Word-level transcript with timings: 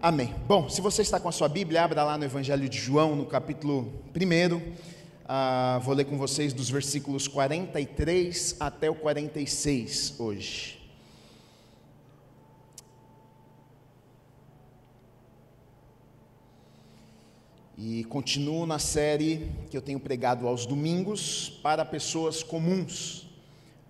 Amém. 0.00 0.32
Bom, 0.46 0.68
se 0.68 0.80
você 0.80 1.02
está 1.02 1.18
com 1.18 1.28
a 1.28 1.32
sua 1.32 1.48
Bíblia, 1.48 1.82
abra 1.82 2.04
lá 2.04 2.16
no 2.16 2.24
Evangelho 2.24 2.68
de 2.68 2.78
João, 2.78 3.16
no 3.16 3.26
capítulo 3.26 3.92
1. 4.14 4.72
Ah, 5.26 5.80
vou 5.82 5.92
ler 5.92 6.04
com 6.04 6.16
vocês 6.16 6.52
dos 6.52 6.70
versículos 6.70 7.26
43 7.26 8.58
até 8.60 8.88
o 8.88 8.94
46 8.94 10.14
hoje. 10.20 10.78
E 17.76 18.04
continuo 18.04 18.66
na 18.66 18.78
série 18.78 19.50
que 19.68 19.76
eu 19.76 19.82
tenho 19.82 19.98
pregado 19.98 20.46
aos 20.46 20.64
domingos 20.64 21.58
para 21.60 21.84
pessoas 21.84 22.44
comuns. 22.44 23.26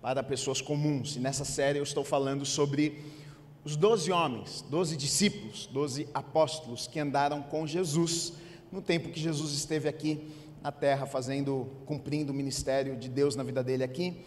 Para 0.01 0.23
pessoas 0.23 0.59
comuns. 0.59 1.17
E 1.17 1.19
nessa 1.19 1.45
série 1.45 1.77
eu 1.77 1.83
estou 1.83 2.03
falando 2.03 2.47
sobre 2.47 3.18
os 3.63 3.75
doze 3.75 4.11
homens, 4.11 4.63
doze 4.69 4.95
discípulos, 4.95 5.67
doze 5.67 6.07
apóstolos 6.13 6.87
que 6.87 6.99
andaram 6.99 7.41
com 7.41 7.67
Jesus 7.67 8.33
no 8.71 8.81
tempo 8.81 9.09
que 9.09 9.19
Jesus 9.19 9.51
esteve 9.51 9.89
aqui 9.89 10.31
na 10.61 10.71
terra, 10.71 11.05
fazendo, 11.05 11.67
cumprindo 11.85 12.31
o 12.31 12.35
ministério 12.35 12.95
de 12.95 13.09
Deus 13.09 13.35
na 13.35 13.43
vida 13.43 13.63
dele 13.63 13.83
aqui. 13.83 14.23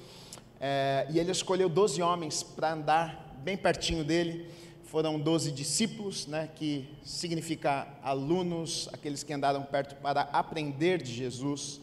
É, 0.61 1.07
e 1.11 1.19
ele 1.19 1.31
escolheu 1.31 1.69
doze 1.69 2.03
homens 2.03 2.43
para 2.43 2.73
andar 2.73 3.39
bem 3.43 3.57
pertinho 3.57 4.05
dele. 4.05 4.49
Foram 4.85 5.19
doze 5.19 5.51
discípulos, 5.51 6.27
né, 6.27 6.51
que 6.55 6.89
significa 7.03 7.89
alunos, 8.03 8.89
aqueles 8.93 9.23
que 9.23 9.33
andaram 9.33 9.63
perto 9.63 9.95
para 9.97 10.23
aprender 10.23 11.03
de 11.03 11.13
Jesus. 11.13 11.81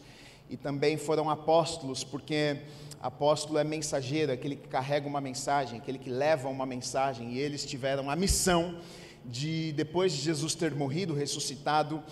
E 0.48 0.56
também 0.56 0.96
foram 0.96 1.28
apóstolos, 1.28 2.04
porque 2.04 2.60
apóstolo 3.00 3.58
é 3.58 3.64
mensageiro, 3.64 4.30
aquele 4.30 4.56
que 4.56 4.68
carrega 4.68 5.08
uma 5.08 5.20
mensagem, 5.20 5.78
aquele 5.78 5.98
que 5.98 6.10
leva 6.10 6.48
uma 6.48 6.66
mensagem, 6.66 7.32
e 7.32 7.38
eles 7.38 7.64
tiveram 7.64 8.10
a 8.10 8.16
missão 8.16 8.78
de, 9.24 9.72
depois 9.72 10.12
de 10.12 10.18
Jesus 10.18 10.54
ter 10.54 10.74
morrido, 10.74 11.14
ressuscitado, 11.14 12.02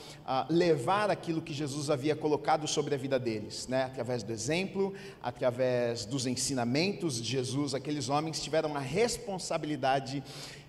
levar 0.49 1.11
aquilo 1.11 1.41
que 1.41 1.53
Jesus 1.53 1.91
havia 1.91 2.15
colocado 2.15 2.67
sobre 2.67 2.95
a 2.95 2.99
vida 2.99 3.19
deles, 3.19 3.67
né? 3.67 3.85
através 3.85 4.23
do 4.23 4.33
exemplo, 4.33 4.95
através 5.23 6.05
dos 6.05 6.27
ensinamentos 6.27 7.21
de 7.21 7.29
Jesus, 7.29 7.75
aqueles 7.75 8.09
homens 8.09 8.43
tiveram 8.43 8.77
a 8.77 8.81
responsabilidade 8.81 10.23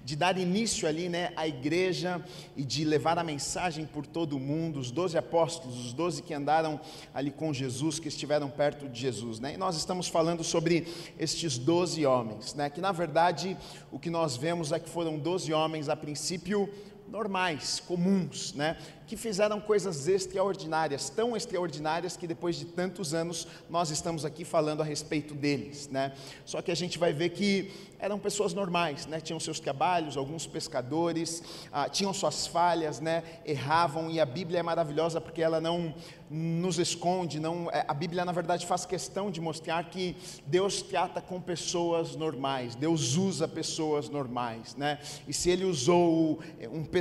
de 0.09 0.15
dar 0.15 0.39
início 0.39 0.87
ali 0.87 1.07
né, 1.07 1.31
à 1.35 1.47
igreja 1.47 2.19
e 2.57 2.63
de 2.63 2.83
levar 2.83 3.19
a 3.19 3.23
mensagem 3.23 3.85
por 3.85 4.07
todo 4.07 4.37
o 4.37 4.39
mundo, 4.39 4.79
os 4.79 4.89
doze 4.89 5.15
apóstolos, 5.19 5.85
os 5.85 5.93
doze 5.93 6.23
que 6.23 6.33
andaram 6.33 6.81
ali 7.13 7.29
com 7.29 7.53
Jesus, 7.53 7.99
que 7.99 8.07
estiveram 8.07 8.49
perto 8.49 8.89
de 8.89 8.99
Jesus. 8.99 9.39
Né? 9.39 9.53
E 9.53 9.57
nós 9.57 9.77
estamos 9.77 10.07
falando 10.07 10.43
sobre 10.43 10.87
estes 11.19 11.59
doze 11.59 12.07
homens, 12.07 12.55
né? 12.55 12.71
que 12.71 12.81
na 12.81 12.91
verdade 12.91 13.55
o 13.91 13.99
que 13.99 14.09
nós 14.09 14.35
vemos 14.35 14.71
é 14.71 14.79
que 14.79 14.89
foram 14.89 15.19
doze 15.19 15.53
homens 15.53 15.89
a 15.89 15.95
princípio 15.95 16.67
normais, 17.09 17.81
comuns, 17.85 18.53
né? 18.53 18.77
que 19.09 19.17
fizeram 19.17 19.59
coisas 19.59 20.07
extraordinárias, 20.07 21.09
tão 21.09 21.35
extraordinárias 21.35 22.15
que 22.15 22.27
depois 22.27 22.57
de 22.57 22.65
tantos 22.65 23.11
anos 23.11 23.47
nós 23.67 23.89
estamos 23.89 24.23
aqui 24.23 24.45
falando 24.45 24.81
a 24.81 24.85
respeito 24.85 25.33
deles, 25.33 25.89
né? 25.89 26.13
Só 26.45 26.61
que 26.61 26.71
a 26.71 26.75
gente 26.75 26.99
vai 26.99 27.11
ver 27.11 27.29
que 27.29 27.71
eram 27.97 28.19
pessoas 28.19 28.53
normais, 28.53 29.07
né? 29.07 29.19
Tinham 29.19 29.39
seus 29.39 29.59
trabalhos, 29.59 30.15
alguns 30.15 30.45
pescadores, 30.45 31.41
ah, 31.71 31.89
tinham 31.89 32.13
suas 32.13 32.45
falhas, 32.45 32.99
né? 32.99 33.23
Erravam 33.43 34.11
e 34.11 34.19
a 34.19 34.25
Bíblia 34.27 34.59
é 34.59 34.63
maravilhosa 34.63 35.19
porque 35.19 35.41
ela 35.41 35.59
não 35.59 35.95
nos 36.29 36.77
esconde, 36.77 37.39
não. 37.39 37.67
É, 37.71 37.83
a 37.87 37.93
Bíblia 37.95 38.23
na 38.23 38.31
verdade 38.31 38.67
faz 38.67 38.85
questão 38.85 39.31
de 39.31 39.41
mostrar 39.41 39.83
que 39.85 40.15
Deus 40.45 40.83
trata 40.83 41.19
com 41.19 41.41
pessoas 41.41 42.15
normais, 42.15 42.75
Deus 42.75 43.15
usa 43.15 43.47
pessoas 43.47 44.07
normais, 44.07 44.75
né? 44.75 44.99
E 45.27 45.33
se 45.33 45.49
Ele 45.49 45.65
usou 45.65 46.39
um 46.71 46.85
pescador 46.85 46.98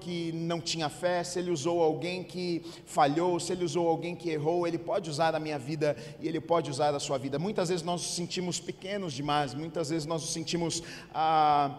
que 0.00 0.30
não 0.32 0.60
tinha 0.60 0.88
fé 0.88 1.24
se 1.24 1.38
Ele 1.38 1.50
usou 1.50 1.82
alguém 1.82 2.22
que 2.22 2.62
falhou, 2.84 3.40
se 3.40 3.52
Ele 3.52 3.64
usou 3.64 3.88
alguém 3.88 4.14
que 4.14 4.28
errou, 4.28 4.66
Ele 4.66 4.78
pode 4.78 5.08
usar 5.08 5.34
a 5.34 5.40
minha 5.40 5.58
vida 5.58 5.96
e 6.20 6.28
Ele 6.28 6.40
pode 6.40 6.70
usar 6.70 6.94
a 6.94 7.00
sua 7.00 7.18
vida. 7.18 7.38
Muitas 7.38 7.70
vezes 7.70 7.82
nós 7.82 8.02
nos 8.02 8.14
sentimos 8.14 8.60
pequenos 8.60 9.12
demais, 9.14 9.54
muitas 9.54 9.88
vezes 9.88 10.06
nós 10.06 10.20
nos 10.20 10.32
sentimos. 10.32 10.82
Ah, 11.14 11.78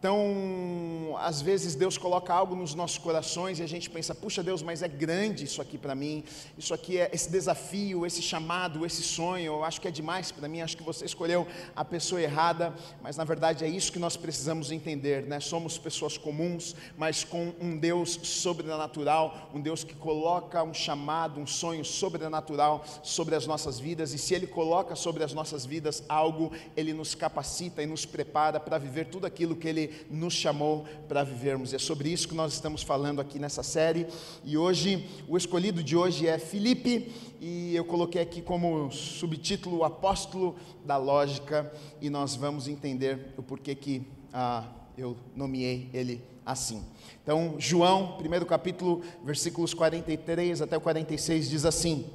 então, 0.00 1.14
às 1.18 1.42
vezes 1.42 1.74
Deus 1.74 1.98
coloca 1.98 2.32
algo 2.32 2.56
nos 2.56 2.74
nossos 2.74 2.96
corações 2.96 3.58
e 3.58 3.62
a 3.62 3.68
gente 3.68 3.90
pensa: 3.90 4.14
puxa 4.14 4.42
Deus, 4.42 4.62
mas 4.62 4.82
é 4.82 4.88
grande 4.88 5.44
isso 5.44 5.60
aqui 5.60 5.76
para 5.76 5.94
mim, 5.94 6.24
isso 6.56 6.72
aqui 6.72 6.96
é 6.96 7.10
esse 7.12 7.30
desafio, 7.30 8.06
esse 8.06 8.22
chamado, 8.22 8.86
esse 8.86 9.02
sonho, 9.02 9.44
eu 9.44 9.62
acho 9.62 9.78
que 9.78 9.86
é 9.86 9.90
demais 9.90 10.32
para 10.32 10.48
mim, 10.48 10.62
acho 10.62 10.74
que 10.74 10.82
você 10.82 11.04
escolheu 11.04 11.46
a 11.76 11.84
pessoa 11.84 12.18
errada, 12.18 12.74
mas 13.02 13.18
na 13.18 13.24
verdade 13.24 13.62
é 13.62 13.68
isso 13.68 13.92
que 13.92 13.98
nós 13.98 14.16
precisamos 14.16 14.72
entender, 14.72 15.26
né? 15.26 15.38
Somos 15.38 15.76
pessoas 15.76 16.16
comuns, 16.16 16.74
mas 16.96 17.22
com 17.22 17.52
um 17.60 17.76
Deus 17.76 18.20
sobrenatural, 18.22 19.50
um 19.52 19.60
Deus 19.60 19.84
que 19.84 19.94
coloca 19.94 20.62
um 20.62 20.72
chamado, 20.72 21.38
um 21.38 21.46
sonho 21.46 21.84
sobrenatural 21.84 22.82
sobre 23.02 23.34
as 23.34 23.46
nossas 23.46 23.78
vidas, 23.78 24.14
e 24.14 24.18
se 24.18 24.32
Ele 24.32 24.46
coloca 24.46 24.96
sobre 24.96 25.22
as 25.22 25.34
nossas 25.34 25.66
vidas 25.66 26.02
algo, 26.08 26.52
Ele 26.74 26.94
nos 26.94 27.14
capacita 27.14 27.82
e 27.82 27.86
nos 27.86 28.06
prepara 28.06 28.58
para 28.58 28.78
viver 28.78 29.04
tudo 29.04 29.26
aquilo 29.26 29.54
que 29.54 29.68
Ele 29.68 29.89
nos 30.10 30.34
chamou 30.34 30.84
para 31.08 31.22
vivermos. 31.22 31.72
É 31.74 31.78
sobre 31.78 32.08
isso 32.10 32.28
que 32.28 32.34
nós 32.34 32.52
estamos 32.52 32.82
falando 32.82 33.20
aqui 33.20 33.38
nessa 33.38 33.62
série. 33.62 34.06
E 34.44 34.56
hoje, 34.56 35.08
o 35.28 35.36
escolhido 35.36 35.82
de 35.82 35.96
hoje 35.96 36.26
é 36.26 36.38
Filipe, 36.38 37.12
e 37.40 37.74
eu 37.74 37.84
coloquei 37.84 38.20
aqui 38.20 38.42
como 38.42 38.90
subtítulo 38.90 39.78
o 39.78 39.84
apóstolo 39.84 40.56
da 40.84 40.96
lógica, 40.96 41.72
e 42.00 42.10
nós 42.10 42.34
vamos 42.34 42.68
entender 42.68 43.34
o 43.36 43.42
porquê 43.42 43.74
que 43.74 44.06
ah, 44.32 44.64
eu 44.96 45.16
nomeei 45.34 45.88
ele 45.92 46.22
assim. 46.44 46.84
Então, 47.22 47.56
João, 47.58 48.16
primeiro 48.18 48.46
capítulo, 48.46 49.02
versículos 49.24 49.74
43 49.74 50.62
até 50.62 50.76
o 50.76 50.80
46, 50.80 51.48
diz 51.48 51.64
assim: 51.64 52.06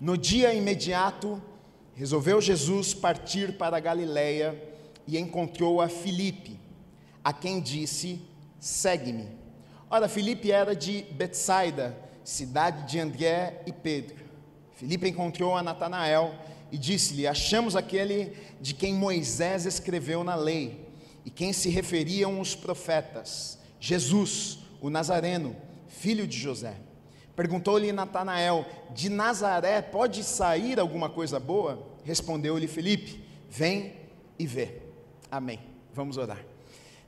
No 0.00 0.16
dia 0.16 0.52
imediato, 0.54 1.40
resolveu 1.94 2.40
Jesus 2.40 2.94
partir 2.94 3.56
para 3.56 3.76
a 3.76 3.80
Galiléia 3.80 4.71
e 5.06 5.18
encontrou 5.18 5.80
a 5.80 5.88
Filipe, 5.88 6.58
a 7.22 7.32
quem 7.32 7.60
disse: 7.60 8.20
Segue-me. 8.58 9.28
Ora, 9.90 10.08
Filipe 10.08 10.50
era 10.50 10.74
de 10.74 11.02
Betsaida, 11.12 11.96
cidade 12.24 12.90
de 12.90 12.98
André 12.98 13.62
e 13.66 13.72
Pedro. 13.72 14.24
Filipe 14.74 15.08
encontrou 15.08 15.56
a 15.56 15.62
Natanael 15.62 16.34
e 16.70 16.78
disse-lhe: 16.78 17.26
Achamos 17.26 17.76
aquele 17.76 18.36
de 18.60 18.74
quem 18.74 18.94
Moisés 18.94 19.66
escreveu 19.66 20.24
na 20.24 20.34
lei 20.34 20.88
e 21.24 21.30
quem 21.30 21.52
se 21.52 21.68
referiam 21.68 22.40
os 22.40 22.54
profetas, 22.54 23.58
Jesus, 23.78 24.58
o 24.80 24.90
Nazareno, 24.90 25.54
filho 25.86 26.26
de 26.26 26.38
José. 26.38 26.74
Perguntou-lhe 27.36 27.92
Natanael: 27.92 28.66
De 28.90 29.08
Nazaré 29.08 29.82
pode 29.82 30.22
sair 30.24 30.78
alguma 30.80 31.08
coisa 31.08 31.38
boa? 31.38 31.86
Respondeu-lhe 32.04 32.66
Filipe: 32.66 33.22
Vem 33.48 33.94
e 34.38 34.46
vê. 34.46 34.91
Amém. 35.32 35.58
Vamos 35.94 36.18
orar. 36.18 36.44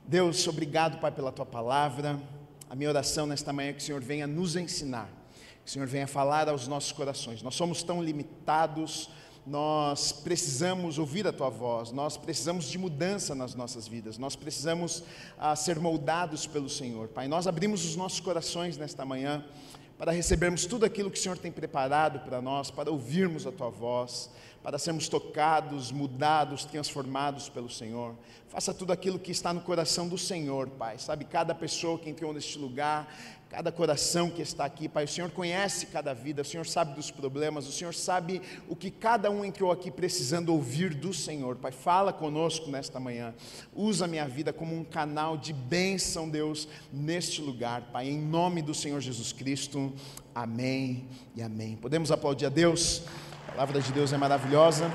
Deus, 0.03 0.47
obrigado, 0.47 0.99
Pai, 0.99 1.11
pela 1.11 1.31
tua 1.31 1.45
palavra. 1.45 2.19
A 2.67 2.75
minha 2.75 2.89
oração 2.89 3.27
nesta 3.27 3.53
manhã 3.53 3.69
é 3.69 3.73
que 3.73 3.83
o 3.83 3.85
Senhor 3.85 4.01
venha 4.01 4.25
nos 4.25 4.55
ensinar, 4.55 5.07
que 5.63 5.69
o 5.69 5.71
Senhor 5.71 5.87
venha 5.87 6.07
falar 6.07 6.49
aos 6.49 6.67
nossos 6.67 6.91
corações. 6.91 7.43
Nós 7.43 7.53
somos 7.53 7.83
tão 7.83 8.03
limitados, 8.03 9.11
nós 9.45 10.11
precisamos 10.11 10.97
ouvir 10.97 11.27
a 11.27 11.31
tua 11.31 11.51
voz, 11.51 11.91
nós 11.91 12.17
precisamos 12.17 12.65
de 12.65 12.79
mudança 12.79 13.35
nas 13.35 13.53
nossas 13.53 13.87
vidas, 13.87 14.17
nós 14.17 14.35
precisamos 14.35 15.03
ah, 15.37 15.55
ser 15.55 15.79
moldados 15.79 16.47
pelo 16.47 16.67
Senhor. 16.67 17.09
Pai, 17.09 17.27
nós 17.27 17.45
abrimos 17.45 17.85
os 17.85 17.95
nossos 17.95 18.19
corações 18.19 18.75
nesta 18.75 19.05
manhã 19.05 19.45
para 19.99 20.11
recebermos 20.11 20.65
tudo 20.65 20.83
aquilo 20.83 21.11
que 21.11 21.19
o 21.19 21.21
Senhor 21.21 21.37
tem 21.37 21.51
preparado 21.51 22.21
para 22.21 22.41
nós, 22.41 22.71
para 22.71 22.89
ouvirmos 22.89 23.45
a 23.45 23.51
tua 23.51 23.69
voz 23.69 24.31
para 24.65 24.79
sermos 24.79 25.07
tocados, 25.07 25.91
mudados, 25.91 26.65
transformados 26.65 27.47
pelo 27.47 27.69
Senhor. 27.69 28.15
Faça 28.47 28.73
tudo 28.73 28.91
aquilo 28.91 29.19
que 29.19 29.31
está 29.31 29.53
no 29.53 29.61
coração 29.61 30.07
do 30.07 30.17
Senhor, 30.17 30.67
Pai. 30.69 30.97
Sabe, 30.97 31.23
cada 31.23 31.53
pessoa 31.53 31.99
que 31.99 32.09
entrou 32.09 32.33
neste 32.33 32.57
lugar, 32.57 33.07
cada 33.47 33.71
coração 33.71 34.27
que 34.27 34.41
está 34.41 34.65
aqui, 34.65 34.89
Pai. 34.89 35.03
O 35.03 35.07
Senhor 35.07 35.29
conhece 35.29 35.85
cada 35.85 36.15
vida, 36.15 36.41
o 36.41 36.45
Senhor 36.45 36.65
sabe 36.65 36.95
dos 36.95 37.11
problemas, 37.11 37.67
o 37.67 37.71
Senhor 37.71 37.93
sabe 37.93 38.41
o 38.67 38.75
que 38.75 38.89
cada 38.89 39.29
um 39.29 39.45
entrou 39.45 39.71
aqui 39.71 39.91
precisando 39.91 40.49
ouvir 40.49 40.95
do 40.95 41.13
Senhor, 41.13 41.57
Pai. 41.57 41.71
Fala 41.71 42.11
conosco 42.11 42.67
nesta 42.71 42.99
manhã. 42.99 43.35
Usa 43.71 44.07
minha 44.07 44.27
vida 44.27 44.51
como 44.51 44.75
um 44.75 44.83
canal 44.83 45.37
de 45.37 45.53
bênção, 45.53 46.27
Deus, 46.27 46.67
neste 46.91 47.39
lugar, 47.39 47.83
Pai. 47.93 48.09
Em 48.09 48.17
nome 48.17 48.63
do 48.63 48.73
Senhor 48.73 48.99
Jesus 48.99 49.31
Cristo. 49.31 49.93
Amém 50.33 51.07
e 51.35 51.43
amém. 51.43 51.75
Podemos 51.75 52.11
aplaudir 52.11 52.47
a 52.47 52.49
Deus? 52.49 53.03
A 53.55 53.59
palavra 53.59 53.79
de 53.79 53.93
Deus 53.93 54.11
é 54.11 54.17
maravilhosa. 54.17 54.91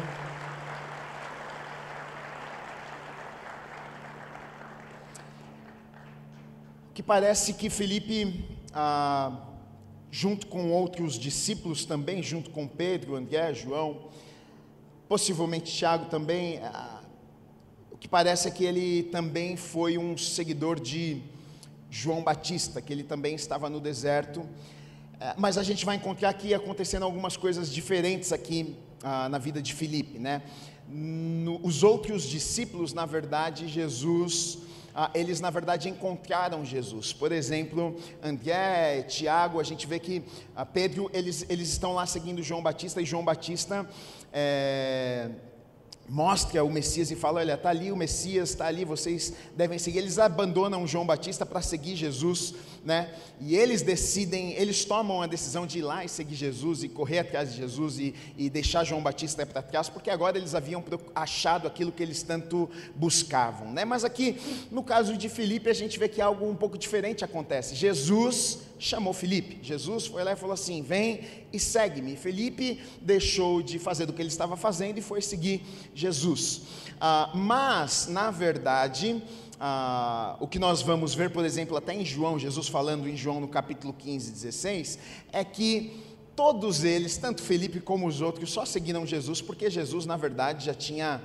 Que 6.93 7.03
parece 7.03 7.55
que 7.55 7.71
Felipe, 7.71 8.45
ah, 8.75 9.35
junto 10.11 10.47
com 10.47 10.71
outros 10.73 11.19
discípulos 11.19 11.87
também, 11.87 12.23
junto 12.23 12.51
com 12.51 12.69
Pedro, 12.69 13.17
André, 13.17 13.55
João, 13.55 14.11
possivelmente 15.09 15.73
Tiago 15.73 16.11
também, 16.11 16.59
ah, 16.59 17.01
o 17.91 17.97
que 17.97 18.07
parece 18.07 18.47
é 18.47 18.51
que 18.51 18.67
ele 18.67 19.05
também 19.05 19.57
foi 19.57 19.97
um 19.97 20.19
seguidor 20.19 20.79
de 20.79 21.23
João 21.89 22.23
Batista, 22.23 22.83
que 22.83 22.93
ele 22.93 23.05
também 23.05 23.35
estava 23.35 23.71
no 23.71 23.81
deserto. 23.81 24.47
É, 25.21 25.35
mas 25.37 25.59
a 25.59 25.63
gente 25.63 25.85
vai 25.85 25.97
encontrar 25.97 26.31
aqui 26.31 26.55
acontecendo 26.55 27.03
algumas 27.03 27.37
coisas 27.37 27.71
diferentes 27.71 28.33
aqui 28.33 28.75
ah, 29.03 29.29
na 29.29 29.37
vida 29.37 29.61
de 29.61 29.75
Filipe, 29.75 30.19
né? 30.19 30.43
No, 30.89 31.61
os 31.63 31.83
outros 31.83 32.23
discípulos, 32.23 32.95
na 32.95 33.05
verdade, 33.05 33.69
Jesus, 33.69 34.59
ah, 34.95 35.11
eles 35.15 35.39
na 35.39 35.51
verdade 35.51 35.91
encontraram 35.91 36.65
Jesus. 36.65 37.13
Por 37.13 37.33
exemplo, 37.33 37.97
André, 38.23 39.03
Tiago, 39.03 39.61
a 39.61 39.63
gente 39.63 39.87
vê 39.87 39.99
que 39.99 40.23
ah, 40.57 40.65
Pedro, 40.65 41.11
eles, 41.13 41.45
eles 41.51 41.69
estão 41.69 41.93
lá 41.93 42.07
seguindo 42.07 42.43
João 42.43 42.63
Batista 42.63 43.03
e 43.03 43.05
João 43.05 43.23
Batista. 43.23 43.87
É, 44.33 45.29
mostra 46.09 46.65
o 46.65 46.71
Messias 46.71 47.11
e 47.11 47.17
fala: 47.17 47.41
Olha, 47.41 47.55
está 47.55 47.71
ali 47.71 47.93
o 47.93 47.97
Messias, 47.97 48.51
está 48.51 48.67
ali, 48.67 48.85
vocês 48.85 49.33
devem 49.57 49.79
seguir. 49.79 49.99
Eles 49.99 50.19
abandonam 50.19 50.87
João 50.87 51.07
Batista 51.07 51.47
para 51.47 51.63
seguir 51.63 51.95
Jesus, 51.95 52.55
né? 52.85 53.15
E 53.41 53.57
eles 53.57 53.83
decidem, 53.83 54.53
eles 54.53 54.85
tomam 54.85 55.23
a 55.23 55.27
decisão 55.27 55.67
de 55.67 55.79
ir 55.79 55.83
lá 55.83 56.05
e 56.05 56.09
seguir 56.09 56.35
Jesus 56.35 56.83
e 56.83 56.89
correr 56.89 57.21
atrás 57.21 57.53
de 57.53 57.59
Jesus 57.59 57.99
e, 57.99 58.15
e 58.37 58.49
deixar 58.49 58.85
João 58.85 59.03
Batista 59.03 59.45
para 59.45 59.63
trás, 59.63 59.89
porque 59.89 60.11
agora 60.11 60.39
eles 60.39 60.55
haviam 60.55 60.83
achado 61.15 61.67
aquilo 61.67 61.93
que 61.93 62.03
eles 62.03 62.23
tanto 62.23 62.71
buscavam, 62.95 63.71
né? 63.71 63.85
Mas 63.85 64.05
aqui, 64.05 64.37
no 64.71 64.83
caso 64.83 65.17
de 65.17 65.29
Filipe, 65.29 65.69
a 65.69 65.75
gente 65.75 65.99
vê 65.99 66.09
que 66.09 66.21
algo 66.21 66.49
um 66.49 66.57
pouco 66.57 66.79
diferente 66.79 67.25
acontece. 67.25 67.75
Jesus 67.75 68.61
chamou 68.79 69.13
Felipe. 69.13 69.59
Jesus 69.63 70.07
foi 70.07 70.25
lá 70.25 70.33
e 70.33 70.37
falou 70.37 70.55
assim: 70.55 70.83
Vem 70.83 71.21
e 71.53 71.59
segue-me. 71.59 72.17
Felipe 72.17 72.81
deixou 73.01 73.63
de 73.63 73.79
fazer 73.79 74.07
do 74.07 74.13
que 74.13 74.23
ele 74.23 74.29
estava 74.29 74.57
fazendo 74.57 74.99
e 74.99 75.03
foi 75.03 75.21
seguir 75.21 75.63
Jesus. 75.95 76.63
Ah, 77.01 77.31
mas, 77.35 78.09
na 78.09 78.31
verdade, 78.31 79.23
ah, 79.63 80.37
o 80.41 80.49
que 80.49 80.59
nós 80.59 80.81
vamos 80.81 81.15
ver, 81.15 81.31
por 81.31 81.45
exemplo, 81.45 81.77
até 81.77 81.93
em 81.93 82.03
João, 82.03 82.39
Jesus 82.39 82.67
falando 82.67 83.07
em 83.07 83.15
João 83.15 83.41
no 83.41 83.49
capítulo 83.49 83.93
15, 83.93 84.33
16, 84.33 84.99
é 85.31 85.45
que 85.45 86.03
todos 86.35 86.83
eles, 86.83 87.19
tanto 87.19 87.43
Felipe 87.43 87.79
como 87.79 88.07
os 88.07 88.23
outros, 88.23 88.51
só 88.51 88.65
seguiram 88.65 89.05
Jesus 89.05 89.43
porque 89.43 89.69
Jesus, 89.69 90.07
na 90.07 90.17
verdade, 90.17 90.65
já 90.65 90.73
tinha 90.73 91.21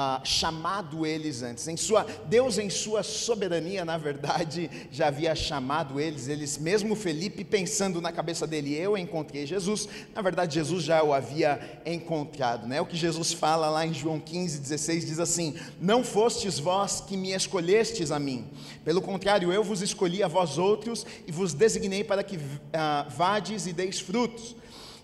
ah, 0.00 0.20
chamado 0.22 1.04
eles 1.04 1.42
antes. 1.42 1.66
Em 1.66 1.76
sua, 1.76 2.06
Deus, 2.26 2.56
em 2.56 2.70
sua 2.70 3.02
soberania, 3.02 3.84
na 3.84 3.98
verdade, 3.98 4.70
já 4.92 5.08
havia 5.08 5.34
chamado 5.34 5.98
eles. 5.98 6.28
Eles, 6.28 6.56
mesmo 6.56 6.94
Felipe, 6.94 7.42
pensando 7.42 8.00
na 8.00 8.12
cabeça 8.12 8.46
dele, 8.46 8.72
eu 8.76 8.96
encontrei 8.96 9.44
Jesus. 9.44 9.88
Na 10.14 10.22
verdade, 10.22 10.54
Jesus 10.54 10.84
já 10.84 11.02
o 11.02 11.12
havia 11.12 11.80
encontrado. 11.84 12.68
Né? 12.68 12.80
O 12.80 12.86
que 12.86 12.96
Jesus 12.96 13.32
fala 13.32 13.68
lá 13.68 13.84
em 13.84 13.92
João 13.92 14.20
15, 14.20 14.60
16 14.60 15.04
diz 15.04 15.18
assim: 15.18 15.56
Não 15.80 16.04
fostes 16.04 16.60
vós 16.60 17.00
que 17.00 17.16
me 17.16 17.32
escolhestes 17.32 18.12
a 18.12 18.20
mim. 18.20 18.46
Pelo 18.84 19.02
contrário, 19.02 19.52
eu 19.52 19.64
vos 19.64 19.82
escolhi 19.82 20.22
a 20.22 20.28
vós 20.28 20.58
outros 20.58 21.04
e 21.26 21.32
vos 21.32 21.52
designei 21.52 22.04
para 22.04 22.22
que 22.22 22.38
ah, 22.72 23.04
vades 23.10 23.66
e 23.66 23.72
deis 23.72 23.98
frutos 23.98 24.54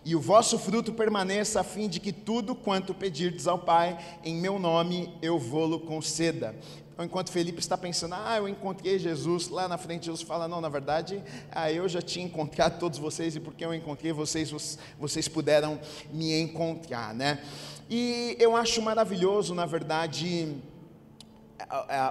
e 0.04 0.14
o 0.14 0.20
vosso 0.20 0.58
fruto 0.58 0.92
permaneça, 0.92 1.60
a 1.60 1.64
fim 1.64 1.88
de 1.88 1.98
que 1.98 2.12
tudo 2.12 2.54
quanto 2.54 2.92
pedirdes 2.92 3.46
ao 3.46 3.58
Pai, 3.58 3.98
em 4.22 4.34
meu 4.34 4.58
nome, 4.58 5.12
eu 5.22 5.38
vou-lo 5.38 5.80
conceda. 5.80 6.54
Então, 6.92 7.04
enquanto 7.04 7.32
Felipe 7.32 7.58
está 7.58 7.76
pensando, 7.76 8.14
ah, 8.14 8.36
eu 8.36 8.48
encontrei 8.48 8.98
Jesus, 8.98 9.48
lá 9.48 9.66
na 9.66 9.76
frente 9.76 10.06
Jesus 10.06 10.22
fala, 10.22 10.46
não, 10.46 10.60
na 10.60 10.68
verdade, 10.68 11.20
ah, 11.50 11.72
eu 11.72 11.88
já 11.88 12.00
tinha 12.00 12.24
encontrado 12.24 12.78
todos 12.78 12.98
vocês, 12.98 13.34
e 13.34 13.40
porque 13.40 13.64
eu 13.64 13.74
encontrei 13.74 14.12
vocês, 14.12 14.78
vocês 14.98 15.26
puderam 15.26 15.80
me 16.12 16.38
encontrar, 16.38 17.12
né? 17.12 17.42
E 17.90 18.36
eu 18.38 18.54
acho 18.54 18.80
maravilhoso, 18.80 19.54
na 19.54 19.66
verdade, 19.66 20.54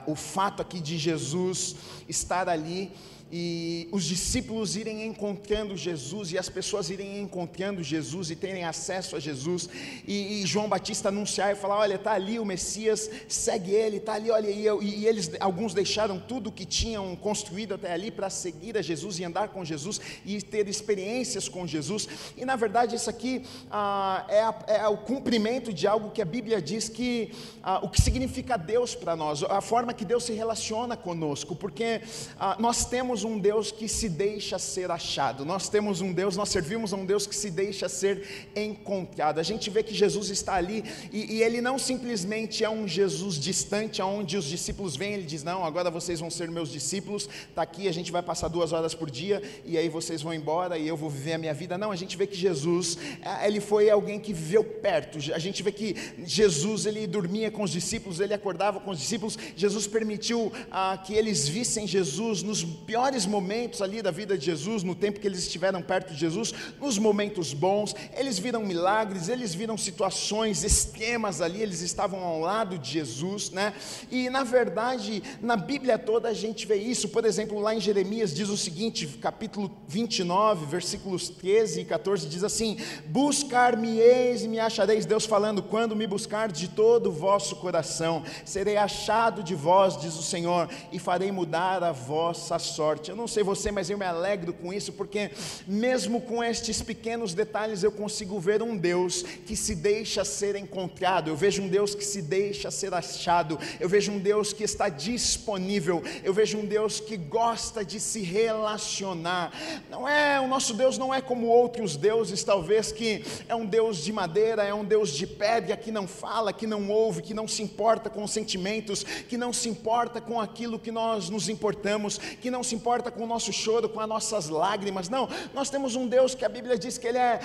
o 0.06 0.16
fato 0.16 0.62
aqui 0.62 0.80
de 0.80 0.98
Jesus 0.98 1.75
estar 2.10 2.50
ali 2.50 2.92
e 3.31 3.87
os 3.91 4.03
discípulos 4.03 4.75
irem 4.75 5.05
encontrando 5.05 5.75
Jesus 5.75 6.31
e 6.31 6.37
as 6.37 6.49
pessoas 6.49 6.89
irem 6.89 7.19
encontrando 7.19 7.81
Jesus 7.81 8.29
e 8.29 8.35
terem 8.35 8.63
acesso 8.63 9.15
a 9.15 9.19
Jesus. 9.19 9.69
E, 10.07 10.41
e 10.41 10.45
João 10.45 10.69
Batista 10.69 11.09
anunciar 11.09 11.51
e 11.51 11.55
falar, 11.55 11.77
olha, 11.79 11.95
está 11.95 12.13
ali 12.13 12.37
o 12.37 12.45
Messias, 12.45 13.09
segue 13.27 13.71
ele, 13.71 13.97
está 13.97 14.13
ali, 14.13 14.29
olha, 14.29 14.49
e, 14.49 14.67
e, 14.81 15.07
eles, 15.07 15.31
alguns 15.39 15.73
deixaram 15.73 16.19
tudo 16.19 16.51
que 16.51 16.65
tinham 16.65 17.15
construído 17.15 17.73
até 17.73 17.91
ali 17.91 18.11
para 18.11 18.29
seguir 18.29 18.77
a 18.77 18.81
Jesus 18.81 19.19
e 19.19 19.23
andar 19.23 19.49
com 19.49 19.65
Jesus 19.65 19.99
e 20.25 20.41
ter 20.41 20.67
experiências 20.67 21.49
com 21.49 21.65
Jesus, 21.65 22.07
e 22.37 22.45
na 22.45 22.55
verdade 22.55 22.95
isso 22.95 23.09
aqui 23.09 23.43
ah, 23.71 24.25
é, 24.29 24.41
a, 24.41 24.55
é, 24.67 24.87
o 24.87 24.97
cumprimento 24.97 25.73
de 25.73 25.87
algo 25.87 26.11
que 26.11 26.21
a 26.21 26.25
Bíblia 26.25 26.61
diz 26.61 26.89
que, 26.89 27.31
ah, 27.61 27.79
o 27.83 27.89
que 27.89 28.01
significa 28.01 28.57
Deus 28.57 28.95
para 28.95 29.15
nós, 29.15 29.43
a 29.43 29.61
forma 29.61 29.93
que 29.93 30.05
Deus 30.05 30.23
se 30.23 30.33
relaciona 30.33 30.95
conosco, 30.95 31.55
porque 31.55 32.01
ah, 32.39 32.55
nós 32.59 32.85
temos 32.85 33.22
um 33.23 33.37
Deus 33.37 33.71
que 33.71 33.87
se 33.87 34.09
deixa 34.09 34.57
ser 34.59 34.91
achado, 34.91 35.45
nós 35.45 35.69
temos 35.69 36.01
um 36.01 36.11
Deus, 36.11 36.35
nós 36.35 36.49
servimos 36.49 36.93
a 36.93 36.97
um 36.97 37.05
Deus 37.05 37.25
que 37.25 37.35
se 37.35 37.49
deixa 37.49 37.87
ser 37.89 38.49
encontrado. 38.55 39.39
A 39.39 39.43
gente 39.43 39.69
vê 39.69 39.83
que 39.83 39.93
Jesus 39.93 40.29
está 40.29 40.55
ali 40.55 40.83
e, 41.11 41.35
e 41.35 41.43
ele 41.43 41.61
não 41.61 41.77
simplesmente 41.77 42.63
é 42.63 42.69
um 42.69 42.87
Jesus 42.87 43.35
distante, 43.35 44.01
aonde 44.01 44.37
os 44.37 44.45
discípulos 44.45 44.95
vêm, 44.95 45.13
ele 45.13 45.23
diz: 45.23 45.43
Não, 45.43 45.63
agora 45.63 45.89
vocês 45.89 46.19
vão 46.19 46.29
ser 46.29 46.49
meus 46.49 46.69
discípulos, 46.69 47.29
está 47.49 47.61
aqui, 47.61 47.87
a 47.87 47.91
gente 47.91 48.11
vai 48.11 48.21
passar 48.21 48.47
duas 48.47 48.71
horas 48.73 48.93
por 48.93 49.09
dia 49.09 49.41
e 49.65 49.77
aí 49.77 49.89
vocês 49.89 50.21
vão 50.21 50.33
embora 50.33 50.77
e 50.77 50.87
eu 50.87 50.97
vou 50.97 51.09
viver 51.09 51.33
a 51.33 51.37
minha 51.37 51.53
vida. 51.53 51.77
Não, 51.77 51.91
a 51.91 51.95
gente 51.95 52.17
vê 52.17 52.27
que 52.27 52.35
Jesus, 52.35 52.97
é, 53.21 53.47
ele 53.47 53.59
foi 53.59 53.89
alguém 53.89 54.19
que 54.19 54.33
viveu 54.33 54.63
perto, 54.63 55.17
a 55.33 55.39
gente 55.39 55.61
vê 55.61 55.71
que 55.71 55.95
Jesus, 56.25 56.85
ele 56.85 57.05
dormia 57.07 57.51
com 57.51 57.63
os 57.63 57.71
discípulos, 57.71 58.19
ele 58.19 58.33
acordava 58.33 58.79
com 58.79 58.91
os 58.91 58.99
discípulos, 58.99 59.37
Jesus 59.55 59.87
permitiu 59.87 60.51
ah, 60.71 60.97
que 61.03 61.13
eles 61.13 61.47
vissem 61.47 61.87
Jesus 61.87 62.43
nos 62.43 62.63
piores 62.63 63.02
piores 63.03 63.25
momentos 63.25 63.81
ali 63.81 64.01
da 64.01 64.11
vida 64.11 64.38
de 64.38 64.45
Jesus, 64.45 64.81
no 64.81 64.95
tempo 64.95 65.19
que 65.19 65.27
eles 65.27 65.39
estiveram 65.39 65.81
perto 65.81 66.13
de 66.13 66.19
Jesus, 66.19 66.53
nos 66.79 66.97
momentos 66.97 67.53
bons, 67.53 67.94
eles 68.15 68.39
viram 68.39 68.63
milagres, 68.63 69.27
eles 69.27 69.53
viram 69.53 69.77
situações 69.77 70.63
extremas 70.63 71.41
ali, 71.41 71.61
eles 71.61 71.81
estavam 71.81 72.23
ao 72.23 72.39
lado 72.39 72.77
de 72.77 72.91
Jesus, 72.91 73.51
né? 73.51 73.73
E 74.09 74.29
na 74.29 74.45
verdade, 74.45 75.21
na 75.41 75.57
Bíblia 75.57 76.00
toda 76.00 76.29
a 76.29 76.33
gente 76.33 76.65
vê 76.65 76.77
isso, 76.77 77.09
por 77.09 77.25
exemplo, 77.25 77.59
lá 77.59 77.75
em 77.75 77.81
Jeremias 77.81 78.33
diz 78.33 78.47
o 78.47 78.55
seguinte, 78.55 79.06
capítulo 79.21 79.69
29, 79.85 80.65
versículos 80.65 81.27
13 81.27 81.81
e 81.81 81.85
14, 81.85 82.25
diz 82.29 82.41
assim: 82.41 82.77
Buscar-me-eis 83.07 84.44
e 84.44 84.47
me 84.47 84.59
achareis, 84.59 85.06
Deus 85.06 85.25
falando, 85.25 85.61
quando 85.61 85.94
me 85.94 86.07
buscar 86.07 86.49
de 86.49 86.69
todo 86.69 87.09
o 87.09 87.11
vosso 87.11 87.57
coração, 87.57 88.23
serei 88.45 88.77
achado 88.77 89.44
de 89.44 89.56
vós, 89.56 89.97
diz 89.97 90.15
o 90.15 90.23
Senhor, 90.23 90.69
e 90.89 90.97
farei 90.97 91.33
mudar 91.33 91.83
a 91.83 91.91
vossa 91.91 92.57
sorte 92.57 92.93
eu 93.07 93.16
não 93.16 93.28
sei 93.28 93.44
você, 93.44 93.72
mas 93.72 93.90
eu 93.90 93.98
me 93.98 94.06
alegro 94.06 94.54
com 94.54 94.74
isso, 94.74 94.94
porque 94.94 95.31
mesmo 95.68 96.21
com 96.21 96.44
estes 96.44 96.81
pequenos 96.81 97.33
detalhes 97.33 97.83
eu 97.83 97.92
consigo 97.92 98.40
ver 98.40 98.62
um 98.62 98.76
Deus 98.76 99.23
que 99.45 99.56
se 99.56 99.76
deixa 99.76 100.23
ser 100.23 100.56
encontrado, 100.56 101.30
eu 101.30 101.35
vejo 101.35 101.62
um 101.62 101.68
Deus 101.68 101.95
que 101.95 102.06
se 102.06 102.21
deixa 102.21 102.69
ser 102.71 102.94
achado, 102.94 103.59
eu 103.80 103.90
vejo 103.90 104.12
um 104.12 104.19
Deus 104.19 104.54
que 104.54 104.64
está 104.64 104.90
disponível, 104.90 106.04
eu 106.23 106.33
vejo 106.33 106.57
um 106.57 106.66
Deus 106.66 107.00
que 107.00 107.18
gosta 107.18 107.83
de 107.83 108.00
se 108.00 108.21
relacionar. 108.21 109.52
Não 109.90 110.07
é, 110.07 110.40
o 110.40 110.47
nosso 110.47 110.73
Deus 110.73 110.97
não 110.97 111.14
é 111.14 111.21
como 111.21 111.47
outros 111.47 111.95
deuses, 111.95 112.44
talvez 112.44 112.92
que 112.92 113.23
é 113.47 113.56
um 113.56 113.66
Deus 113.66 114.04
de 114.04 114.12
madeira, 114.12 114.64
é 114.64 114.73
um 114.73 114.85
Deus 114.85 115.12
de 115.12 115.26
pedra 115.26 115.76
que 115.78 115.92
não 115.92 116.07
fala, 116.07 116.54
que 116.54 116.68
não 116.68 116.90
ouve, 116.90 117.21
que 117.21 117.33
não 117.33 117.47
se 117.47 117.62
importa 117.62 118.09
com 118.09 118.23
os 118.23 118.31
sentimentos, 118.31 119.04
que 119.04 119.38
não 119.38 119.54
se 119.54 119.69
importa 119.69 120.19
com 120.21 120.40
aquilo 120.40 120.80
que 120.80 120.92
nós 120.92 121.30
nos 121.30 121.50
importamos, 121.50 122.18
que 122.18 122.52
não 122.52 122.64
se 122.64 122.76
importa 122.83 123.09
com 123.09 123.23
o 123.23 123.28
nosso 123.28 123.54
choro, 123.54 123.87
com 123.87 124.02
as 124.02 124.09
nossas 124.09 124.49
lágrimas. 124.49 125.07
Não, 125.07 125.30
nós 125.54 125.69
temos 125.69 125.95
um 125.95 126.06
Deus 126.06 126.35
que 126.35 126.44
a 126.44 126.49
Bíblia 126.49 126.78
diz 126.78 126.97
que 126.97 127.07
Ele 127.07 127.18
é 127.18 127.40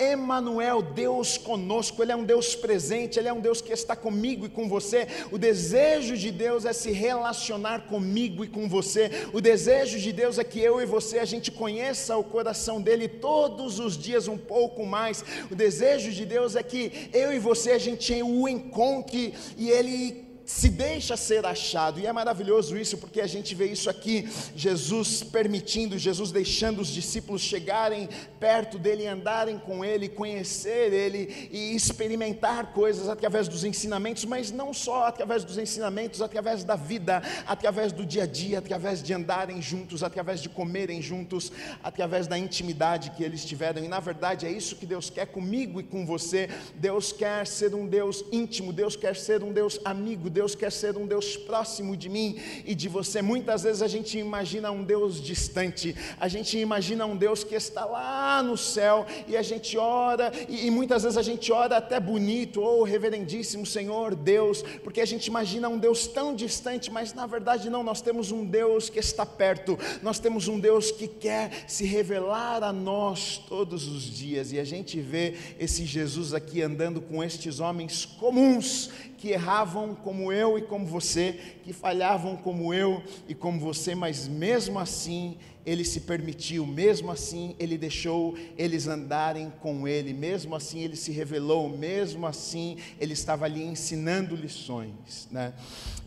Emanuel, 0.00 0.82
Deus 0.82 1.38
conosco, 1.38 2.02
Ele 2.02 2.10
é 2.10 2.16
um 2.16 2.24
Deus 2.24 2.56
presente, 2.56 3.16
Ele 3.16 3.28
é 3.28 3.32
um 3.32 3.38
Deus 3.38 3.60
que 3.60 3.72
está 3.72 3.94
comigo 3.94 4.46
e 4.46 4.48
com 4.48 4.68
você. 4.68 5.06
O 5.30 5.38
desejo 5.38 6.16
de 6.16 6.32
Deus 6.32 6.64
é 6.64 6.72
se 6.72 6.90
relacionar 6.90 7.82
comigo 7.82 8.44
e 8.44 8.48
com 8.48 8.68
você. 8.68 9.28
O 9.32 9.40
desejo 9.40 9.96
de 10.00 10.10
Deus 10.12 10.40
é 10.40 10.44
que 10.44 10.58
eu 10.58 10.82
e 10.82 10.86
você 10.86 11.20
a 11.20 11.24
gente 11.24 11.52
conheça 11.52 12.16
o 12.16 12.24
coração 12.24 12.82
dele 12.82 13.06
todos 13.06 13.78
os 13.78 13.96
dias 13.96 14.26
um 14.26 14.36
pouco 14.36 14.84
mais. 14.84 15.24
O 15.48 15.54
desejo 15.54 16.10
de 16.10 16.26
Deus 16.26 16.56
é 16.56 16.64
que 16.64 17.08
eu 17.12 17.32
e 17.32 17.38
você 17.38 17.70
a 17.70 17.78
gente 17.78 18.20
o 18.24 18.48
encontre 18.48 19.34
e 19.56 19.70
ele 19.70 20.29
se 20.50 20.68
deixa 20.68 21.16
ser 21.16 21.46
achado, 21.46 22.00
e 22.00 22.06
é 22.06 22.12
maravilhoso 22.12 22.76
isso, 22.76 22.98
porque 22.98 23.20
a 23.20 23.26
gente 23.26 23.54
vê 23.54 23.66
isso 23.66 23.88
aqui, 23.88 24.28
Jesus 24.54 25.22
permitindo, 25.22 25.96
Jesus 25.96 26.32
deixando 26.32 26.80
os 26.80 26.88
discípulos 26.88 27.40
chegarem 27.40 28.08
perto 28.40 28.76
dele, 28.76 29.06
andarem 29.06 29.58
com 29.58 29.84
ele, 29.84 30.08
conhecer 30.08 30.92
ele 30.92 31.48
e 31.52 31.74
experimentar 31.74 32.72
coisas 32.72 33.08
através 33.08 33.46
dos 33.46 33.62
ensinamentos, 33.62 34.24
mas 34.24 34.50
não 34.50 34.74
só 34.74 35.04
através 35.04 35.44
dos 35.44 35.56
ensinamentos, 35.56 36.20
através 36.20 36.64
da 36.64 36.74
vida, 36.74 37.22
através 37.46 37.92
do 37.92 38.04
dia 38.04 38.24
a 38.24 38.26
dia, 38.26 38.58
através 38.58 39.00
de 39.02 39.14
andarem 39.14 39.62
juntos, 39.62 40.02
através 40.02 40.42
de 40.42 40.48
comerem 40.48 41.00
juntos, 41.00 41.52
através 41.80 42.26
da 42.26 42.36
intimidade 42.36 43.12
que 43.12 43.22
eles 43.22 43.44
tiveram, 43.44 43.84
e 43.84 43.88
na 43.88 44.00
verdade 44.00 44.46
é 44.46 44.50
isso 44.50 44.76
que 44.76 44.84
Deus 44.84 45.08
quer 45.08 45.26
comigo 45.26 45.80
e 45.80 45.84
com 45.84 46.04
você. 46.04 46.50
Deus 46.74 47.12
quer 47.12 47.46
ser 47.46 47.72
um 47.72 47.86
Deus 47.86 48.24
íntimo, 48.32 48.72
Deus 48.72 48.96
quer 48.96 49.14
ser 49.14 49.44
um 49.44 49.52
Deus 49.52 49.78
amigo, 49.84 50.28
Deus 50.28 50.39
quer 50.54 50.72
ser 50.72 50.96
um 50.96 51.06
Deus 51.06 51.36
próximo 51.36 51.96
de 51.96 52.08
mim 52.08 52.38
e 52.64 52.74
de 52.74 52.88
você. 52.88 53.20
Muitas 53.20 53.62
vezes 53.62 53.82
a 53.82 53.88
gente 53.88 54.18
imagina 54.18 54.70
um 54.70 54.82
Deus 54.82 55.20
distante, 55.20 55.94
a 56.18 56.28
gente 56.28 56.58
imagina 56.58 57.06
um 57.06 57.16
Deus 57.16 57.44
que 57.44 57.54
está 57.54 57.84
lá 57.84 58.42
no 58.42 58.56
céu 58.56 59.06
e 59.28 59.36
a 59.36 59.42
gente 59.42 59.76
ora, 59.76 60.32
e, 60.48 60.66
e 60.66 60.70
muitas 60.70 61.02
vezes 61.02 61.18
a 61.18 61.22
gente 61.22 61.52
ora 61.52 61.76
até 61.76 62.00
bonito, 62.00 62.60
ou 62.60 62.80
oh, 62.80 62.84
reverendíssimo 62.84 63.66
Senhor 63.66 64.14
Deus, 64.14 64.62
porque 64.82 65.00
a 65.00 65.06
gente 65.06 65.26
imagina 65.26 65.68
um 65.68 65.78
Deus 65.78 66.06
tão 66.06 66.34
distante, 66.34 66.90
mas 66.90 67.12
na 67.12 67.26
verdade 67.26 67.68
não, 67.68 67.82
nós 67.82 68.00
temos 68.00 68.30
um 68.30 68.44
Deus 68.44 68.88
que 68.88 68.98
está 68.98 69.26
perto, 69.26 69.78
nós 70.02 70.18
temos 70.18 70.48
um 70.48 70.58
Deus 70.58 70.90
que 70.90 71.06
quer 71.06 71.64
se 71.66 71.84
revelar 71.84 72.62
a 72.62 72.72
nós 72.72 73.38
todos 73.48 73.86
os 73.86 74.02
dias, 74.02 74.52
e 74.52 74.58
a 74.58 74.64
gente 74.64 75.00
vê 75.00 75.34
esse 75.58 75.84
Jesus 75.84 76.34
aqui 76.34 76.62
andando 76.62 77.00
com 77.00 77.22
estes 77.22 77.60
homens 77.60 78.04
comuns 78.04 78.90
que 79.20 79.28
erravam 79.28 79.94
como 79.94 80.29
eu 80.32 80.58
e 80.58 80.62
como 80.62 80.86
você, 80.86 81.32
que 81.62 81.72
falhavam 81.72 82.36
como 82.36 82.72
eu 82.72 83.02
e 83.28 83.34
como 83.34 83.60
você, 83.60 83.94
mas 83.94 84.26
mesmo 84.26 84.78
assim 84.78 85.36
ele 85.64 85.84
se 85.84 86.00
permitiu, 86.00 86.66
mesmo 86.66 87.10
assim 87.10 87.54
ele 87.58 87.76
deixou 87.76 88.36
eles 88.56 88.86
andarem 88.86 89.52
com 89.60 89.86
ele, 89.86 90.12
mesmo 90.12 90.54
assim 90.54 90.80
ele 90.80 90.96
se 90.96 91.12
revelou, 91.12 91.68
mesmo 91.68 92.26
assim 92.26 92.76
ele 92.98 93.12
estava 93.12 93.44
ali 93.44 93.62
ensinando 93.62 94.34
lições, 94.34 95.28
né? 95.30 95.52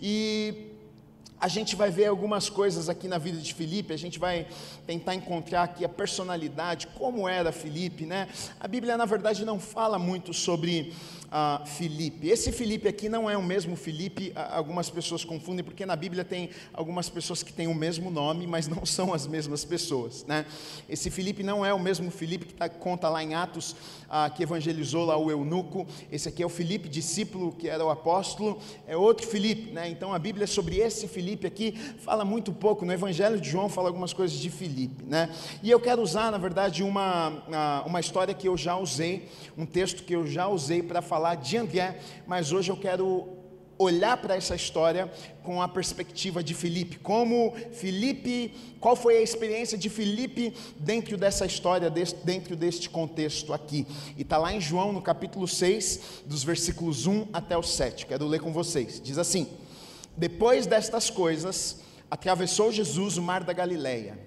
E 0.01 0.71
a 1.43 1.49
gente 1.49 1.75
vai 1.75 1.91
ver 1.91 2.05
algumas 2.05 2.49
coisas 2.49 2.87
aqui 2.87 3.05
na 3.05 3.17
vida 3.17 3.37
de 3.37 3.53
Filipe, 3.53 3.91
a 3.91 3.97
gente 3.97 4.17
vai 4.17 4.47
tentar 4.87 5.13
encontrar 5.13 5.63
aqui 5.63 5.83
a 5.83 5.89
personalidade, 5.89 6.87
como 6.87 7.27
era 7.27 7.51
Filipe, 7.51 8.05
né? 8.05 8.29
A 8.57 8.65
Bíblia, 8.65 8.95
na 8.95 9.03
verdade, 9.03 9.43
não 9.43 9.59
fala 9.59 9.99
muito 9.99 10.33
sobre 10.33 10.93
uh, 11.33 11.65
Filipe. 11.65 12.29
Esse 12.29 12.51
Filipe 12.51 12.87
aqui 12.87 13.09
não 13.09 13.27
é 13.27 13.35
o 13.35 13.41
mesmo 13.41 13.75
Filipe, 13.75 14.31
algumas 14.35 14.89
pessoas 14.89 15.25
confundem, 15.25 15.63
porque 15.63 15.85
na 15.85 15.95
Bíblia 15.95 16.23
tem 16.23 16.51
algumas 16.71 17.09
pessoas 17.09 17.41
que 17.41 17.51
têm 17.51 17.67
o 17.67 17.73
mesmo 17.73 18.11
nome, 18.11 18.45
mas 18.45 18.67
não 18.67 18.85
são 18.85 19.13
as 19.13 19.25
mesmas 19.25 19.65
pessoas. 19.65 20.23
Né? 20.25 20.45
Esse 20.87 21.09
Filipe 21.09 21.41
não 21.41 21.65
é 21.65 21.73
o 21.73 21.79
mesmo 21.79 22.11
Filipe 22.11 22.45
que 22.45 22.53
tá, 22.53 22.69
conta 22.69 23.09
lá 23.09 23.23
em 23.23 23.33
Atos, 23.33 23.71
uh, 23.71 24.31
que 24.35 24.43
evangelizou 24.43 25.05
lá 25.05 25.17
o 25.17 25.31
eunuco. 25.31 25.87
Esse 26.11 26.29
aqui 26.29 26.43
é 26.43 26.45
o 26.45 26.49
Filipe, 26.49 26.87
discípulo, 26.87 27.51
que 27.51 27.67
era 27.67 27.83
o 27.83 27.89
apóstolo, 27.89 28.59
é 28.87 28.95
outro 28.95 29.25
Filipe. 29.25 29.71
Né? 29.71 29.89
Então 29.89 30.13
a 30.13 30.19
Bíblia 30.19 30.45
sobre 30.45 30.77
esse 30.77 31.07
Filipe 31.07 31.47
aqui 31.47 31.71
fala 31.99 32.23
muito 32.23 32.53
pouco. 32.53 32.85
No 32.85 32.93
Evangelho 32.93 33.39
de 33.39 33.49
João 33.49 33.67
fala 33.67 33.89
algumas 33.89 34.13
coisas 34.13 34.37
de 34.37 34.49
Filipe. 34.49 35.03
Né? 35.03 35.29
E 35.63 35.71
eu 35.71 35.79
quero 35.79 36.01
usar, 36.01 36.31
na 36.31 36.37
verdade, 36.37 36.83
uma, 36.83 37.83
uma 37.85 37.99
história 37.99 38.33
que 38.33 38.47
eu 38.47 38.55
já 38.55 38.77
usei, 38.77 39.27
um 39.57 39.65
texto 39.65 40.03
que 40.03 40.13
eu 40.13 40.27
já 40.27 40.47
usei 40.47 40.83
para 40.83 41.01
falar 41.01 41.22
falar 41.23 41.35
de 41.35 41.55
André, 41.55 42.01
mas 42.27 42.51
hoje 42.51 42.69
eu 42.69 42.75
quero 42.75 43.29
olhar 43.77 44.17
para 44.17 44.35
essa 44.35 44.55
história 44.55 45.09
com 45.41 45.61
a 45.61 45.69
perspectiva 45.69 46.43
de 46.43 46.53
Filipe. 46.53 46.97
Como 46.97 47.53
Filipe, 47.71 48.53
qual 48.81 48.93
foi 48.93 49.15
a 49.15 49.21
experiência 49.21 49.77
de 49.77 49.89
Filipe 49.89 50.53
dentro 50.77 51.15
dessa 51.15 51.45
história, 51.45 51.89
dentro 51.89 52.57
deste 52.57 52.89
contexto 52.89 53.53
aqui. 53.53 53.87
E 54.17 54.23
está 54.23 54.37
lá 54.37 54.53
em 54.53 54.59
João, 54.59 54.91
no 54.91 55.01
capítulo 55.01 55.47
6, 55.47 56.23
dos 56.25 56.43
versículos 56.43 57.07
1 57.07 57.29
até 57.31 57.57
o 57.57 57.63
7. 57.63 58.05
Quero 58.05 58.27
ler 58.27 58.41
com 58.41 58.51
vocês. 58.51 58.99
Diz 59.01 59.17
assim: 59.17 59.47
Depois 60.17 60.67
destas 60.67 61.09
coisas, 61.09 61.79
atravessou 62.11 62.69
Jesus 62.69 63.17
o 63.17 63.21
mar 63.21 63.45
da 63.45 63.53
Galileia, 63.53 64.19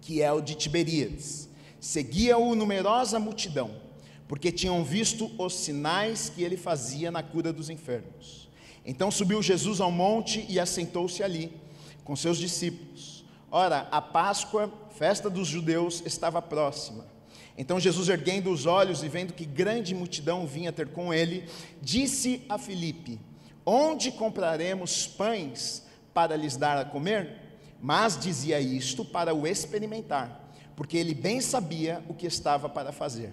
que 0.00 0.22
é 0.22 0.30
o 0.30 0.40
de 0.40 0.54
Tiberíades. 0.54 1.48
Seguia-o 1.80 2.54
numerosa 2.54 3.18
multidão 3.18 3.89
porque 4.30 4.52
tinham 4.52 4.84
visto 4.84 5.28
os 5.36 5.52
sinais 5.52 6.30
que 6.32 6.44
ele 6.44 6.56
fazia 6.56 7.10
na 7.10 7.20
cura 7.20 7.52
dos 7.52 7.68
enfermos. 7.68 8.48
Então 8.86 9.10
subiu 9.10 9.42
Jesus 9.42 9.80
ao 9.80 9.90
monte 9.90 10.46
e 10.48 10.60
assentou-se 10.60 11.20
ali, 11.20 11.52
com 12.04 12.14
seus 12.14 12.38
discípulos. 12.38 13.24
Ora, 13.50 13.88
a 13.90 14.00
Páscoa, 14.00 14.72
festa 14.96 15.28
dos 15.28 15.48
judeus, 15.48 16.00
estava 16.06 16.40
próxima. 16.40 17.04
Então 17.58 17.80
Jesus, 17.80 18.08
erguendo 18.08 18.52
os 18.52 18.66
olhos 18.66 19.02
e 19.02 19.08
vendo 19.08 19.32
que 19.32 19.44
grande 19.44 19.96
multidão 19.96 20.46
vinha 20.46 20.70
ter 20.70 20.90
com 20.90 21.12
ele, 21.12 21.50
disse 21.82 22.42
a 22.48 22.56
Filipe: 22.56 23.18
Onde 23.66 24.12
compraremos 24.12 25.08
pães 25.08 25.82
para 26.14 26.36
lhes 26.36 26.56
dar 26.56 26.78
a 26.78 26.84
comer? 26.84 27.36
Mas 27.82 28.16
dizia 28.16 28.60
isto 28.60 29.04
para 29.04 29.34
o 29.34 29.44
experimentar, 29.44 30.54
porque 30.76 30.96
ele 30.96 31.14
bem 31.14 31.40
sabia 31.40 32.00
o 32.08 32.14
que 32.14 32.28
estava 32.28 32.68
para 32.68 32.92
fazer. 32.92 33.32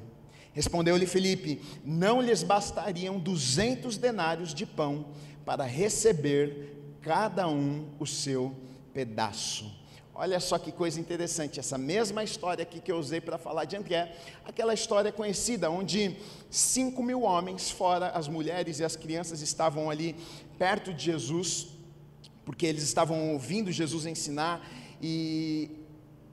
Respondeu-lhe 0.58 1.06
Filipe: 1.06 1.62
Não 1.86 2.20
lhes 2.20 2.42
bastariam 2.42 3.20
duzentos 3.20 3.96
denários 3.96 4.56
de 4.56 4.66
pão 4.66 5.06
para 5.46 5.64
receber 5.64 6.98
cada 7.00 7.48
um 7.48 7.86
o 8.00 8.08
seu 8.08 8.56
pedaço. 8.92 9.72
Olha 10.16 10.40
só 10.40 10.58
que 10.58 10.72
coisa 10.72 11.00
interessante, 11.00 11.60
essa 11.60 11.78
mesma 11.78 12.24
história 12.24 12.64
aqui 12.64 12.82
que 12.82 12.92
eu 12.92 12.98
usei 12.98 13.22
para 13.22 13.38
falar 13.38 13.66
de 13.66 13.76
André, 13.76 14.12
aquela 14.44 14.74
história 14.74 15.12
conhecida, 15.12 15.70
onde 15.70 16.18
cinco 16.50 17.04
mil 17.04 17.22
homens, 17.22 17.70
fora 17.70 18.08
as 18.08 18.28
mulheres 18.28 18.80
e 18.80 18.84
as 18.84 18.96
crianças, 18.96 19.44
estavam 19.44 19.92
ali 19.92 20.16
perto 20.58 20.92
de 20.92 21.06
Jesus, 21.06 21.68
porque 22.44 22.66
eles 22.66 22.82
estavam 22.82 23.34
ouvindo 23.34 23.72
Jesus 23.72 24.08
ensinar, 24.08 24.68
e 25.00 25.70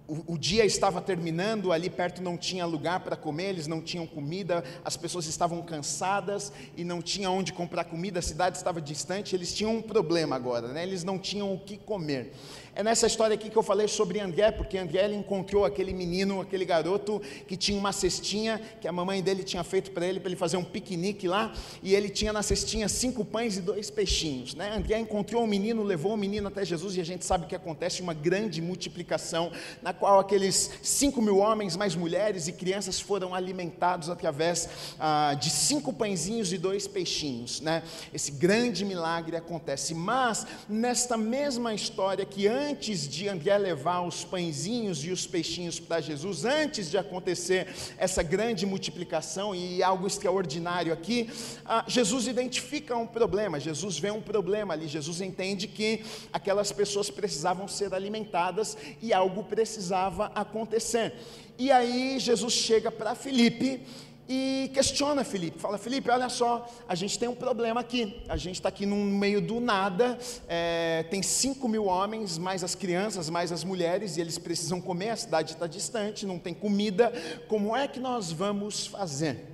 o, 0.07 0.35
o, 0.35 0.39
dia 0.39 0.65
estava 0.67 1.01
terminando, 1.01 1.73
ali 1.73 1.89
perto 1.89 2.23
não 2.23 2.37
tinha 2.37 2.67
lugar 2.67 3.01
para 3.01 3.17
comer, 3.17 3.49
eles 3.49 3.67
não 3.67 3.81
tinham 3.81 4.07
comida, 4.07 4.63
as 4.85 4.97
pessoas 4.97 5.27
estavam 5.27 5.63
cansadas 5.63 6.53
e 6.77 6.85
não 6.85 7.01
tinha 7.01 7.31
onde 7.31 7.53
comprar 7.53 7.85
comida, 7.85 8.19
a 8.19 8.23
cidade 8.23 8.59
estava 8.59 8.83
distante, 8.83 9.35
eles 9.35 9.55
tinham 9.55 9.77
um 9.77 9.83
problema 9.83 10.37
agora, 10.37 10.69
né? 10.69 10.83
eles 10.83 11.05
não 11.05 11.19
tinham 11.19 11.55
o 11.55 11.59
que 11.59 11.79
comer. 11.79 12.33
É 12.77 12.83
nessa 12.83 13.07
história 13.07 13.35
aqui 13.35 13.49
que 13.49 13.57
eu 13.57 13.63
falei 13.63 13.87
sobre 13.87 14.19
André, 14.19 14.51
porque 14.51 14.77
André 14.77 15.05
ele 15.05 15.15
encontrou 15.15 15.65
aquele 15.65 15.93
menino, 15.93 16.41
aquele 16.41 16.65
garoto 16.65 17.23
que 17.47 17.57
tinha 17.57 17.79
uma 17.79 17.93
cestinha 17.93 18.61
que 18.81 18.89
a 18.89 18.93
mamãe 18.93 19.23
dele 19.23 19.45
tinha 19.45 19.63
feito 19.63 19.93
para 19.93 20.05
ele, 20.05 20.19
para 20.19 20.29
ele 20.29 20.37
fazer 20.37 20.57
um 20.57 20.65
piquenique 20.65 21.29
lá, 21.29 21.53
e 21.85 21.95
ele 21.95 22.09
tinha 22.09 22.33
na 22.33 22.43
cestinha 22.43 22.89
cinco 22.89 23.25
pães 23.25 23.57
e 23.57 23.61
dois 23.61 23.91
peixinhos. 23.91 24.57
Né? 24.57 24.75
André 24.75 24.99
encontrou 24.99 25.45
o 25.45 25.47
menino, 25.47 25.85
levou 25.85 26.15
o 26.15 26.17
menino 26.17 26.49
até 26.49 26.65
Jesus, 26.65 26.97
e 26.97 27.01
a 27.01 27.05
gente 27.05 27.25
sabe 27.25 27.47
que 27.47 27.55
acontece 27.55 28.03
uma 28.03 28.13
grande 28.13 28.61
multiplicação, 28.61 29.53
na 29.81 29.93
qual 29.93 30.19
aqueles 30.19 30.73
cinco 30.83 31.23
mil 31.23 31.39
homens, 31.39 31.77
mais 31.77 31.95
mulheres 31.95 32.49
e 32.49 32.53
crianças 32.53 32.99
foram 32.99 33.37
alimentados 33.37 34.11
através 34.11 34.69
ah, 34.99 35.37
de 35.41 35.49
cinco 35.49 35.93
pãezinhos 35.93 36.53
e 36.53 36.59
dois 36.59 36.89
peixinhos. 36.89 37.61
Né? 37.61 37.85
Esse 38.13 38.33
grande 38.33 38.85
milagre 38.85 39.37
acontece. 39.37 39.95
Mas, 39.95 40.45
nesta 40.69 41.17
mesma 41.17 41.73
história 41.73 42.25
que 42.25 42.49
antes 42.49 42.64
antes 42.65 43.07
de 43.07 43.29
André 43.29 43.57
levar 43.59 44.01
os 44.01 44.25
pãezinhos 44.25 45.05
e 45.05 45.11
os 45.11 45.27
peixinhos 45.27 45.79
para 45.79 46.01
Jesus, 46.01 46.45
antes 46.45 46.91
de 46.91 46.97
acontecer 46.97 47.69
essa 47.99 48.23
grande 48.23 48.65
multiplicação 48.65 49.55
e 49.55 49.83
algo 49.83 50.07
extraordinário 50.07 50.93
aqui, 50.93 51.29
ah, 51.65 51.85
Jesus 51.87 52.27
identifica 52.27 52.97
um 52.97 53.07
problema, 53.07 53.61
Jesus 53.61 53.99
vê 53.99 54.11
um 54.11 54.21
problema 54.21 54.75
ali, 54.75 54.89
Jesus 54.89 55.21
entende 55.21 55.69
que 55.69 56.05
aquelas 56.33 56.73
pessoas 56.73 57.11
precisavam 57.11 57.69
ser 57.69 57.93
alimentadas 57.93 58.77
e 59.03 59.13
algo 59.13 59.45
precisava 59.45 60.33
acontecer. 60.35 61.13
E 61.59 61.71
aí 61.71 62.19
Jesus 62.19 62.53
chega 62.55 62.91
para 62.91 63.15
Filipe 63.15 63.81
e 64.29 64.71
questiona 64.73 65.23
Felipe, 65.23 65.59
fala, 65.59 65.77
Felipe, 65.77 66.11
olha 66.11 66.31
só, 66.31 66.67
a 66.89 66.95
gente 66.95 67.19
tem 67.19 67.29
um 67.29 67.35
problema 67.35 67.81
aqui, 67.81 68.23
a 68.27 68.37
gente 68.39 68.57
está 68.57 68.71
aqui 68.71 68.87
no 68.87 68.97
meio 68.97 69.41
do 69.41 69.61
nada, 69.61 70.19
é, 70.49 71.05
tem 71.11 71.23
5 71.23 71.69
mil 71.69 71.85
homens, 71.85 72.39
mais 72.39 72.65
as 72.65 72.75
crianças, 72.75 73.29
mais 73.29 73.53
as 73.53 73.65
mulheres, 73.65 74.17
e 74.17 74.23
eles 74.23 74.39
precisam 74.39 74.81
comer, 74.81 75.11
a 75.11 75.17
cidade 75.17 75.53
está 75.53 75.67
distante, 75.67 76.25
não 76.25 76.39
tem 76.39 76.55
comida, 76.55 77.13
como 77.49 77.77
é 77.77 77.87
que 77.87 78.01
nós 78.01 78.33
vamos 78.33 78.87
fazer? 78.87 79.45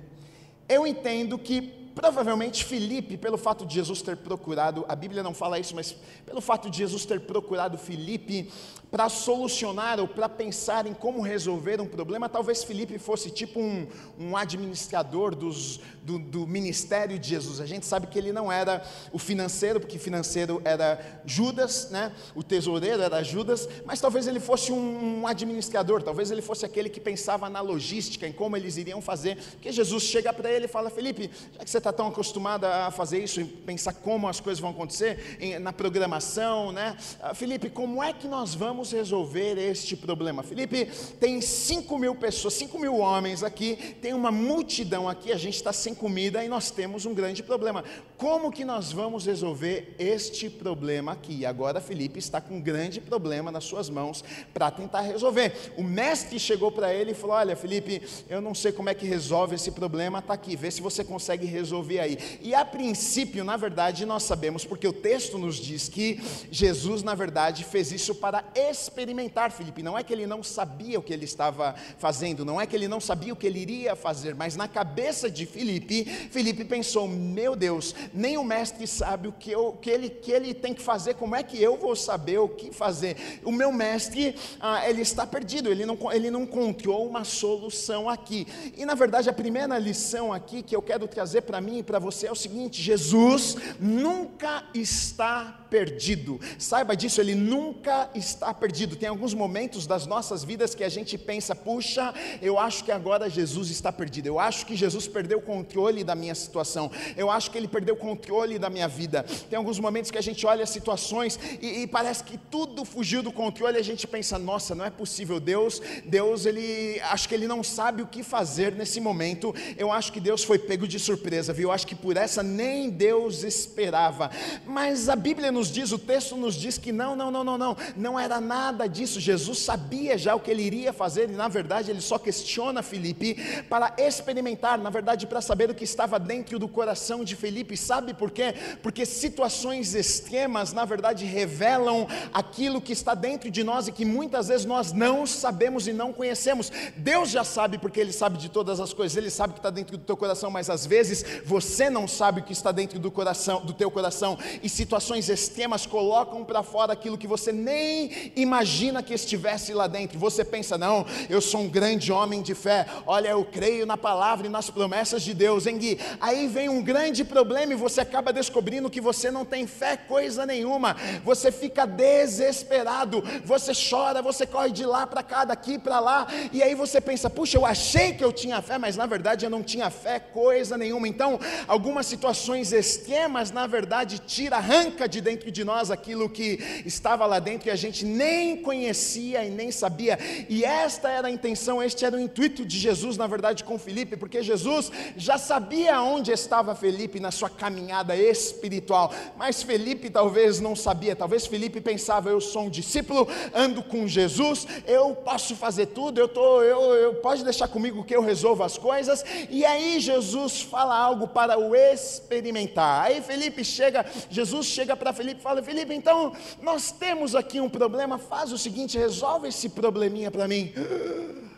Eu 0.69 0.87
entendo 0.87 1.37
que 1.37 1.61
provavelmente 1.93 2.63
Felipe, 2.63 3.17
pelo 3.17 3.37
fato 3.37 3.65
de 3.65 3.75
Jesus 3.75 4.01
ter 4.01 4.15
procurado, 4.15 4.85
a 4.87 4.95
Bíblia 4.95 5.21
não 5.21 5.33
fala 5.33 5.59
isso, 5.59 5.75
mas 5.75 5.95
pelo 6.25 6.41
fato 6.41 6.69
de 6.69 6.77
Jesus 6.77 7.05
ter 7.05 7.19
procurado 7.19 7.77
Felipe 7.77 8.49
para 8.91 9.07
solucionar 9.07 10.01
ou 10.01 10.07
para 10.07 10.27
pensar 10.27 10.85
em 10.85 10.93
como 10.93 11.21
resolver 11.21 11.79
um 11.79 11.87
problema, 11.87 12.27
talvez 12.27 12.61
Felipe 12.61 12.99
fosse 12.99 13.31
tipo 13.31 13.57
um, 13.61 13.87
um 14.19 14.35
administrador 14.35 15.33
dos, 15.33 15.79
do, 16.03 16.19
do, 16.19 16.45
ministério 16.45 17.17
de 17.17 17.29
Jesus. 17.29 17.61
A 17.61 17.65
gente 17.65 17.85
sabe 17.85 18.07
que 18.07 18.19
ele 18.19 18.33
não 18.33 18.51
era 18.51 18.83
o 19.13 19.17
financeiro, 19.17 19.79
porque 19.79 19.97
financeiro 19.97 20.61
era 20.65 20.99
Judas, 21.25 21.89
né? 21.89 22.11
o 22.35 22.43
tesoureiro 22.43 23.01
era 23.01 23.23
Judas, 23.23 23.69
mas 23.85 24.01
talvez 24.01 24.27
ele 24.27 24.41
fosse 24.41 24.73
um, 24.73 25.21
um 25.21 25.27
administrador, 25.27 26.03
talvez 26.03 26.29
ele 26.29 26.41
fosse 26.41 26.65
aquele 26.65 26.89
que 26.89 26.99
pensava 26.99 27.49
na 27.49 27.61
logística, 27.61 28.27
em 28.27 28.33
como 28.33 28.57
eles 28.57 28.75
iriam 28.75 29.01
fazer, 29.01 29.37
porque 29.51 29.71
Jesus 29.71 30.03
chega 30.03 30.33
para 30.33 30.51
ele 30.51 30.65
e 30.65 30.67
fala, 30.67 30.89
Felipe, 30.89 31.31
já 31.53 31.63
que 31.63 31.69
você 31.69 31.77
está 31.77 31.93
tão 31.93 32.07
acostumado 32.07 32.65
a 32.65 32.91
fazer 32.91 33.23
isso 33.23 33.45
pensar 33.65 33.93
como 33.93 34.27
as 34.27 34.41
coisas 34.41 34.59
vão 34.59 34.71
acontecer 34.71 35.37
em, 35.39 35.57
na 35.59 35.71
programação, 35.71 36.73
né? 36.73 36.97
Ah, 37.21 37.33
Felipe, 37.33 37.69
como 37.69 38.03
é 38.03 38.11
que 38.11 38.27
nós 38.27 38.53
vamos 38.53 38.80
resolver 38.89 39.59
este 39.59 39.95
problema? 39.95 40.41
Felipe, 40.41 40.85
tem 41.19 41.41
5 41.41 41.99
mil 41.99 42.15
pessoas, 42.15 42.53
5 42.55 42.79
mil 42.79 42.97
homens 42.97 43.43
aqui, 43.43 43.75
tem 44.01 44.13
uma 44.13 44.31
multidão 44.31 45.07
aqui, 45.07 45.31
a 45.31 45.37
gente 45.37 45.55
está 45.55 45.73
sem 45.73 45.93
comida 45.93 46.43
e 46.43 46.47
nós 46.47 46.71
temos 46.71 47.05
um 47.05 47.13
grande 47.13 47.43
problema. 47.43 47.83
Como 48.17 48.51
que 48.51 48.63
nós 48.63 48.91
vamos 48.91 49.25
resolver 49.25 49.93
este 49.99 50.49
problema 50.49 51.11
aqui? 51.11 51.45
Agora 51.45 51.81
Felipe 51.81 52.17
está 52.17 52.39
com 52.39 52.55
um 52.55 52.61
grande 52.61 53.01
problema 53.01 53.51
nas 53.51 53.65
suas 53.65 53.89
mãos 53.89 54.23
para 54.53 54.71
tentar 54.71 55.01
resolver. 55.01 55.73
O 55.77 55.83
mestre 55.83 56.39
chegou 56.39 56.71
para 56.71 56.93
ele 56.93 57.11
e 57.11 57.13
falou: 57.13 57.35
Olha, 57.35 57.55
Felipe, 57.55 58.01
eu 58.29 58.39
não 58.39 58.55
sei 58.55 58.71
como 58.71 58.89
é 58.89 58.93
que 58.93 59.05
resolve 59.05 59.55
esse 59.55 59.71
problema, 59.71 60.19
está 60.19 60.33
aqui, 60.33 60.55
vê 60.55 60.71
se 60.71 60.81
você 60.81 61.03
consegue 61.03 61.45
resolver 61.45 61.99
aí. 61.99 62.17
E 62.41 62.55
a 62.55 62.63
princípio, 62.63 63.43
na 63.43 63.57
verdade, 63.57 64.05
nós 64.05 64.23
sabemos, 64.23 64.63
porque 64.63 64.87
o 64.87 64.93
texto 64.93 65.37
nos 65.37 65.57
diz 65.57 65.89
que 65.89 66.21
Jesus, 66.49 67.03
na 67.03 67.15
verdade, 67.15 67.63
fez 67.63 67.91
isso 67.91 68.15
para 68.15 68.43
experimentar 68.71 69.51
Felipe. 69.51 69.83
Não 69.83 69.97
é 69.97 70.03
que 70.03 70.13
ele 70.13 70.25
não 70.25 70.41
sabia 70.41 70.99
o 70.99 71.03
que 71.03 71.13
ele 71.13 71.25
estava 71.25 71.75
fazendo, 71.97 72.43
não 72.45 72.59
é 72.59 72.65
que 72.65 72.75
ele 72.75 72.87
não 72.87 72.99
sabia 72.99 73.33
o 73.33 73.35
que 73.35 73.45
ele 73.45 73.59
iria 73.59 73.95
fazer, 73.95 74.33
mas 74.35 74.55
na 74.55 74.67
cabeça 74.67 75.29
de 75.29 75.45
Felipe, 75.45 76.05
Felipe 76.05 76.65
pensou: 76.65 77.07
Meu 77.07 77.55
Deus, 77.55 77.93
nem 78.13 78.37
o 78.37 78.43
mestre 78.43 78.87
sabe 78.87 79.27
o 79.27 79.31
que, 79.31 79.51
eu, 79.51 79.73
que, 79.73 79.89
ele, 79.89 80.09
que 80.09 80.31
ele 80.31 80.53
tem 80.53 80.73
que 80.73 80.81
fazer, 80.81 81.15
como 81.15 81.35
é 81.35 81.43
que 81.43 81.61
eu 81.61 81.77
vou 81.77 81.95
saber 81.95 82.39
o 82.39 82.49
que 82.49 82.71
fazer? 82.71 83.17
O 83.43 83.51
meu 83.51 83.71
mestre, 83.71 84.35
ah, 84.59 84.89
ele 84.89 85.01
está 85.01 85.25
perdido, 85.27 85.69
ele 85.69 85.85
não, 85.85 85.97
ele 86.11 86.31
não 86.31 86.43
encontrou 86.43 87.07
uma 87.07 87.23
solução 87.23 88.09
aqui. 88.09 88.47
E 88.77 88.85
na 88.85 88.95
verdade, 88.95 89.29
a 89.29 89.33
primeira 89.33 89.77
lição 89.77 90.33
aqui 90.33 90.63
que 90.63 90.75
eu 90.75 90.81
quero 90.81 91.07
trazer 91.07 91.41
para 91.41 91.61
mim 91.61 91.79
e 91.79 91.83
para 91.83 91.99
você 91.99 92.27
é 92.27 92.31
o 92.31 92.35
seguinte: 92.35 92.81
Jesus 92.81 93.57
nunca 93.79 94.63
está 94.73 95.60
perdido. 95.71 96.37
Saiba 96.59 96.97
disso, 96.97 97.21
ele 97.21 97.33
nunca 97.33 98.09
está 98.13 98.53
perdido. 98.53 98.97
Tem 98.97 99.07
alguns 99.07 99.33
momentos 99.33 99.87
das 99.87 100.05
nossas 100.05 100.43
vidas 100.43 100.75
que 100.75 100.83
a 100.83 100.89
gente 100.89 101.17
pensa, 101.17 101.55
puxa, 101.55 102.13
eu 102.41 102.59
acho 102.59 102.83
que 102.83 102.91
agora 102.91 103.29
Jesus 103.29 103.69
está 103.69 103.89
perdido. 103.89 104.27
Eu 104.27 104.37
acho 104.37 104.65
que 104.65 104.75
Jesus 104.75 105.07
perdeu 105.07 105.37
o 105.37 105.41
controle 105.41 106.03
da 106.03 106.13
minha 106.13 106.35
situação. 106.35 106.91
Eu 107.15 107.31
acho 107.31 107.49
que 107.49 107.57
ele 107.57 107.69
perdeu 107.69 107.95
o 107.95 107.97
controle 107.97 108.59
da 108.59 108.69
minha 108.69 108.87
vida. 108.87 109.23
Tem 109.49 109.55
alguns 109.55 109.79
momentos 109.79 110.11
que 110.11 110.17
a 110.17 110.21
gente 110.21 110.45
olha 110.45 110.65
situações 110.65 111.39
e, 111.61 111.83
e 111.83 111.87
parece 111.87 112.25
que 112.25 112.37
tudo 112.37 112.83
fugiu 112.83 113.23
do 113.23 113.31
controle 113.31 113.77
e 113.77 113.79
a 113.79 113.83
gente 113.83 114.05
pensa, 114.05 114.37
nossa, 114.37 114.75
não 114.75 114.83
é 114.83 114.89
possível. 114.89 115.39
Deus, 115.39 115.81
Deus, 116.03 116.45
ele 116.45 116.99
acho 117.03 117.29
que 117.29 117.35
ele 117.35 117.47
não 117.47 117.63
sabe 117.63 118.01
o 118.01 118.07
que 118.07 118.23
fazer 118.23 118.73
nesse 118.73 118.99
momento. 118.99 119.55
Eu 119.77 119.89
acho 119.89 120.11
que 120.11 120.19
Deus 120.19 120.43
foi 120.43 120.59
pego 120.59 120.85
de 120.85 120.99
surpresa, 120.99 121.53
viu? 121.53 121.69
Eu 121.69 121.71
acho 121.71 121.87
que 121.87 121.95
por 121.95 122.17
essa 122.17 122.43
nem 122.43 122.89
Deus 122.89 123.43
esperava. 123.43 124.29
Mas 124.65 125.07
a 125.07 125.15
Bíblia 125.15 125.49
nos 125.49 125.60
nos 125.61 125.71
diz, 125.71 125.91
o 125.91 125.99
texto 125.99 126.35
nos 126.35 126.55
diz 126.55 126.79
que 126.79 126.91
não, 126.91 127.15
não, 127.15 127.29
não, 127.29 127.43
não, 127.43 127.55
não, 127.55 127.77
não 127.95 128.19
era 128.19 128.41
nada 128.41 128.87
disso. 128.87 129.19
Jesus 129.19 129.59
sabia 129.59 130.17
já 130.17 130.33
o 130.33 130.39
que 130.39 130.49
ele 130.49 130.63
iria 130.63 130.91
fazer 130.91 131.29
e 131.29 131.33
na 131.33 131.47
verdade 131.47 131.91
ele 131.91 132.01
só 132.01 132.17
questiona 132.17 132.81
Felipe 132.81 133.35
para 133.69 133.93
experimentar, 133.99 134.79
na 134.79 134.89
verdade 134.89 135.27
para 135.27 135.39
saber 135.39 135.69
o 135.69 135.75
que 135.75 135.83
estava 135.83 136.17
dentro 136.17 136.57
do 136.57 136.67
coração 136.67 137.23
de 137.23 137.35
Felipe. 137.35 137.77
Sabe 137.77 138.11
por 138.11 138.31
quê? 138.31 138.55
Porque 138.81 139.05
situações 139.05 139.93
extremas 139.93 140.73
na 140.73 140.83
verdade 140.83 141.25
revelam 141.25 142.07
aquilo 142.33 142.81
que 142.81 142.93
está 142.93 143.13
dentro 143.13 143.51
de 143.51 143.63
nós 143.63 143.87
e 143.87 143.91
que 143.91 144.03
muitas 144.03 144.47
vezes 144.47 144.65
nós 144.65 144.91
não 144.91 145.27
sabemos 145.27 145.85
e 145.87 145.93
não 145.93 146.11
conhecemos. 146.11 146.71
Deus 146.97 147.29
já 147.29 147.43
sabe 147.43 147.77
porque 147.77 147.99
ele 147.99 148.11
sabe 148.11 148.39
de 148.39 148.49
todas 148.49 148.79
as 148.79 148.93
coisas. 148.93 149.15
Ele 149.15 149.29
sabe 149.29 149.51
o 149.51 149.53
que 149.53 149.59
está 149.59 149.69
dentro 149.69 149.95
do 149.95 150.03
teu 150.03 150.17
coração, 150.17 150.49
mas 150.49 150.71
às 150.71 150.87
vezes 150.87 151.23
você 151.45 151.87
não 151.87 152.07
sabe 152.07 152.41
o 152.41 152.43
que 152.43 152.51
está 152.51 152.71
dentro 152.71 152.97
do 152.97 153.11
coração, 153.11 153.63
do 153.63 153.73
teu 153.73 153.91
coração 153.91 154.39
e 154.63 154.67
situações 154.67 155.29
extremas 155.29 155.50
esquemas 155.51 155.85
colocam 155.85 156.45
para 156.45 156.63
fora 156.63 156.93
aquilo 156.93 157.17
que 157.17 157.27
você 157.27 157.51
nem 157.51 158.31
imagina 158.37 159.03
que 159.03 159.13
estivesse 159.13 159.73
lá 159.73 159.85
dentro. 159.85 160.17
Você 160.17 160.45
pensa, 160.45 160.77
não, 160.77 161.05
eu 161.29 161.41
sou 161.41 161.61
um 161.61 161.67
grande 161.67 162.09
homem 162.09 162.41
de 162.41 162.55
fé, 162.55 162.85
olha, 163.05 163.29
eu 163.29 163.43
creio 163.43 163.85
na 163.85 163.97
palavra 163.97 164.47
e 164.47 164.49
nas 164.49 164.69
promessas 164.69 165.21
de 165.21 165.33
Deus, 165.33 165.67
hein, 165.67 165.77
Gui? 165.77 165.99
Aí 166.21 166.47
vem 166.47 166.69
um 166.69 166.81
grande 166.81 167.25
problema 167.25 167.73
e 167.73 167.75
você 167.75 167.99
acaba 167.99 168.31
descobrindo 168.31 168.89
que 168.89 169.01
você 169.01 169.29
não 169.29 169.43
tem 169.43 169.67
fé 169.67 169.97
coisa 169.97 170.45
nenhuma, 170.45 170.95
você 171.23 171.51
fica 171.51 171.85
desesperado, 171.85 173.21
você 173.43 173.73
chora, 173.73 174.21
você 174.21 174.47
corre 174.47 174.71
de 174.71 174.85
lá 174.85 175.05
para 175.05 175.21
cá, 175.21 175.43
daqui 175.43 175.77
para 175.77 175.99
lá, 175.99 176.27
e 176.53 176.63
aí 176.63 176.73
você 176.73 177.01
pensa, 177.01 177.29
puxa, 177.29 177.57
eu 177.57 177.65
achei 177.65 178.13
que 178.13 178.23
eu 178.23 178.31
tinha 178.31 178.61
fé, 178.61 178.77
mas 178.77 178.95
na 178.95 179.05
verdade 179.05 179.45
eu 179.45 179.49
não 179.49 179.61
tinha 179.61 179.89
fé 179.89 180.17
coisa 180.17 180.77
nenhuma. 180.77 181.09
Então, 181.09 181.37
algumas 181.67 182.05
situações 182.05 182.71
extremas, 182.71 183.51
na 183.51 183.67
verdade, 183.67 184.17
tira, 184.19 184.55
arranca 184.55 185.09
de 185.09 185.19
dentro 185.19 185.40
dentro 185.41 185.51
de 185.51 185.63
nós 185.63 185.89
aquilo 185.89 186.29
que 186.29 186.83
estava 186.85 187.25
lá 187.25 187.39
dentro 187.39 187.67
e 187.67 187.71
a 187.71 187.75
gente 187.75 188.05
nem 188.05 188.57
conhecia 188.57 189.43
e 189.43 189.49
nem 189.49 189.71
sabia. 189.71 190.19
E 190.47 190.63
esta 190.63 191.09
era 191.09 191.27
a 191.27 191.31
intenção, 191.31 191.81
este 191.81 192.05
era 192.05 192.15
o 192.15 192.19
intuito 192.19 192.63
de 192.63 192.77
Jesus, 192.77 193.17
na 193.17 193.25
verdade, 193.25 193.63
com 193.63 193.79
Felipe, 193.79 194.15
porque 194.15 194.43
Jesus 194.43 194.91
já 195.17 195.39
sabia 195.39 195.99
onde 196.01 196.31
estava 196.31 196.75
Felipe 196.75 197.19
na 197.19 197.31
sua 197.31 197.49
caminhada 197.49 198.15
espiritual, 198.15 199.11
mas 199.35 199.63
Felipe 199.63 200.11
talvez 200.11 200.59
não 200.59 200.75
sabia, 200.75 201.15
talvez 201.15 201.47
Felipe 201.47 201.81
pensava: 201.81 202.29
eu 202.29 202.39
sou 202.39 202.63
um 202.63 202.69
discípulo, 202.69 203.27
ando 203.53 203.81
com 203.81 204.07
Jesus, 204.07 204.67
eu 204.85 205.15
posso 205.15 205.55
fazer 205.55 205.87
tudo, 205.87 206.19
eu 206.19 206.27
tô, 206.27 206.61
eu, 206.61 206.93
eu 206.93 207.15
pode 207.15 207.43
deixar 207.43 207.67
comigo 207.67 208.03
que 208.03 208.15
eu 208.15 208.21
resolvo 208.21 208.63
as 208.63 208.77
coisas. 208.77 209.25
E 209.49 209.65
aí 209.65 209.99
Jesus 209.99 210.61
fala 210.61 210.95
algo 210.95 211.27
para 211.27 211.57
o 211.57 211.75
experimentar. 211.75 213.05
Aí 213.05 213.21
Felipe 213.21 213.63
chega, 213.63 214.05
Jesus 214.29 214.67
chega 214.67 214.95
para 214.95 215.11
Felipe 215.13 215.30
Felipe 215.31 215.41
fala: 215.41 215.63
Felipe, 215.63 215.93
então 215.93 216.35
nós 216.61 216.91
temos 216.91 217.35
aqui 217.35 217.59
um 217.61 217.69
problema, 217.69 218.17
faz 218.17 218.51
o 218.51 218.57
seguinte, 218.57 218.97
resolve 218.97 219.47
esse 219.47 219.69
probleminha 219.69 220.29
para 220.31 220.47
mim. 220.47 220.73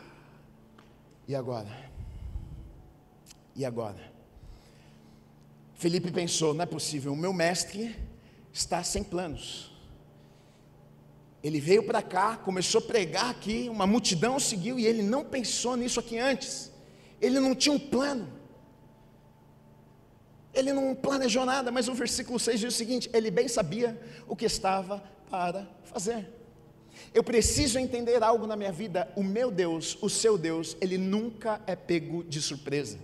E 1.26 1.34
agora? 1.34 1.70
E 3.56 3.64
agora? 3.64 4.12
Felipe 5.72 6.12
pensou: 6.12 6.52
não 6.52 6.64
é 6.64 6.66
possível, 6.66 7.14
o 7.14 7.16
meu 7.16 7.32
mestre 7.32 7.96
está 8.52 8.84
sem 8.84 9.02
planos. 9.02 9.72
Ele 11.42 11.58
veio 11.58 11.82
para 11.82 12.02
cá, 12.02 12.36
começou 12.36 12.78
a 12.80 12.82
pregar 12.82 13.30
aqui, 13.30 13.70
uma 13.70 13.86
multidão 13.86 14.38
seguiu 14.38 14.78
e 14.78 14.84
ele 14.86 15.02
não 15.02 15.24
pensou 15.24 15.78
nisso 15.78 15.98
aqui 15.98 16.18
antes. 16.18 16.70
Ele 17.22 17.40
não 17.40 17.54
tinha 17.54 17.74
um 17.74 17.78
plano. 17.78 18.30
Ele 20.54 20.72
não 20.72 20.94
planejou 20.94 21.44
nada, 21.44 21.70
mas 21.70 21.88
o 21.88 21.94
versículo 21.94 22.38
6 22.38 22.60
diz 22.60 22.74
o 22.74 22.76
seguinte: 22.76 23.10
ele 23.12 23.30
bem 23.30 23.48
sabia 23.48 23.98
o 24.28 24.36
que 24.36 24.44
estava 24.44 25.02
para 25.30 25.68
fazer. 25.84 26.26
Eu 27.12 27.24
preciso 27.24 27.78
entender 27.78 28.22
algo 28.22 28.46
na 28.46 28.56
minha 28.56 28.72
vida. 28.72 29.10
O 29.16 29.22
meu 29.22 29.50
Deus, 29.50 29.98
o 30.00 30.08
seu 30.08 30.38
Deus, 30.38 30.76
ele 30.80 30.96
nunca 30.96 31.60
é 31.66 31.74
pego 31.74 32.22
de 32.24 32.40
surpresa. 32.40 32.98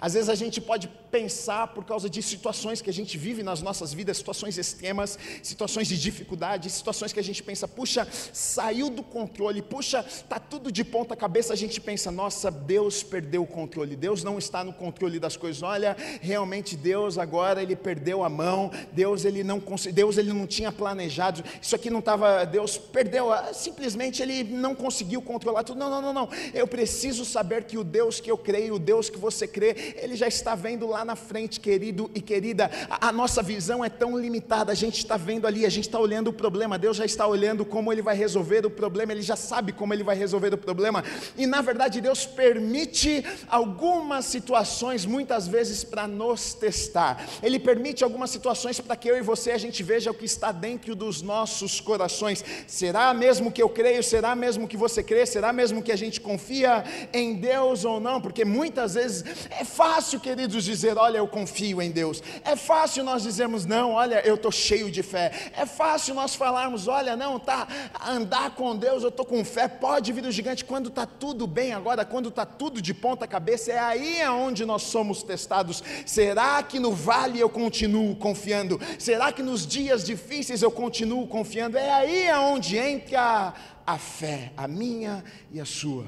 Às 0.00 0.14
vezes 0.14 0.28
a 0.28 0.34
gente 0.34 0.60
pode 0.60 0.88
pensar 1.10 1.68
por 1.68 1.84
causa 1.84 2.10
de 2.10 2.22
situações 2.22 2.80
que 2.80 2.90
a 2.90 2.92
gente 2.92 3.16
vive 3.16 3.42
nas 3.42 3.62
nossas 3.62 3.92
vidas, 3.92 4.18
situações 4.18 4.58
extremas, 4.58 5.18
situações 5.42 5.88
de 5.88 5.98
dificuldade, 5.98 6.70
situações 6.70 7.12
que 7.12 7.20
a 7.20 7.24
gente 7.24 7.42
pensa, 7.42 7.66
puxa, 7.66 8.06
saiu 8.32 8.90
do 8.90 9.02
controle, 9.02 9.62
puxa, 9.62 10.04
está 10.06 10.38
tudo 10.38 10.70
de 10.70 10.84
ponta 10.84 11.16
cabeça, 11.16 11.52
a 11.52 11.56
gente 11.56 11.80
pensa, 11.80 12.10
nossa, 12.10 12.50
Deus 12.50 13.02
perdeu 13.02 13.42
o 13.42 13.46
controle, 13.46 13.96
Deus 13.96 14.22
não 14.22 14.38
está 14.38 14.62
no 14.62 14.72
controle 14.72 15.18
das 15.18 15.36
coisas. 15.36 15.62
Olha, 15.62 15.96
realmente 16.20 16.76
Deus 16.76 17.18
agora 17.18 17.62
ele 17.62 17.76
perdeu 17.76 18.22
a 18.22 18.28
mão, 18.28 18.70
Deus 18.92 19.24
ele 19.24 19.42
não 19.42 19.62
Deus 19.92 20.18
ele 20.18 20.32
não 20.32 20.46
tinha 20.46 20.70
planejado, 20.70 21.42
isso 21.60 21.74
aqui 21.74 21.90
não 21.90 22.00
estava, 22.00 22.44
Deus 22.44 22.76
perdeu, 22.78 23.32
ah, 23.32 23.52
simplesmente 23.52 24.22
ele 24.22 24.44
não 24.44 24.74
conseguiu 24.74 25.22
controlar 25.22 25.64
tudo. 25.64 25.78
Não, 25.78 25.90
não, 25.90 26.02
não, 26.02 26.12
não. 26.12 26.28
Eu 26.54 26.66
preciso 26.66 27.24
saber 27.24 27.64
que 27.64 27.78
o 27.78 27.84
Deus 27.84 28.20
que 28.20 28.30
eu 28.30 28.38
creio, 28.38 28.74
o 28.74 28.78
Deus 28.78 29.10
que 29.10 29.18
você 29.18 29.46
crê, 29.46 29.85
ele 29.96 30.16
já 30.16 30.26
está 30.26 30.54
vendo 30.54 30.86
lá 30.86 31.04
na 31.04 31.16
frente, 31.16 31.60
querido 31.60 32.10
e 32.14 32.20
querida. 32.20 32.70
A, 32.88 33.08
a 33.08 33.12
nossa 33.12 33.42
visão 33.42 33.84
é 33.84 33.88
tão 33.88 34.18
limitada, 34.18 34.72
a 34.72 34.74
gente 34.74 34.98
está 34.98 35.16
vendo 35.16 35.46
ali, 35.46 35.64
a 35.66 35.70
gente 35.70 35.86
está 35.86 35.98
olhando 35.98 36.28
o 36.28 36.32
problema, 36.32 36.78
Deus 36.78 36.96
já 36.96 37.04
está 37.04 37.26
olhando 37.26 37.64
como 37.64 37.92
Ele 37.92 38.02
vai 38.02 38.16
resolver 38.16 38.64
o 38.66 38.70
problema, 38.70 39.12
Ele 39.12 39.22
já 39.22 39.36
sabe 39.36 39.72
como 39.72 39.92
Ele 39.92 40.02
vai 40.02 40.16
resolver 40.16 40.52
o 40.54 40.58
problema, 40.58 41.04
e 41.36 41.46
na 41.46 41.60
verdade 41.60 42.00
Deus 42.00 42.24
permite 42.26 43.24
algumas 43.48 44.24
situações, 44.24 45.04
muitas 45.04 45.46
vezes, 45.48 45.84
para 45.84 46.06
nos 46.06 46.54
testar, 46.54 47.24
Ele 47.42 47.58
permite 47.58 48.04
algumas 48.04 48.30
situações 48.30 48.80
para 48.80 48.96
que 48.96 49.08
eu 49.08 49.16
e 49.16 49.22
você 49.22 49.50
a 49.50 49.58
gente 49.58 49.82
veja 49.82 50.10
o 50.10 50.14
que 50.14 50.24
está 50.24 50.52
dentro 50.52 50.94
dos 50.94 51.22
nossos 51.22 51.80
corações. 51.80 52.44
Será 52.66 53.12
mesmo 53.14 53.50
que 53.50 53.62
eu 53.62 53.68
creio? 53.68 54.02
Será 54.02 54.34
mesmo 54.34 54.68
que 54.68 54.76
você 54.76 55.02
crê? 55.02 55.26
Será 55.26 55.52
mesmo 55.52 55.82
que 55.82 55.92
a 55.92 55.96
gente 55.96 56.20
confia 56.20 56.84
em 57.12 57.34
Deus 57.34 57.84
ou 57.84 58.00
não? 58.00 58.20
Porque 58.20 58.44
muitas 58.44 58.94
vezes 58.94 59.24
é 59.50 59.64
fácil, 59.76 60.18
queridos, 60.18 60.64
dizer: 60.64 60.96
Olha, 60.96 61.18
eu 61.18 61.28
confio 61.28 61.82
em 61.82 61.90
Deus. 61.90 62.22
É 62.42 62.56
fácil 62.56 63.04
nós 63.04 63.22
dizermos: 63.22 63.66
Não, 63.66 63.92
olha, 63.92 64.26
eu 64.26 64.36
estou 64.36 64.50
cheio 64.50 64.90
de 64.90 65.02
fé. 65.02 65.30
É 65.54 65.66
fácil 65.66 66.14
nós 66.14 66.34
falarmos: 66.34 66.88
Olha, 66.88 67.14
não, 67.14 67.38
tá, 67.38 67.68
andar 68.06 68.52
com 68.52 68.74
Deus, 68.74 69.02
eu 69.02 69.10
estou 69.10 69.26
com 69.26 69.44
fé. 69.44 69.68
Pode 69.68 70.12
vir 70.12 70.24
o 70.24 70.32
gigante 70.32 70.64
quando 70.64 70.88
está 70.88 71.04
tudo 71.04 71.46
bem 71.46 71.74
agora, 71.74 72.04
quando 72.04 72.30
está 72.30 72.46
tudo 72.46 72.80
de 72.80 72.94
ponta 72.94 73.26
cabeça. 73.26 73.70
É 73.70 73.78
aí 73.78 74.26
onde 74.28 74.64
nós 74.64 74.82
somos 74.82 75.22
testados. 75.22 75.82
Será 76.06 76.62
que 76.62 76.78
no 76.78 76.92
vale 76.92 77.38
eu 77.38 77.50
continuo 77.50 78.16
confiando? 78.16 78.80
Será 78.98 79.30
que 79.30 79.42
nos 79.42 79.66
dias 79.66 80.02
difíceis 80.02 80.62
eu 80.62 80.70
continuo 80.70 81.26
confiando? 81.26 81.76
É 81.76 81.92
aí 81.92 82.32
onde 82.32 82.78
entra 82.78 83.52
a 83.86 83.98
fé, 83.98 84.52
a 84.56 84.66
minha 84.66 85.22
e 85.52 85.60
a 85.60 85.66
sua. 85.66 86.06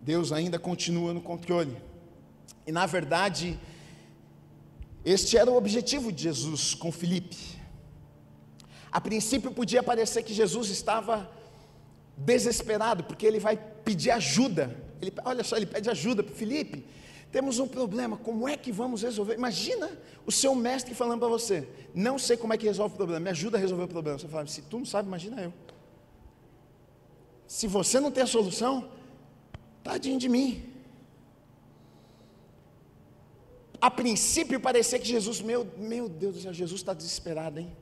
Deus 0.00 0.32
ainda 0.32 0.58
continua 0.58 1.12
no 1.12 1.20
controle. 1.20 1.91
E 2.66 2.72
na 2.72 2.86
verdade, 2.86 3.58
este 5.04 5.36
era 5.36 5.50
o 5.50 5.56
objetivo 5.56 6.12
de 6.12 6.24
Jesus 6.24 6.74
com 6.74 6.92
Filipe. 6.92 7.60
A 8.90 9.00
princípio 9.00 9.50
podia 9.50 9.82
parecer 9.82 10.22
que 10.22 10.34
Jesus 10.34 10.68
estava 10.68 11.30
desesperado, 12.16 13.04
porque 13.04 13.26
ele 13.26 13.40
vai 13.40 13.56
pedir 13.56 14.10
ajuda. 14.10 14.76
Ele, 15.00 15.12
olha 15.24 15.42
só, 15.42 15.56
ele 15.56 15.66
pede 15.66 15.90
ajuda 15.90 16.22
para 16.22 16.34
Filipe. 16.34 16.84
Temos 17.32 17.58
um 17.58 17.66
problema, 17.66 18.16
como 18.16 18.46
é 18.46 18.56
que 18.56 18.70
vamos 18.70 19.02
resolver? 19.02 19.34
Imagina 19.34 19.90
o 20.26 20.30
seu 20.30 20.54
mestre 20.54 20.94
falando 20.94 21.20
para 21.20 21.28
você: 21.28 21.66
Não 21.94 22.18
sei 22.18 22.36
como 22.36 22.52
é 22.52 22.58
que 22.58 22.66
resolve 22.66 22.94
o 22.94 22.96
problema, 22.96 23.20
me 23.20 23.30
ajuda 23.30 23.56
a 23.56 23.60
resolver 23.60 23.84
o 23.84 23.88
problema. 23.88 24.18
Você 24.18 24.28
fala: 24.28 24.46
Se 24.46 24.60
tu 24.62 24.78
não 24.78 24.84
sabe, 24.84 25.08
imagina 25.08 25.40
eu. 25.40 25.52
Se 27.46 27.66
você 27.66 27.98
não 27.98 28.10
tem 28.10 28.22
a 28.22 28.26
solução, 28.26 28.88
Tadinho 29.82 30.18
de 30.18 30.28
mim. 30.28 30.71
A 33.82 33.90
princípio 33.90 34.60
parecia 34.60 34.96
que 34.96 35.08
Jesus, 35.08 35.40
meu, 35.40 35.66
meu 35.76 36.08
Deus 36.08 36.36
do 36.36 36.40
céu, 36.40 36.52
Jesus 36.54 36.80
está 36.80 36.94
desesperado, 36.94 37.58
hein? 37.58 37.76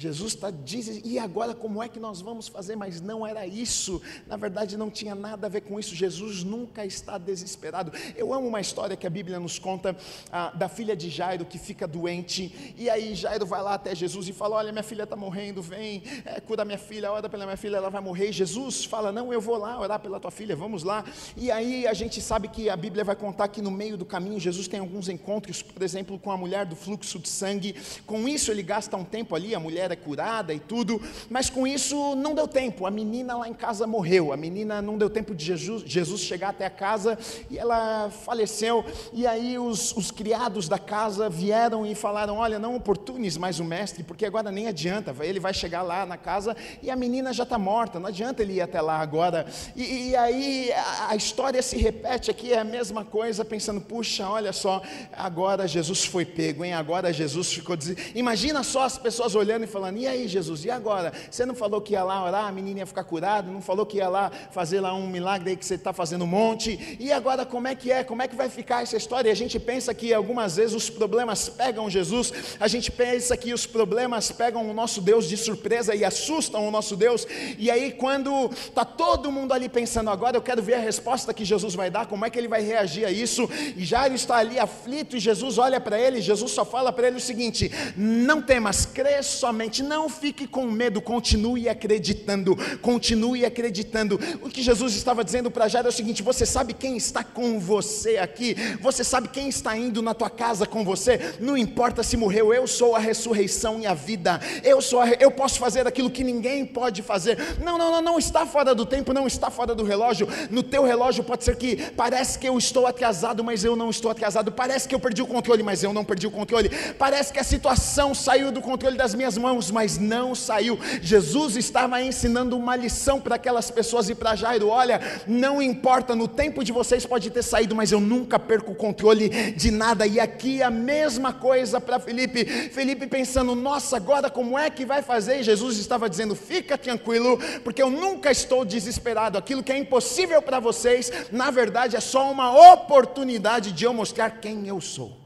Jesus 0.00 0.32
está 0.32 0.50
dizendo, 0.50 1.02
e 1.04 1.18
agora 1.18 1.52
como 1.52 1.82
é 1.82 1.86
que 1.86 2.00
nós 2.00 2.22
vamos 2.22 2.48
fazer? 2.48 2.74
Mas 2.74 3.02
não 3.02 3.26
era 3.26 3.46
isso, 3.46 4.00
na 4.26 4.34
verdade 4.34 4.74
não 4.74 4.88
tinha 4.88 5.14
nada 5.14 5.46
a 5.46 5.50
ver 5.50 5.60
com 5.60 5.78
isso. 5.78 5.94
Jesus 5.94 6.42
nunca 6.42 6.86
está 6.86 7.18
desesperado. 7.18 7.92
Eu 8.16 8.32
amo 8.32 8.48
uma 8.48 8.62
história 8.62 8.96
que 8.96 9.06
a 9.06 9.10
Bíblia 9.10 9.38
nos 9.38 9.58
conta 9.58 9.94
ah, 10.32 10.52
da 10.54 10.70
filha 10.70 10.96
de 10.96 11.10
Jairo 11.10 11.44
que 11.44 11.58
fica 11.58 11.86
doente, 11.86 12.74
e 12.78 12.88
aí 12.88 13.14
Jairo 13.14 13.44
vai 13.44 13.62
lá 13.62 13.74
até 13.74 13.94
Jesus 13.94 14.26
e 14.26 14.32
fala: 14.32 14.56
Olha, 14.56 14.72
minha 14.72 14.82
filha 14.82 15.02
está 15.02 15.14
morrendo, 15.14 15.60
vem, 15.60 16.02
é, 16.24 16.40
cura 16.40 16.64
minha 16.64 16.78
filha, 16.78 17.12
ora 17.12 17.28
pela 17.28 17.44
minha 17.44 17.58
filha, 17.58 17.76
ela 17.76 17.90
vai 17.90 18.00
morrer. 18.00 18.30
E 18.30 18.32
Jesus 18.32 18.86
fala: 18.86 19.12
Não, 19.12 19.30
eu 19.34 19.40
vou 19.40 19.58
lá 19.58 19.78
orar 19.78 20.00
pela 20.00 20.18
tua 20.18 20.30
filha, 20.30 20.56
vamos 20.56 20.82
lá. 20.82 21.04
E 21.36 21.50
aí 21.50 21.86
a 21.86 21.92
gente 21.92 22.22
sabe 22.22 22.48
que 22.48 22.70
a 22.70 22.76
Bíblia 22.76 23.04
vai 23.04 23.16
contar 23.16 23.48
que 23.48 23.60
no 23.60 23.70
meio 23.70 23.98
do 23.98 24.06
caminho 24.06 24.40
Jesus 24.40 24.66
tem 24.66 24.80
alguns 24.80 25.10
encontros, 25.10 25.62
por 25.62 25.82
exemplo, 25.82 26.18
com 26.18 26.30
a 26.30 26.38
mulher 26.38 26.64
do 26.64 26.74
fluxo 26.74 27.18
de 27.18 27.28
sangue. 27.28 27.76
Com 28.06 28.26
isso 28.26 28.50
ele 28.50 28.62
gasta 28.62 28.96
um 28.96 29.04
tempo 29.04 29.34
ali, 29.34 29.54
a 29.54 29.60
mulher 29.60 29.89
é 29.92 29.96
curada 29.96 30.52
e 30.52 30.58
tudo, 30.60 31.00
mas 31.28 31.50
com 31.50 31.66
isso 31.66 32.14
não 32.14 32.34
deu 32.34 32.46
tempo. 32.46 32.86
A 32.86 32.90
menina 32.90 33.36
lá 33.36 33.48
em 33.48 33.54
casa 33.54 33.86
morreu. 33.86 34.32
A 34.32 34.36
menina 34.36 34.80
não 34.80 34.96
deu 34.96 35.10
tempo 35.10 35.34
de 35.34 35.44
Jesus, 35.44 35.82
Jesus 35.86 36.20
chegar 36.20 36.50
até 36.50 36.66
a 36.66 36.70
casa 36.70 37.18
e 37.50 37.58
ela 37.58 38.10
faleceu. 38.10 38.84
E 39.12 39.26
aí 39.26 39.58
os, 39.58 39.96
os 39.96 40.10
criados 40.10 40.68
da 40.68 40.78
casa 40.78 41.28
vieram 41.28 41.84
e 41.84 41.94
falaram: 41.94 42.36
Olha, 42.36 42.58
não 42.58 42.76
oportunes 42.76 43.36
mais 43.36 43.58
o 43.58 43.64
mestre, 43.64 44.02
porque 44.02 44.24
agora 44.24 44.50
nem 44.50 44.68
adianta. 44.68 45.14
Ele 45.20 45.40
vai 45.40 45.52
chegar 45.52 45.82
lá 45.82 46.06
na 46.06 46.16
casa 46.16 46.56
e 46.82 46.90
a 46.90 46.96
menina 46.96 47.32
já 47.32 47.42
está 47.42 47.58
morta. 47.58 47.98
Não 47.98 48.08
adianta 48.08 48.42
ele 48.42 48.54
ir 48.54 48.60
até 48.60 48.80
lá 48.80 48.98
agora. 48.98 49.46
E, 49.74 50.10
e 50.10 50.16
aí 50.16 50.72
a, 50.72 51.10
a 51.10 51.16
história 51.16 51.62
se 51.62 51.76
repete 51.76 52.30
aqui, 52.30 52.52
é 52.52 52.58
a 52.58 52.64
mesma 52.64 53.04
coisa, 53.04 53.44
pensando: 53.44 53.80
Puxa, 53.80 54.28
olha 54.28 54.52
só, 54.52 54.82
agora 55.12 55.66
Jesus 55.66 56.04
foi 56.04 56.24
pego, 56.24 56.64
hein? 56.64 56.74
Agora 56.74 57.12
Jesus 57.12 57.52
ficou. 57.52 57.76
Des... 57.76 57.96
Imagina 58.14 58.62
só 58.62 58.84
as 58.84 58.98
pessoas 58.98 59.34
olhando 59.34 59.64
e 59.64 59.66
falando 59.66 59.79
falando: 59.80 59.96
e 59.96 60.06
aí, 60.06 60.28
Jesus, 60.28 60.64
e 60.64 60.70
agora? 60.70 61.12
Você 61.30 61.46
não 61.46 61.54
falou 61.54 61.80
que 61.80 61.94
ia 61.94 62.04
lá 62.04 62.22
orar, 62.22 62.46
a 62.46 62.52
menina 62.52 62.80
ia 62.80 62.86
ficar 62.86 63.04
curada, 63.04 63.50
não 63.50 63.62
falou 63.62 63.86
que 63.86 63.96
ia 63.96 64.08
lá 64.08 64.30
fazer 64.50 64.80
lá 64.80 64.92
um 64.94 65.08
milagre 65.08 65.50
aí 65.50 65.56
que 65.56 65.64
você 65.64 65.74
está 65.74 65.92
fazendo 65.92 66.24
um 66.24 66.26
monte, 66.26 66.96
e 67.00 67.10
agora 67.10 67.46
como 67.46 67.66
é 67.66 67.74
que 67.74 67.90
é? 67.90 68.04
Como 68.04 68.20
é 68.22 68.28
que 68.28 68.36
vai 68.36 68.50
ficar 68.50 68.82
essa 68.82 68.96
história? 68.96 69.30
E 69.30 69.32
a 69.32 69.36
gente 69.36 69.58
pensa 69.58 69.94
que 69.94 70.12
algumas 70.12 70.56
vezes 70.56 70.74
os 70.74 70.90
problemas 70.90 71.48
pegam 71.48 71.88
Jesus, 71.88 72.32
a 72.60 72.68
gente 72.68 72.90
pensa 72.92 73.36
que 73.36 73.54
os 73.54 73.66
problemas 73.66 74.30
pegam 74.30 74.68
o 74.68 74.74
nosso 74.74 75.00
Deus 75.00 75.26
de 75.26 75.36
surpresa 75.36 75.94
e 75.94 76.04
assustam 76.04 76.68
o 76.68 76.70
nosso 76.70 76.94
Deus, 76.96 77.26
e 77.58 77.70
aí 77.70 77.92
quando 77.92 78.50
está 78.52 78.84
todo 78.84 79.32
mundo 79.32 79.52
ali 79.52 79.68
pensando, 79.68 80.10
agora 80.10 80.36
eu 80.36 80.42
quero 80.42 80.62
ver 80.62 80.74
a 80.74 80.80
resposta 80.80 81.32
que 81.32 81.44
Jesus 81.44 81.74
vai 81.74 81.90
dar, 81.90 82.06
como 82.06 82.24
é 82.26 82.30
que 82.30 82.38
ele 82.38 82.48
vai 82.48 82.62
reagir 82.62 83.06
a 83.06 83.10
isso, 83.10 83.48
e 83.76 83.84
Jairo 83.84 84.14
está 84.14 84.36
ali 84.36 84.58
aflito, 84.58 85.16
e 85.16 85.20
Jesus 85.20 85.56
olha 85.56 85.80
para 85.80 85.98
ele, 85.98 86.20
Jesus 86.20 86.50
só 86.50 86.64
fala 86.64 86.92
para 86.92 87.06
ele 87.06 87.16
o 87.16 87.20
seguinte: 87.20 87.70
não 87.96 88.42
temas, 88.42 88.84
crê 88.84 89.22
somente 89.22 89.59
não 89.82 90.08
fique 90.08 90.46
com 90.46 90.66
medo, 90.66 91.00
continue 91.00 91.68
acreditando, 91.68 92.56
continue 92.80 93.44
acreditando. 93.44 94.18
O 94.42 94.48
que 94.48 94.62
Jesus 94.62 94.94
estava 94.94 95.24
dizendo 95.24 95.50
para 95.50 95.68
Jairo 95.68 95.88
é 95.88 95.90
o 95.90 95.92
seguinte: 95.92 96.22
você 96.22 96.46
sabe 96.46 96.72
quem 96.72 96.96
está 96.96 97.24
com 97.24 97.58
você 97.58 98.18
aqui, 98.18 98.54
você 98.80 99.02
sabe 99.02 99.28
quem 99.28 99.48
está 99.48 99.76
indo 99.76 100.00
na 100.02 100.14
tua 100.14 100.30
casa 100.30 100.66
com 100.66 100.84
você, 100.84 101.36
não 101.40 101.56
importa 101.56 102.02
se 102.02 102.16
morreu, 102.16 102.54
eu 102.54 102.66
sou 102.66 102.94
a 102.94 102.98
ressurreição 102.98 103.80
e 103.80 103.86
a 103.86 103.94
vida, 103.94 104.40
eu 104.62 104.80
sou 104.80 105.00
a, 105.00 105.08
eu 105.10 105.30
posso 105.30 105.58
fazer 105.58 105.86
aquilo 105.86 106.10
que 106.10 106.24
ninguém 106.24 106.64
pode 106.64 107.02
fazer. 107.02 107.38
Não, 107.62 107.76
não, 107.76 107.90
não, 107.90 108.02
não 108.02 108.18
está 108.18 108.46
fora 108.46 108.74
do 108.74 108.86
tempo, 108.86 109.12
não 109.12 109.26
está 109.26 109.50
fora 109.50 109.74
do 109.74 109.84
relógio. 109.84 110.28
No 110.50 110.62
teu 110.62 110.84
relógio 110.84 111.24
pode 111.24 111.44
ser 111.44 111.56
que 111.56 111.76
parece 111.92 112.38
que 112.38 112.48
eu 112.48 112.56
estou 112.56 112.86
atrasado, 112.86 113.42
mas 113.42 113.64
eu 113.64 113.74
não 113.76 113.90
estou 113.90 114.10
atrasado. 114.10 114.52
Parece 114.52 114.88
que 114.88 114.94
eu 114.94 115.00
perdi 115.00 115.22
o 115.22 115.26
controle, 115.26 115.62
mas 115.62 115.82
eu 115.82 115.92
não 115.92 116.04
perdi 116.04 116.26
o 116.26 116.30
controle. 116.30 116.70
Parece 116.98 117.32
que 117.32 117.38
a 117.38 117.44
situação 117.44 118.14
saiu 118.14 118.52
do 118.52 118.60
controle 118.60 118.96
das 118.96 119.14
minhas 119.14 119.36
mãos, 119.36 119.49
mas 119.70 119.98
não 119.98 120.34
saiu. 120.34 120.78
Jesus 121.00 121.56
estava 121.56 122.00
ensinando 122.02 122.56
uma 122.56 122.76
lição 122.76 123.20
para 123.20 123.36
aquelas 123.36 123.70
pessoas 123.70 124.08
e 124.08 124.14
para 124.14 124.36
Jairo: 124.36 124.68
olha, 124.68 125.00
não 125.26 125.60
importa, 125.60 126.14
no 126.14 126.28
tempo 126.28 126.62
de 126.62 126.72
vocês 126.72 127.06
pode 127.06 127.30
ter 127.30 127.42
saído, 127.42 127.74
mas 127.74 127.90
eu 127.90 128.00
nunca 128.00 128.38
perco 128.38 128.72
o 128.72 128.74
controle 128.74 129.28
de 129.52 129.70
nada. 129.70 130.06
E 130.06 130.20
aqui 130.20 130.62
a 130.62 130.70
mesma 130.70 131.32
coisa 131.32 131.80
para 131.80 131.98
Felipe. 131.98 132.44
Felipe 132.44 133.06
pensando: 133.06 133.54
nossa, 133.54 133.96
agora 133.96 134.30
como 134.30 134.58
é 134.58 134.70
que 134.70 134.84
vai 134.84 135.02
fazer? 135.02 135.40
E 135.40 135.42
Jesus 135.42 135.78
estava 135.78 136.08
dizendo: 136.08 136.36
fica 136.36 136.78
tranquilo, 136.78 137.38
porque 137.64 137.82
eu 137.82 137.90
nunca 137.90 138.30
estou 138.30 138.64
desesperado. 138.64 139.38
Aquilo 139.38 139.62
que 139.62 139.72
é 139.72 139.78
impossível 139.78 140.40
para 140.42 140.60
vocês, 140.60 141.10
na 141.32 141.50
verdade, 141.50 141.96
é 141.96 142.00
só 142.00 142.30
uma 142.30 142.72
oportunidade 142.72 143.72
de 143.72 143.84
eu 143.84 143.92
mostrar 143.92 144.30
quem 144.40 144.68
eu 144.68 144.80
sou. 144.80 145.19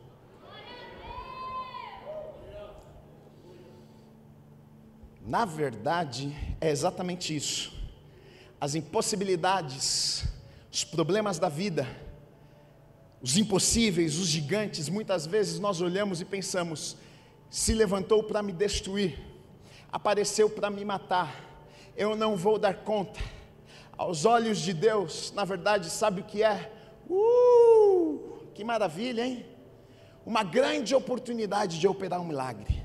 Na 5.26 5.46
verdade, 5.46 6.36
é 6.60 6.70
exatamente 6.70 7.34
isso. 7.34 7.72
As 8.60 8.74
impossibilidades, 8.74 10.24
os 10.70 10.84
problemas 10.84 11.38
da 11.38 11.48
vida, 11.48 11.88
os 13.22 13.38
impossíveis, 13.38 14.18
os 14.18 14.26
gigantes, 14.26 14.86
muitas 14.90 15.26
vezes 15.26 15.58
nós 15.58 15.80
olhamos 15.80 16.20
e 16.20 16.26
pensamos: 16.26 16.98
se 17.48 17.72
levantou 17.72 18.22
para 18.22 18.42
me 18.42 18.52
destruir, 18.52 19.18
apareceu 19.90 20.50
para 20.50 20.68
me 20.68 20.84
matar, 20.84 21.34
eu 21.96 22.14
não 22.14 22.36
vou 22.36 22.58
dar 22.58 22.74
conta. 22.74 23.18
Aos 23.96 24.26
olhos 24.26 24.58
de 24.58 24.74
Deus, 24.74 25.32
na 25.34 25.46
verdade, 25.46 25.88
sabe 25.88 26.20
o 26.20 26.24
que 26.24 26.42
é? 26.42 26.70
Uh, 27.08 28.44
que 28.54 28.62
maravilha, 28.62 29.24
hein? 29.24 29.46
Uma 30.26 30.42
grande 30.42 30.94
oportunidade 30.94 31.78
de 31.78 31.88
operar 31.88 32.20
um 32.20 32.26
milagre 32.26 32.83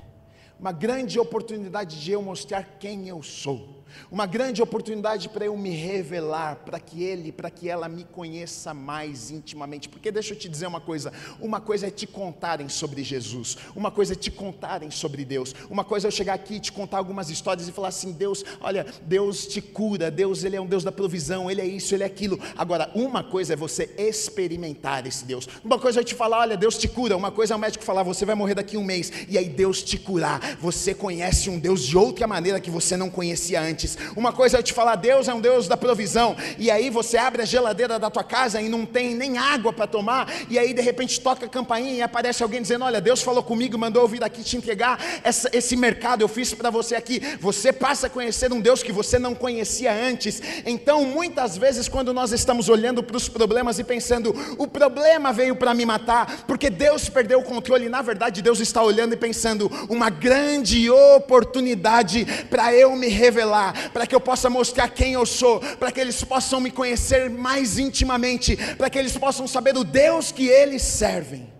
uma 0.60 0.72
grande 0.72 1.18
oportunidade 1.18 1.98
de 2.00 2.12
eu 2.12 2.20
mostrar 2.20 2.62
quem 2.78 3.08
eu 3.08 3.22
sou 3.22 3.79
uma 4.10 4.26
grande 4.26 4.62
oportunidade 4.62 5.28
para 5.28 5.46
eu 5.46 5.56
me 5.56 5.70
revelar, 5.70 6.56
para 6.56 6.78
que 6.78 7.02
ele, 7.02 7.32
para 7.32 7.50
que 7.50 7.68
ela 7.68 7.88
me 7.88 8.04
conheça 8.04 8.74
mais 8.74 9.30
intimamente. 9.30 9.88
Porque 9.88 10.10
deixa 10.12 10.34
eu 10.34 10.38
te 10.38 10.48
dizer 10.48 10.66
uma 10.66 10.80
coisa: 10.80 11.12
uma 11.40 11.60
coisa 11.60 11.86
é 11.86 11.90
te 11.90 12.06
contarem 12.06 12.68
sobre 12.68 13.02
Jesus, 13.02 13.56
uma 13.74 13.90
coisa 13.90 14.12
é 14.12 14.16
te 14.16 14.30
contarem 14.30 14.90
sobre 14.90 15.24
Deus, 15.24 15.54
uma 15.70 15.84
coisa 15.84 16.06
é 16.06 16.08
eu 16.08 16.12
chegar 16.12 16.34
aqui 16.34 16.54
e 16.54 16.60
te 16.60 16.72
contar 16.72 16.98
algumas 16.98 17.30
histórias 17.30 17.68
e 17.68 17.72
falar 17.72 17.88
assim: 17.88 18.12
Deus, 18.12 18.44
olha, 18.60 18.84
Deus 19.02 19.46
te 19.46 19.60
cura, 19.60 20.10
Deus, 20.10 20.44
Ele 20.44 20.56
é 20.56 20.60
um 20.60 20.66
Deus 20.66 20.84
da 20.84 20.92
provisão, 20.92 21.50
Ele 21.50 21.60
é 21.60 21.66
isso, 21.66 21.94
Ele 21.94 22.02
é 22.02 22.06
aquilo. 22.06 22.38
Agora, 22.56 22.90
uma 22.94 23.22
coisa 23.22 23.52
é 23.52 23.56
você 23.56 23.94
experimentar 23.96 25.06
esse 25.06 25.24
Deus, 25.24 25.48
uma 25.64 25.78
coisa 25.78 26.00
é 26.00 26.04
te 26.04 26.14
falar: 26.14 26.40
olha, 26.40 26.56
Deus 26.56 26.76
te 26.76 26.88
cura, 26.88 27.16
uma 27.16 27.30
coisa 27.30 27.54
é 27.54 27.56
o 27.56 27.60
médico 27.60 27.84
falar: 27.84 28.02
você 28.02 28.26
vai 28.26 28.34
morrer 28.34 28.54
daqui 28.54 28.76
um 28.76 28.84
mês, 28.84 29.12
e 29.28 29.38
aí 29.38 29.48
Deus 29.48 29.82
te 29.82 29.98
curar. 29.98 30.56
Você 30.60 30.92
conhece 30.92 31.48
um 31.48 31.58
Deus 31.58 31.82
de 31.82 31.96
outra 31.96 32.26
maneira 32.26 32.60
que 32.60 32.70
você 32.70 32.96
não 32.96 33.08
conhecia 33.08 33.62
antes 33.62 33.79
antes. 33.80 33.96
Uma 34.14 34.32
coisa 34.32 34.56
é 34.56 34.60
eu 34.60 34.62
te 34.62 34.72
falar, 34.72 34.96
Deus 34.96 35.28
é 35.28 35.34
um 35.34 35.40
Deus 35.40 35.66
da 35.66 35.76
provisão, 35.76 36.36
e 36.58 36.70
aí 36.70 36.90
você 36.90 37.16
abre 37.16 37.42
a 37.42 37.44
geladeira 37.44 37.98
da 37.98 38.10
tua 38.10 38.22
casa 38.22 38.60
e 38.60 38.68
não 38.68 38.84
tem 38.84 39.14
nem 39.14 39.38
água 39.38 39.72
para 39.72 39.86
tomar, 39.86 40.30
e 40.48 40.58
aí 40.58 40.74
de 40.74 40.82
repente 40.82 41.20
toca 41.20 41.46
a 41.46 41.48
campainha 41.48 41.92
e 41.92 42.02
aparece 42.02 42.42
alguém 42.42 42.60
dizendo: 42.60 42.84
Olha, 42.84 43.00
Deus 43.00 43.22
falou 43.22 43.42
comigo, 43.42 43.78
mandou 43.78 44.02
eu 44.02 44.08
vir 44.08 44.22
aqui 44.22 44.42
te 44.42 44.56
entregar 44.56 44.98
essa, 45.24 45.48
esse 45.52 45.76
mercado, 45.76 46.20
eu 46.20 46.28
fiz 46.28 46.52
para 46.52 46.70
você 46.70 46.94
aqui. 46.94 47.20
Você 47.40 47.72
passa 47.72 48.06
a 48.06 48.10
conhecer 48.10 48.52
um 48.52 48.60
Deus 48.60 48.82
que 48.82 48.92
você 48.92 49.18
não 49.18 49.34
conhecia 49.34 49.92
antes. 49.92 50.42
Então, 50.66 51.04
muitas 51.04 51.56
vezes, 51.56 51.88
quando 51.88 52.12
nós 52.12 52.32
estamos 52.32 52.68
olhando 52.68 53.02
para 53.02 53.16
os 53.16 53.28
problemas 53.28 53.78
e 53.78 53.84
pensando, 53.84 54.34
o 54.58 54.66
problema 54.66 55.32
veio 55.32 55.56
para 55.56 55.72
me 55.72 55.86
matar, 55.86 56.44
porque 56.46 56.68
Deus 56.68 57.08
perdeu 57.08 57.40
o 57.40 57.44
controle, 57.44 57.88
na 57.88 58.02
verdade, 58.02 58.42
Deus 58.42 58.60
está 58.60 58.82
olhando 58.82 59.14
e 59.14 59.16
pensando, 59.16 59.70
uma 59.88 60.10
grande 60.10 60.90
oportunidade 60.90 62.26
para 62.50 62.74
eu 62.74 62.94
me 62.96 63.08
revelar, 63.08 63.69
para 63.92 64.06
que 64.06 64.14
eu 64.14 64.20
possa 64.20 64.50
mostrar 64.50 64.88
quem 64.88 65.12
eu 65.12 65.26
sou, 65.26 65.60
para 65.76 65.90
que 65.90 66.00
eles 66.00 66.22
possam 66.24 66.60
me 66.60 66.70
conhecer 66.70 67.30
mais 67.30 67.78
intimamente, 67.78 68.56
para 68.76 68.90
que 68.90 68.98
eles 68.98 69.16
possam 69.16 69.46
saber 69.46 69.76
o 69.76 69.84
Deus 69.84 70.32
que 70.32 70.46
eles 70.46 70.82
servem. 70.82 71.52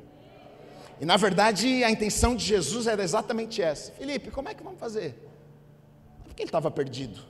E 1.01 1.05
na 1.05 1.17
verdade 1.17 1.83
a 1.83 1.91
intenção 1.91 2.37
de 2.37 2.45
Jesus 2.45 2.87
era 2.87 3.03
exatamente 3.03 3.63
essa: 3.63 3.93
Felipe, 3.93 4.31
como 4.31 4.49
é 4.49 4.55
que 4.55 4.63
vamos 4.63 4.79
fazer? 4.79 5.15
Porque 6.25 6.43
ele 6.43 6.49
estava 6.49 6.71
perdido, 6.71 7.21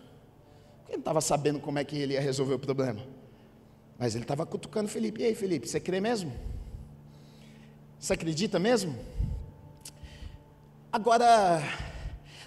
porque 0.79 0.93
ele 0.93 0.97
não 0.97 1.01
estava 1.01 1.21
sabendo 1.21 1.61
como 1.61 1.79
é 1.79 1.85
que 1.85 1.97
ele 1.97 2.15
ia 2.15 2.21
resolver 2.21 2.55
o 2.55 2.59
problema. 2.59 3.01
Mas 3.99 4.15
ele 4.15 4.25
estava 4.25 4.45
cutucando 4.45 4.89
Felipe: 4.89 5.23
E 5.23 5.27
aí, 5.27 5.35
Felipe, 5.35 5.69
você 5.69 5.79
crê 5.79 6.01
mesmo? 6.01 6.33
Você 7.99 8.15
acredita 8.15 8.59
mesmo? 8.59 8.99
Agora, 10.91 11.63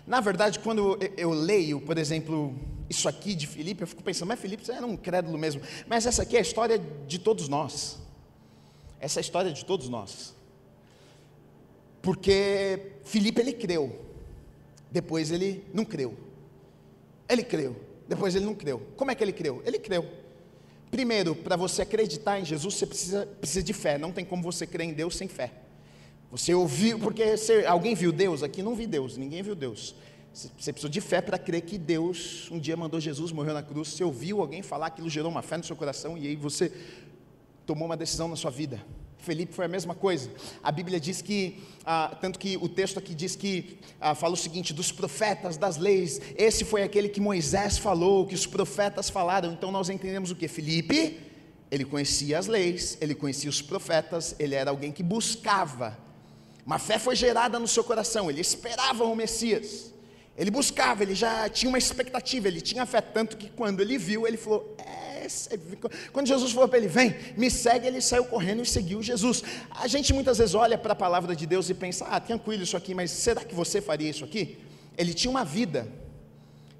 na 0.06 0.20
verdade, 0.20 0.60
quando 0.60 1.00
eu 1.16 1.32
leio, 1.32 1.80
por 1.80 1.98
exemplo, 1.98 2.54
isso 2.90 3.08
aqui 3.08 3.34
de 3.34 3.48
Felipe, 3.48 3.82
eu 3.84 3.88
fico 3.88 4.04
pensando, 4.04 4.28
mas 4.28 4.40
Felipe 4.40 4.66
você 4.66 4.74
era 4.74 4.86
um 4.86 4.98
crédulo 4.98 5.38
mesmo. 5.38 5.62
Mas 5.88 6.06
essa 6.06 6.24
aqui 6.24 6.36
é 6.36 6.40
a 6.40 6.42
história 6.42 6.80
de 7.08 7.18
todos 7.18 7.48
nós. 7.48 8.00
Essa 9.00 9.20
é 9.20 9.22
a 9.22 9.26
história 9.26 9.52
de 9.52 9.64
todos 9.64 9.88
nós. 9.88 10.36
Porque 12.02 12.92
Filipe 13.06 13.40
ele 13.40 13.54
creu, 13.54 13.98
depois 14.92 15.32
ele 15.32 15.64
não 15.74 15.86
creu. 15.86 16.14
Ele 17.30 17.44
creu, 17.44 17.76
depois 18.08 18.36
ele 18.36 18.46
não 18.46 18.54
creu. 18.54 18.86
Como 18.98 19.10
é 19.10 19.16
que 19.16 19.24
ele 19.24 19.32
creu? 19.32 19.64
Ele 19.66 19.80
creu. 19.80 20.06
Primeiro, 20.92 21.34
para 21.34 21.56
você 21.56 21.82
acreditar 21.82 22.40
em 22.40 22.46
Jesus, 22.46 22.76
você 22.76 22.86
precisa, 22.86 23.26
precisa 23.26 23.64
de 23.64 23.74
fé. 23.74 23.98
Não 23.98 24.12
tem 24.12 24.26
como 24.26 24.44
você 24.44 24.68
crer 24.68 24.86
em 24.86 24.94
Deus 24.94 25.16
sem 25.16 25.30
fé. 25.30 25.63
Você 26.34 26.52
ouviu, 26.52 26.98
porque 26.98 27.38
você, 27.38 27.64
alguém 27.68 27.94
viu 27.94 28.12
Deus? 28.12 28.42
Aqui 28.42 28.64
não 28.64 28.74
vi 28.74 28.88
Deus, 28.88 29.18
ninguém 29.18 29.44
viu 29.44 29.54
Deus. 29.54 29.94
Você 30.34 30.74
precisou 30.74 30.90
de 30.90 31.00
fé 31.00 31.22
para 31.22 31.38
crer 31.38 31.62
que 31.62 31.78
Deus 31.78 32.50
um 32.50 32.58
dia 32.58 32.76
mandou 32.76 33.00
Jesus, 33.00 33.32
morreu 33.32 33.54
na 33.54 33.62
cruz. 33.62 33.90
Você 33.90 34.04
ouviu 34.04 34.42
alguém 34.42 34.64
falar, 34.64 34.88
aquilo 34.88 35.08
gerou 35.12 35.30
uma 35.30 35.44
fé 35.44 35.58
no 35.58 35.64
seu 35.64 35.76
coração 35.76 36.18
e 36.18 36.26
aí 36.26 36.36
você 36.36 36.72
tomou 37.68 37.86
uma 37.86 37.96
decisão 37.96 38.28
na 38.28 38.36
sua 38.36 38.50
vida. 38.50 38.84
Felipe 39.20 39.54
foi 39.54 39.66
a 39.66 39.68
mesma 39.68 39.94
coisa. 39.94 40.32
A 40.64 40.72
Bíblia 40.72 41.00
diz 41.00 41.22
que, 41.22 41.62
ah, 41.86 42.18
tanto 42.20 42.40
que 42.40 42.58
o 42.58 42.68
texto 42.68 42.98
aqui 42.98 43.14
diz 43.14 43.36
que, 43.36 43.78
ah, 44.02 44.16
fala 44.16 44.34
o 44.34 44.38
seguinte: 44.38 44.74
dos 44.74 44.92
profetas, 44.92 45.56
das 45.56 45.78
leis, 45.78 46.20
esse 46.36 46.66
foi 46.66 46.82
aquele 46.82 47.10
que 47.10 47.22
Moisés 47.22 47.78
falou, 47.78 48.26
que 48.26 48.34
os 48.34 48.48
profetas 48.48 49.08
falaram. 49.08 49.54
Então 49.54 49.72
nós 49.72 49.88
entendemos 49.88 50.32
o 50.32 50.36
que? 50.36 50.48
Felipe, 50.48 51.20
ele 51.70 51.86
conhecia 51.86 52.40
as 52.40 52.48
leis, 52.48 52.98
ele 53.00 53.14
conhecia 53.14 53.52
os 53.52 53.62
profetas, 53.62 54.36
ele 54.40 54.56
era 54.56 54.72
alguém 54.72 54.92
que 54.92 55.04
buscava. 55.04 56.02
Uma 56.66 56.80
fé 56.80 56.98
foi 56.98 57.16
gerada 57.16 57.60
no 57.60 57.68
seu 57.68 57.84
coração, 57.84 58.30
ele 58.30 58.42
esperava 58.42 59.04
o 59.04 59.16
Messias. 59.16 59.94
Ele 60.36 60.50
buscava, 60.50 61.04
ele 61.04 61.14
já 61.14 61.48
tinha 61.50 61.70
uma 61.70 61.78
expectativa, 61.78 62.48
ele 62.48 62.62
tinha 62.62 62.86
fé, 62.86 63.02
tanto 63.02 63.38
que 63.38 63.50
quando 63.50 63.82
ele 63.82 63.98
viu, 63.98 64.26
ele 64.26 64.38
falou: 64.38 64.76
é, 64.80 65.28
quando 66.12 66.28
Jesus 66.28 66.52
falou 66.52 66.68
para 66.68 66.80
ele, 66.80 66.88
vem, 66.88 67.16
me 67.38 67.52
segue, 67.52 67.88
ele 67.88 68.02
saiu 68.02 68.26
correndo 68.26 68.62
e 68.62 68.66
seguiu 68.66 69.02
Jesus. 69.02 69.44
A 69.72 69.88
gente 69.88 70.14
muitas 70.14 70.38
vezes 70.38 70.56
olha 70.56 70.78
para 70.78 70.94
a 70.94 70.96
palavra 70.96 71.36
de 71.36 71.46
Deus 71.46 71.70
e 71.70 71.74
pensa, 71.74 72.06
ah, 72.06 72.20
tranquilo 72.20 72.64
isso 72.64 72.76
aqui, 72.76 72.94
mas 72.94 73.12
será 73.12 73.44
que 73.44 73.54
você 73.54 73.82
faria 73.82 74.10
isso 74.10 74.24
aqui? 74.24 74.58
Ele 74.98 75.14
tinha 75.14 75.30
uma 75.30 75.46
vida. 75.46 75.88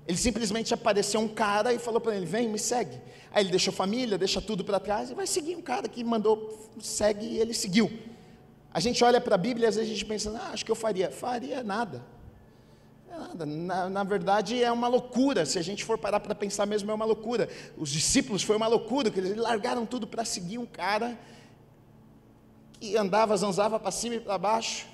Ele 0.06 0.18
simplesmente 0.18 0.74
apareceu 0.74 1.22
um 1.22 1.28
cara 1.28 1.74
e 1.74 1.80
falou 1.80 2.02
para 2.02 2.16
ele, 2.16 2.26
vem, 2.26 2.50
me 2.50 2.60
segue. 2.60 3.00
Aí 3.32 3.44
ele 3.44 3.52
deixou 3.52 3.72
família, 3.72 4.18
deixa 4.18 4.42
tudo 4.42 4.64
para 4.64 4.80
trás 4.80 5.10
e 5.10 5.14
vai 5.14 5.26
seguir 5.26 5.56
um 5.56 5.62
cara 5.62 5.88
que 5.88 6.04
mandou, 6.04 6.70
segue 6.82 7.26
e 7.26 7.40
ele 7.40 7.54
seguiu. 7.54 7.92
A 8.74 8.80
gente 8.80 9.04
olha 9.04 9.22
para 9.22 9.36
a 9.36 9.38
Bíblia 9.38 9.68
e 9.68 9.70
às 9.70 9.76
vezes 9.76 9.92
a 9.92 9.94
gente 9.94 10.06
pensa, 10.06 10.32
ah, 10.36 10.52
acho 10.52 10.66
que 10.66 10.72
eu 10.72 10.76
faria. 10.76 11.12
Faria 11.12 11.62
nada. 11.62 12.04
Nada. 13.08 13.46
Na, 13.46 13.90
na, 13.90 14.04
verdade, 14.04 14.64
é 14.64 14.72
uma 14.72 14.88
loucura. 14.88 15.46
Se 15.46 15.60
a 15.60 15.62
gente 15.62 15.86
for 15.86 15.98
parar 15.98 16.20
para 16.20 16.34
pensar 16.34 16.66
mesmo, 16.66 16.90
é 16.90 16.94
uma 16.94 17.06
loucura. 17.06 17.48
Os 17.78 17.90
discípulos 17.90 18.42
foi 18.42 18.56
uma 18.56 18.66
loucura, 18.66 19.12
que 19.12 19.20
eles 19.20 19.38
largaram 19.38 19.86
tudo 19.86 20.08
para 20.08 20.26
seguir 20.26 20.58
um 20.58 20.66
cara 20.66 21.18
que 22.80 22.98
andava, 22.98 23.38
zanzava 23.38 23.80
para 23.80 23.92
cima 23.92 24.16
e 24.16 24.20
para 24.20 24.38
baixo. 24.40 24.88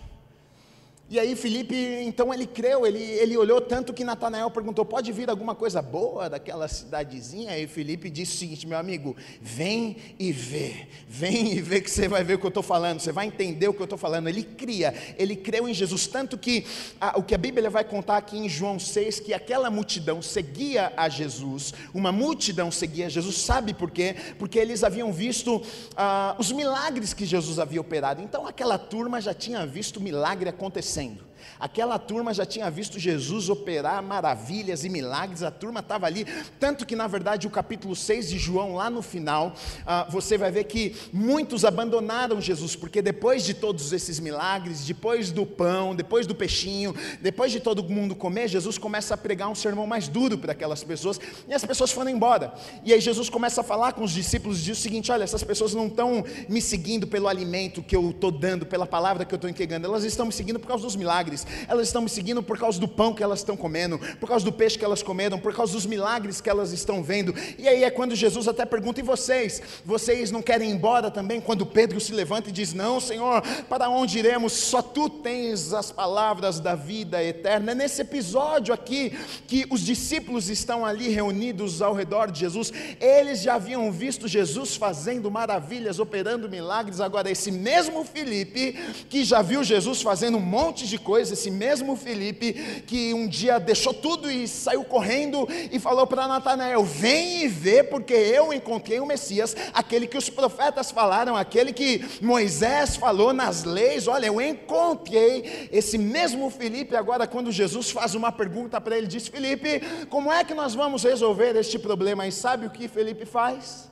E 1.12 1.20
aí 1.20 1.36
Felipe, 1.36 1.76
então 2.04 2.32
ele 2.32 2.46
creu, 2.46 2.86
ele, 2.86 3.02
ele 3.02 3.36
olhou 3.36 3.60
tanto 3.60 3.92
que 3.92 4.04
Natanael 4.04 4.52
perguntou: 4.52 4.86
pode 4.86 5.12
vir 5.12 5.28
alguma 5.28 5.56
coisa 5.56 5.82
boa 5.82 6.30
daquela 6.30 6.68
cidadezinha? 6.68 7.58
E 7.58 7.66
Felipe 7.66 8.12
disse 8.12 8.36
o 8.36 8.38
seguinte: 8.38 8.68
meu 8.68 8.78
amigo, 8.78 9.16
vem 9.42 9.98
e 10.20 10.32
vê, 10.32 10.88
vem 11.08 11.54
e 11.54 11.62
vê 11.62 11.82
que 11.82 11.90
você 11.90 12.08
vai 12.08 12.24
ver 12.24 12.36
o 12.36 12.38
que 12.38 12.46
eu 12.46 12.50
estou 12.50 12.62
falando, 12.62 13.00
você 13.00 13.12
vai 13.12 13.26
entender 13.26 13.68
o 13.68 13.74
que 13.74 13.82
eu 13.82 13.86
estou 13.86 13.98
falando. 13.98 14.28
Ele 14.30 14.44
cria, 14.44 14.94
ele 15.18 15.36
creu 15.36 15.68
em 15.68 15.74
Jesus, 15.74 16.06
tanto 16.06 16.38
que 16.38 16.64
a, 17.02 17.18
o 17.18 17.24
que 17.24 17.34
a 17.34 17.40
Bíblia 17.40 17.72
vai 17.72 17.84
contar 17.84 18.18
aqui 18.18 18.38
em 18.38 18.48
João 18.48 18.78
6, 18.78 19.20
que 19.20 19.34
aquela 19.34 19.72
multidão 19.72 20.22
seguia 20.22 20.94
a 20.96 21.10
Jesus, 21.10 21.74
uma 21.92 22.12
multidão 22.12 22.70
seguia 22.70 23.10
Jesus, 23.10 23.36
sabe 23.40 23.74
por 23.74 23.90
quê? 23.90 24.16
Porque 24.38 24.60
eles 24.60 24.84
haviam 24.84 25.12
visto 25.12 25.60
ah, 25.98 26.36
os 26.38 26.52
milagres 26.52 27.16
que 27.16 27.26
Jesus 27.26 27.58
havia 27.58 27.82
operado, 27.82 28.22
então 28.22 28.46
aquela 28.46 28.78
turma 28.78 29.20
já 29.20 29.34
tinha 29.34 29.66
visto 29.66 30.00
milagre 30.00 30.48
acontecendo 30.48 30.99
acontecendo. 31.00 31.29
Aquela 31.60 31.98
turma 31.98 32.34
já 32.34 32.46
tinha 32.46 32.70
visto 32.70 33.00
Jesus 33.00 33.50
operar 33.50 34.02
maravilhas 34.04 34.84
e 34.84 34.90
milagres, 34.90 35.44
a 35.44 35.52
turma 35.52 35.80
estava 35.80 36.06
ali, 36.06 36.26
tanto 36.60 36.86
que 36.86 36.96
na 36.96 37.08
verdade 37.08 37.48
o 37.48 37.50
capítulo 37.50 37.96
6 37.96 38.30
de 38.30 38.38
João, 38.38 38.76
lá 38.76 38.90
no 38.90 39.02
final, 39.02 39.54
ah, 39.86 40.08
você 40.10 40.38
vai 40.38 40.52
ver 40.52 40.66
que 40.66 40.96
muitos 41.12 41.66
abandonaram 41.66 42.42
Jesus, 42.42 42.76
porque 42.76 43.02
depois 43.02 43.44
de 43.44 43.54
todos 43.54 43.92
esses 43.94 44.20
milagres, 44.20 44.86
depois 44.86 45.32
do 45.32 45.46
pão, 45.46 45.96
depois 45.96 46.26
do 46.26 46.36
peixinho, 46.36 46.96
depois 47.22 47.52
de 47.52 47.60
todo 47.60 47.84
mundo 47.84 48.16
comer, 48.16 48.48
Jesus 48.48 48.78
começa 48.78 49.14
a 49.14 49.18
pregar 49.18 49.50
um 49.50 49.56
sermão 49.56 49.86
mais 49.86 50.08
duro 50.08 50.38
para 50.38 50.52
aquelas 50.52 50.84
pessoas, 50.84 51.20
e 51.48 51.54
as 51.54 51.64
pessoas 51.64 51.92
foram 51.92 52.10
embora. 52.10 52.54
E 52.84 52.94
aí 52.94 53.02
Jesus 53.02 53.30
começa 53.30 53.62
a 53.62 53.64
falar 53.64 53.94
com 53.94 54.04
os 54.04 54.12
discípulos 54.12 54.60
e 54.60 54.64
diz 54.64 54.78
o 54.78 54.82
seguinte: 54.82 55.12
olha, 55.12 55.24
essas 55.24 55.44
pessoas 55.44 55.74
não 55.74 55.88
estão 55.88 56.24
me 56.48 56.62
seguindo 56.62 57.08
pelo 57.08 57.28
alimento 57.28 57.82
que 57.82 57.96
eu 57.96 58.10
estou 58.10 58.32
dando, 58.32 58.66
pela 58.66 58.86
palavra 58.86 59.26
que 59.26 59.34
eu 59.34 59.38
estou 59.38 59.50
entregando, 59.50 59.88
elas 59.88 60.04
estão 60.04 60.26
me 60.26 60.32
seguindo 60.32 60.60
por 60.60 60.68
causa 60.68 60.84
dos 60.84 60.96
milagres 60.96 61.39
elas 61.68 61.88
estão 61.88 62.02
me 62.02 62.10
seguindo 62.10 62.42
por 62.42 62.58
causa 62.58 62.80
do 62.80 62.88
pão 62.88 63.14
que 63.14 63.24
elas 63.24 63.40
estão 63.40 63.58
comendo, 63.58 64.00
por 64.20 64.28
causa 64.28 64.46
do 64.46 64.52
peixe 64.52 64.78
que 64.78 64.86
elas 64.86 65.04
comeram, 65.04 65.40
por 65.40 65.54
causa 65.54 65.74
dos 65.74 65.86
milagres 65.86 66.42
que 66.42 66.50
elas 66.50 66.72
estão 66.72 67.04
vendo. 67.04 67.34
E 67.58 67.68
aí 67.68 67.84
é 67.84 67.90
quando 67.90 68.16
Jesus 68.16 68.48
até 68.48 68.66
pergunta: 68.66 69.00
e 69.00 69.04
vocês? 69.04 69.62
Vocês 69.86 70.32
não 70.32 70.42
querem 70.42 70.70
ir 70.70 70.74
embora 70.74 71.10
também? 71.12 71.42
Quando 71.42 71.66
Pedro 71.66 72.00
se 72.00 72.14
levanta 72.14 72.50
e 72.50 72.52
diz: 72.52 72.74
Não, 72.74 73.00
Senhor, 73.00 73.42
para 73.68 73.90
onde 73.90 74.20
iremos? 74.20 74.54
Só 74.54 74.82
tu 74.82 75.10
tens 75.10 75.74
as 75.74 75.92
palavras 75.92 76.60
da 76.60 76.76
vida 76.76 77.24
eterna. 77.24 77.72
É 77.72 77.76
nesse 77.76 78.02
episódio 78.02 78.74
aqui 78.74 79.18
que 79.48 79.66
os 79.70 79.82
discípulos 79.82 80.50
estão 80.50 80.86
ali 80.86 81.10
reunidos 81.10 81.82
ao 81.82 81.94
redor 81.94 82.32
de 82.32 82.40
Jesus, 82.40 82.72
eles 83.00 83.42
já 83.42 83.56
haviam 83.56 83.92
visto 83.92 84.28
Jesus 84.28 84.76
fazendo 84.76 85.32
maravilhas, 85.32 86.00
operando 86.00 86.50
milagres. 86.50 87.00
Agora, 87.00 87.30
esse 87.30 87.52
mesmo 87.52 88.04
Felipe, 88.04 88.74
que 89.10 89.24
já 89.24 89.42
viu 89.42 89.64
Jesus 89.64 90.02
fazendo 90.02 90.38
um 90.38 90.42
monte 90.42 90.88
de 90.88 90.98
coisas, 91.20 91.38
esse 91.38 91.52
mesmo 91.52 91.96
Felipe 91.98 92.54
que 92.88 93.14
um 93.14 93.28
dia 93.28 93.60
deixou 93.60 93.94
tudo 93.94 94.32
e 94.32 94.48
saiu 94.48 94.84
correndo 94.86 95.48
e 95.72 95.78
falou 95.78 96.08
para 96.08 96.28
Natanael: 96.28 96.84
Vem 96.84 97.44
e 97.44 97.48
vê, 97.48 97.84
porque 97.84 98.14
eu 98.14 98.54
encontrei 98.54 99.00
o 99.00 99.06
Messias, 99.06 99.56
aquele 99.74 100.08
que 100.08 100.18
os 100.18 100.30
profetas 100.30 100.92
falaram, 100.92 101.36
aquele 101.36 101.74
que 101.74 102.06
Moisés 102.22 102.96
falou 102.96 103.34
nas 103.34 103.66
leis. 103.66 104.08
Olha, 104.08 104.28
eu 104.28 104.40
encontrei 104.40 105.70
esse 105.72 105.98
mesmo 105.98 106.50
Felipe. 106.50 106.96
Agora, 106.96 107.28
quando 107.28 107.52
Jesus 107.52 107.92
faz 107.92 108.16
uma 108.16 108.32
pergunta 108.32 108.80
para 108.80 108.98
ele, 108.98 109.08
diz: 109.08 109.28
Felipe, 109.28 109.82
como 110.10 110.32
é 110.32 110.44
que 110.44 110.54
nós 110.54 110.74
vamos 110.74 111.04
resolver 111.04 111.56
este 111.58 111.78
problema? 111.78 112.28
E 112.28 112.32
sabe 112.32 112.66
o 112.66 112.70
que 112.70 112.88
Felipe 112.88 113.26
faz? 113.26 113.90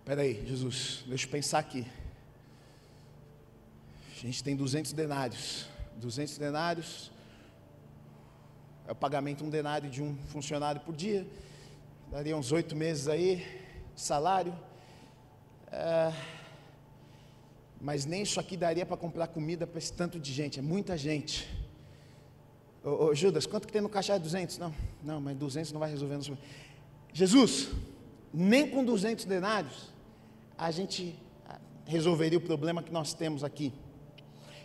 Espera 0.00 0.22
aí, 0.22 0.44
Jesus, 0.44 1.04
deixa 1.06 1.26
eu 1.26 1.30
pensar 1.30 1.60
aqui. 1.60 1.86
Gente 4.22 4.44
tem 4.44 4.54
200 4.54 4.92
denários. 4.92 5.66
200 5.96 6.38
denários 6.38 7.10
é 8.86 8.92
o 8.92 8.94
pagamento 8.94 9.42
um 9.44 9.50
denário 9.50 9.90
de 9.90 10.00
um 10.00 10.16
funcionário 10.28 10.80
por 10.80 10.94
dia. 10.94 11.26
Daria 12.08 12.36
uns 12.36 12.52
oito 12.52 12.76
meses 12.76 13.08
aí 13.08 13.44
de 13.96 14.00
salário. 14.00 14.56
É, 15.72 16.12
mas 17.80 18.04
nem 18.04 18.22
isso 18.22 18.38
aqui 18.38 18.56
daria 18.56 18.86
para 18.86 18.96
comprar 18.96 19.26
comida 19.26 19.66
para 19.66 19.78
esse 19.78 19.92
tanto 19.92 20.20
de 20.20 20.32
gente. 20.32 20.60
É 20.60 20.62
muita 20.62 20.96
gente. 20.96 21.48
Ô, 22.84 23.06
ô, 23.06 23.14
Judas, 23.16 23.44
quanto 23.44 23.66
que 23.66 23.72
tem 23.72 23.82
no 23.82 23.88
caixa? 23.88 24.14
É 24.14 24.20
200? 24.20 24.56
Não, 24.56 24.72
não, 25.02 25.20
mas 25.20 25.36
200 25.36 25.72
não 25.72 25.80
vai 25.80 25.90
resolver. 25.90 26.16
Não. 26.18 26.38
Jesus, 27.12 27.70
nem 28.32 28.70
com 28.70 28.84
200 28.84 29.24
denários 29.24 29.90
a 30.56 30.70
gente 30.70 31.18
resolveria 31.86 32.38
o 32.38 32.40
problema 32.40 32.84
que 32.84 32.92
nós 32.92 33.14
temos 33.14 33.42
aqui. 33.42 33.72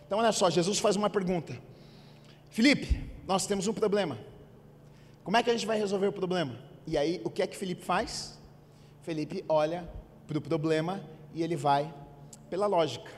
Então, 0.08 0.20
olha 0.20 0.32
só, 0.32 0.48
Jesus 0.48 0.78
faz 0.78 0.96
uma 0.96 1.10
pergunta: 1.10 1.54
Felipe, 2.48 3.12
nós 3.26 3.46
temos 3.46 3.66
um 3.66 3.74
problema. 3.74 4.18
Como 5.22 5.36
é 5.36 5.42
que 5.42 5.50
a 5.50 5.52
gente 5.52 5.66
vai 5.66 5.78
resolver 5.78 6.06
o 6.06 6.12
problema? 6.12 6.58
E 6.86 6.96
aí, 6.96 7.20
o 7.22 7.28
que 7.28 7.42
é 7.42 7.46
que 7.46 7.54
Felipe 7.54 7.84
faz? 7.84 8.38
Felipe 9.02 9.44
olha 9.46 9.86
para 10.26 10.38
o 10.38 10.40
problema 10.40 11.04
e 11.34 11.42
ele 11.42 11.56
vai 11.56 11.92
pela 12.48 12.66
lógica. 12.66 13.10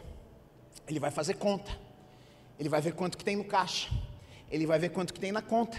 Ele 0.88 0.98
vai 0.98 1.12
fazer 1.12 1.34
conta. 1.34 1.70
Ele 2.58 2.68
vai 2.68 2.80
ver 2.80 2.92
quanto 2.92 3.16
que 3.16 3.24
tem 3.24 3.36
no 3.36 3.44
caixa. 3.44 3.88
Ele 4.50 4.66
vai 4.66 4.80
ver 4.80 4.88
quanto 4.88 5.14
que 5.14 5.20
tem 5.20 5.30
na 5.30 5.40
conta. 5.40 5.78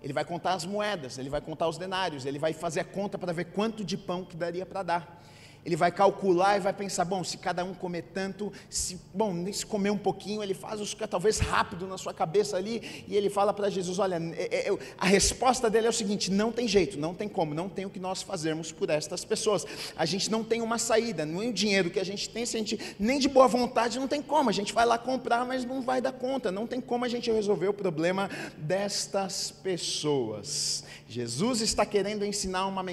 Ele 0.00 0.12
vai 0.12 0.24
contar 0.24 0.54
as 0.54 0.64
moedas, 0.64 1.18
ele 1.18 1.30
vai 1.30 1.40
contar 1.40 1.66
os 1.66 1.78
denários, 1.78 2.26
ele 2.26 2.38
vai 2.38 2.52
fazer 2.52 2.80
a 2.80 2.84
conta 2.84 3.18
para 3.18 3.32
ver 3.32 3.46
quanto 3.46 3.84
de 3.84 3.96
pão 3.96 4.24
que 4.24 4.36
daria 4.36 4.64
para 4.64 4.84
dar 4.84 5.24
ele 5.64 5.76
vai 5.76 5.90
calcular 5.90 6.56
e 6.56 6.60
vai 6.60 6.72
pensar, 6.72 7.04
bom, 7.04 7.24
se 7.24 7.38
cada 7.38 7.64
um 7.64 7.74
comer 7.74 8.02
tanto, 8.12 8.52
se, 8.68 9.00
bom, 9.12 9.50
se 9.52 9.64
comer 9.64 9.90
um 9.90 9.98
pouquinho, 9.98 10.42
ele 10.42 10.54
faz 10.54 10.80
os 10.80 10.94
talvez 11.08 11.38
rápido 11.38 11.86
na 11.86 11.96
sua 11.96 12.12
cabeça 12.12 12.56
ali, 12.56 13.04
e 13.08 13.16
ele 13.16 13.30
fala 13.30 13.52
para 13.52 13.70
Jesus, 13.70 13.98
olha, 13.98 14.16
é, 14.36 14.68
é, 14.68 14.78
a 14.98 15.06
resposta 15.06 15.70
dele 15.70 15.86
é 15.86 15.90
o 15.90 15.92
seguinte, 15.92 16.30
não 16.30 16.52
tem 16.52 16.68
jeito, 16.68 16.98
não 16.98 17.14
tem 17.14 17.28
como, 17.28 17.54
não 17.54 17.68
tem 17.68 17.86
o 17.86 17.90
que 17.90 17.98
nós 17.98 18.22
fazermos 18.22 18.72
por 18.72 18.90
estas 18.90 19.24
pessoas, 19.24 19.66
a 19.96 20.04
gente 20.04 20.30
não 20.30 20.44
tem 20.44 20.60
uma 20.60 20.78
saída, 20.78 21.22
é 21.22 21.26
o 21.26 21.52
dinheiro 21.52 21.90
que 21.90 22.00
a 22.00 22.04
gente 22.04 22.28
tem, 22.28 22.44
se 22.44 22.56
a 22.56 22.60
gente, 22.60 22.78
nem 22.98 23.18
de 23.18 23.28
boa 23.28 23.48
vontade, 23.48 23.98
não 23.98 24.08
tem 24.08 24.20
como, 24.20 24.50
a 24.50 24.52
gente 24.52 24.72
vai 24.72 24.84
lá 24.84 24.98
comprar, 24.98 25.44
mas 25.46 25.64
não 25.64 25.80
vai 25.80 26.00
dar 26.00 26.12
conta, 26.12 26.52
não 26.52 26.66
tem 26.66 26.80
como 26.80 27.04
a 27.04 27.08
gente 27.08 27.30
resolver 27.30 27.68
o 27.68 27.74
problema 27.74 28.28
destas 28.56 29.50
pessoas, 29.50 30.84
Jesus 31.14 31.60
está 31.60 31.86
querendo 31.86 32.24
ensinar 32.24 32.66
uma, 32.66 32.84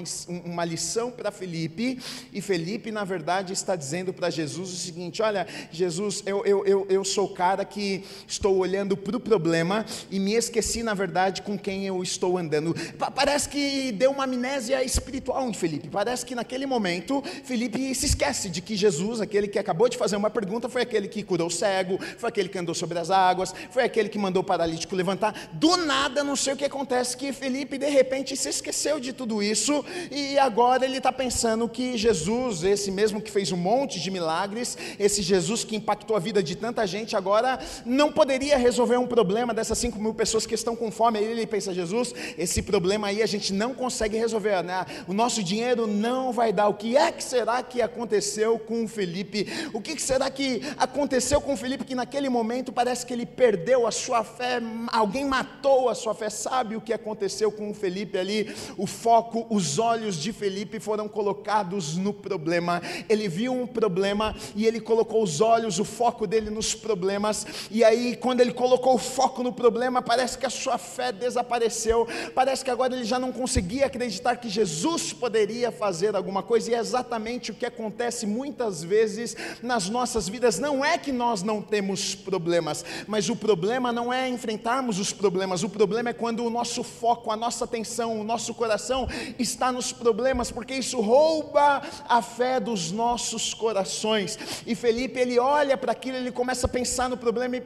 uma 0.44 0.64
lição 0.64 1.10
para 1.10 1.32
Felipe, 1.32 1.98
e 2.32 2.40
Felipe, 2.40 2.92
na 2.92 3.02
verdade, 3.02 3.52
está 3.52 3.74
dizendo 3.74 4.12
para 4.12 4.30
Jesus 4.30 4.72
o 4.72 4.76
seguinte: 4.76 5.20
Olha, 5.20 5.44
Jesus, 5.72 6.22
eu, 6.24 6.46
eu, 6.46 6.64
eu, 6.64 6.86
eu 6.88 7.04
sou 7.04 7.24
o 7.24 7.34
cara 7.34 7.64
que 7.64 8.04
estou 8.28 8.56
olhando 8.58 8.96
para 8.96 9.16
o 9.16 9.18
problema 9.18 9.84
e 10.08 10.20
me 10.20 10.34
esqueci, 10.34 10.84
na 10.84 10.94
verdade, 10.94 11.42
com 11.42 11.58
quem 11.58 11.84
eu 11.84 12.00
estou 12.00 12.38
andando. 12.38 12.76
Parece 13.12 13.48
que 13.48 13.90
deu 13.90 14.12
uma 14.12 14.22
amnésia 14.22 14.84
espiritual 14.84 15.48
em 15.48 15.52
Felipe. 15.52 15.88
Parece 15.88 16.24
que 16.24 16.36
naquele 16.36 16.64
momento, 16.64 17.24
Felipe 17.42 17.92
se 17.92 18.06
esquece 18.06 18.48
de 18.48 18.62
que 18.62 18.76
Jesus, 18.76 19.20
aquele 19.20 19.48
que 19.48 19.58
acabou 19.58 19.88
de 19.88 19.98
fazer 19.98 20.14
uma 20.14 20.30
pergunta, 20.30 20.68
foi 20.68 20.82
aquele 20.82 21.08
que 21.08 21.24
curou 21.24 21.48
o 21.48 21.50
cego, 21.50 21.98
foi 22.16 22.28
aquele 22.28 22.48
que 22.48 22.58
andou 22.58 22.74
sobre 22.74 23.00
as 23.00 23.10
águas, 23.10 23.52
foi 23.72 23.82
aquele 23.82 24.08
que 24.08 24.18
mandou 24.18 24.42
o 24.42 24.46
paralítico 24.46 24.94
levantar. 24.94 25.50
Do 25.54 25.76
nada, 25.76 26.22
não 26.22 26.36
sei 26.36 26.52
o 26.52 26.56
que 26.56 26.64
acontece, 26.64 27.16
que 27.16 27.32
Felipe, 27.32 27.76
de 27.76 27.88
repente, 27.88 28.11
repente 28.12 28.36
se 28.36 28.50
esqueceu 28.50 29.00
de 29.00 29.10
tudo 29.10 29.42
isso 29.42 29.82
e 30.10 30.38
agora 30.38 30.84
ele 30.84 30.98
está 30.98 31.10
pensando 31.10 31.66
que 31.66 31.96
Jesus, 31.96 32.62
esse 32.62 32.90
mesmo 32.90 33.22
que 33.22 33.30
fez 33.30 33.50
um 33.50 33.56
monte 33.56 33.98
de 33.98 34.10
milagres, 34.10 34.76
esse 34.98 35.22
Jesus 35.22 35.64
que 35.64 35.76
impactou 35.76 36.14
a 36.14 36.18
vida 36.18 36.42
de 36.42 36.54
tanta 36.54 36.86
gente, 36.86 37.16
agora 37.16 37.58
não 37.86 38.12
poderia 38.12 38.58
resolver 38.58 38.98
um 38.98 39.06
problema 39.06 39.54
dessas 39.54 39.78
5 39.78 39.98
mil 39.98 40.12
pessoas 40.12 40.44
que 40.44 40.54
estão 40.54 40.76
com 40.76 40.90
fome. 40.90 41.20
Aí 41.20 41.24
ele 41.24 41.46
pensa: 41.46 41.72
Jesus, 41.72 42.14
esse 42.36 42.60
problema 42.60 43.08
aí 43.08 43.22
a 43.22 43.26
gente 43.26 43.50
não 43.50 43.72
consegue 43.72 44.18
resolver, 44.18 44.62
né? 44.62 44.84
o 45.08 45.14
nosso 45.14 45.42
dinheiro 45.42 45.86
não 45.86 46.32
vai 46.32 46.52
dar. 46.52 46.68
O 46.68 46.74
que 46.74 46.98
é 46.98 47.10
que 47.10 47.24
será 47.24 47.62
que 47.62 47.80
aconteceu 47.80 48.58
com 48.58 48.84
o 48.84 48.88
Felipe? 48.88 49.46
O 49.72 49.80
que 49.80 49.98
será 49.98 50.30
que 50.30 50.60
aconteceu 50.76 51.40
com 51.40 51.54
o 51.54 51.56
Felipe 51.56 51.84
que 51.84 51.94
naquele 51.94 52.28
momento 52.28 52.74
parece 52.74 53.06
que 53.06 53.14
ele 53.14 53.24
perdeu 53.24 53.86
a 53.86 53.90
sua 53.90 54.22
fé, 54.22 54.60
alguém 54.92 55.24
matou 55.24 55.88
a 55.88 55.94
sua 55.94 56.14
fé? 56.14 56.28
Sabe 56.28 56.76
o 56.76 56.80
que 56.80 56.92
aconteceu 56.92 57.50
com 57.50 57.70
o 57.70 57.74
Felipe? 57.74 58.01
Felipe 58.02 58.18
ali, 58.18 58.54
o 58.76 58.86
foco, 58.86 59.46
os 59.48 59.78
olhos 59.78 60.16
de 60.16 60.32
Felipe 60.32 60.80
foram 60.80 61.08
colocados 61.08 61.96
no 61.96 62.12
problema. 62.12 62.82
Ele 63.08 63.28
viu 63.28 63.52
um 63.52 63.66
problema 63.66 64.34
e 64.56 64.66
ele 64.66 64.80
colocou 64.80 65.22
os 65.22 65.40
olhos, 65.40 65.78
o 65.78 65.84
foco 65.84 66.26
dele 66.26 66.50
nos 66.50 66.74
problemas. 66.74 67.46
E 67.70 67.84
aí, 67.84 68.16
quando 68.16 68.40
ele 68.40 68.52
colocou 68.52 68.94
o 68.94 68.98
foco 68.98 69.42
no 69.42 69.52
problema, 69.52 70.02
parece 70.02 70.36
que 70.36 70.46
a 70.46 70.50
sua 70.50 70.78
fé 70.78 71.12
desapareceu. 71.12 72.06
Parece 72.34 72.64
que 72.64 72.70
agora 72.70 72.94
ele 72.94 73.04
já 73.04 73.18
não 73.18 73.30
conseguia 73.30 73.86
acreditar 73.86 74.36
que 74.36 74.48
Jesus 74.48 75.12
poderia 75.12 75.70
fazer 75.70 76.16
alguma 76.16 76.42
coisa. 76.42 76.70
E 76.70 76.74
é 76.74 76.78
exatamente 76.78 77.50
o 77.50 77.54
que 77.54 77.66
acontece 77.66 78.26
muitas 78.26 78.82
vezes 78.82 79.36
nas 79.62 79.88
nossas 79.88 80.28
vidas. 80.28 80.58
Não 80.58 80.84
é 80.84 80.98
que 80.98 81.12
nós 81.12 81.42
não 81.42 81.62
temos 81.62 82.14
problemas, 82.14 82.84
mas 83.06 83.28
o 83.28 83.36
problema 83.36 83.92
não 83.92 84.12
é 84.12 84.28
enfrentarmos 84.28 84.98
os 84.98 85.12
problemas. 85.12 85.62
O 85.62 85.68
problema 85.68 86.10
é 86.10 86.12
quando 86.12 86.44
o 86.44 86.50
nosso 86.50 86.82
foco, 86.82 87.30
a 87.30 87.36
nossa 87.36 87.64
atenção 87.64 87.81
atenção, 87.82 88.20
o 88.20 88.24
nosso 88.24 88.54
coração 88.54 89.08
está 89.38 89.72
nos 89.72 89.92
problemas, 89.92 90.50
porque 90.50 90.74
isso 90.74 91.00
rouba 91.00 91.82
a 92.08 92.22
fé 92.22 92.60
dos 92.60 92.92
nossos 92.92 93.52
corações. 93.52 94.38
E 94.66 94.74
Felipe, 94.74 95.18
ele 95.18 95.38
olha 95.38 95.76
para 95.76 95.92
aquilo, 95.92 96.16
ele 96.16 96.30
começa 96.30 96.66
a 96.66 96.68
pensar 96.68 97.08
no 97.08 97.16
problema 97.16 97.56
e, 97.56 97.62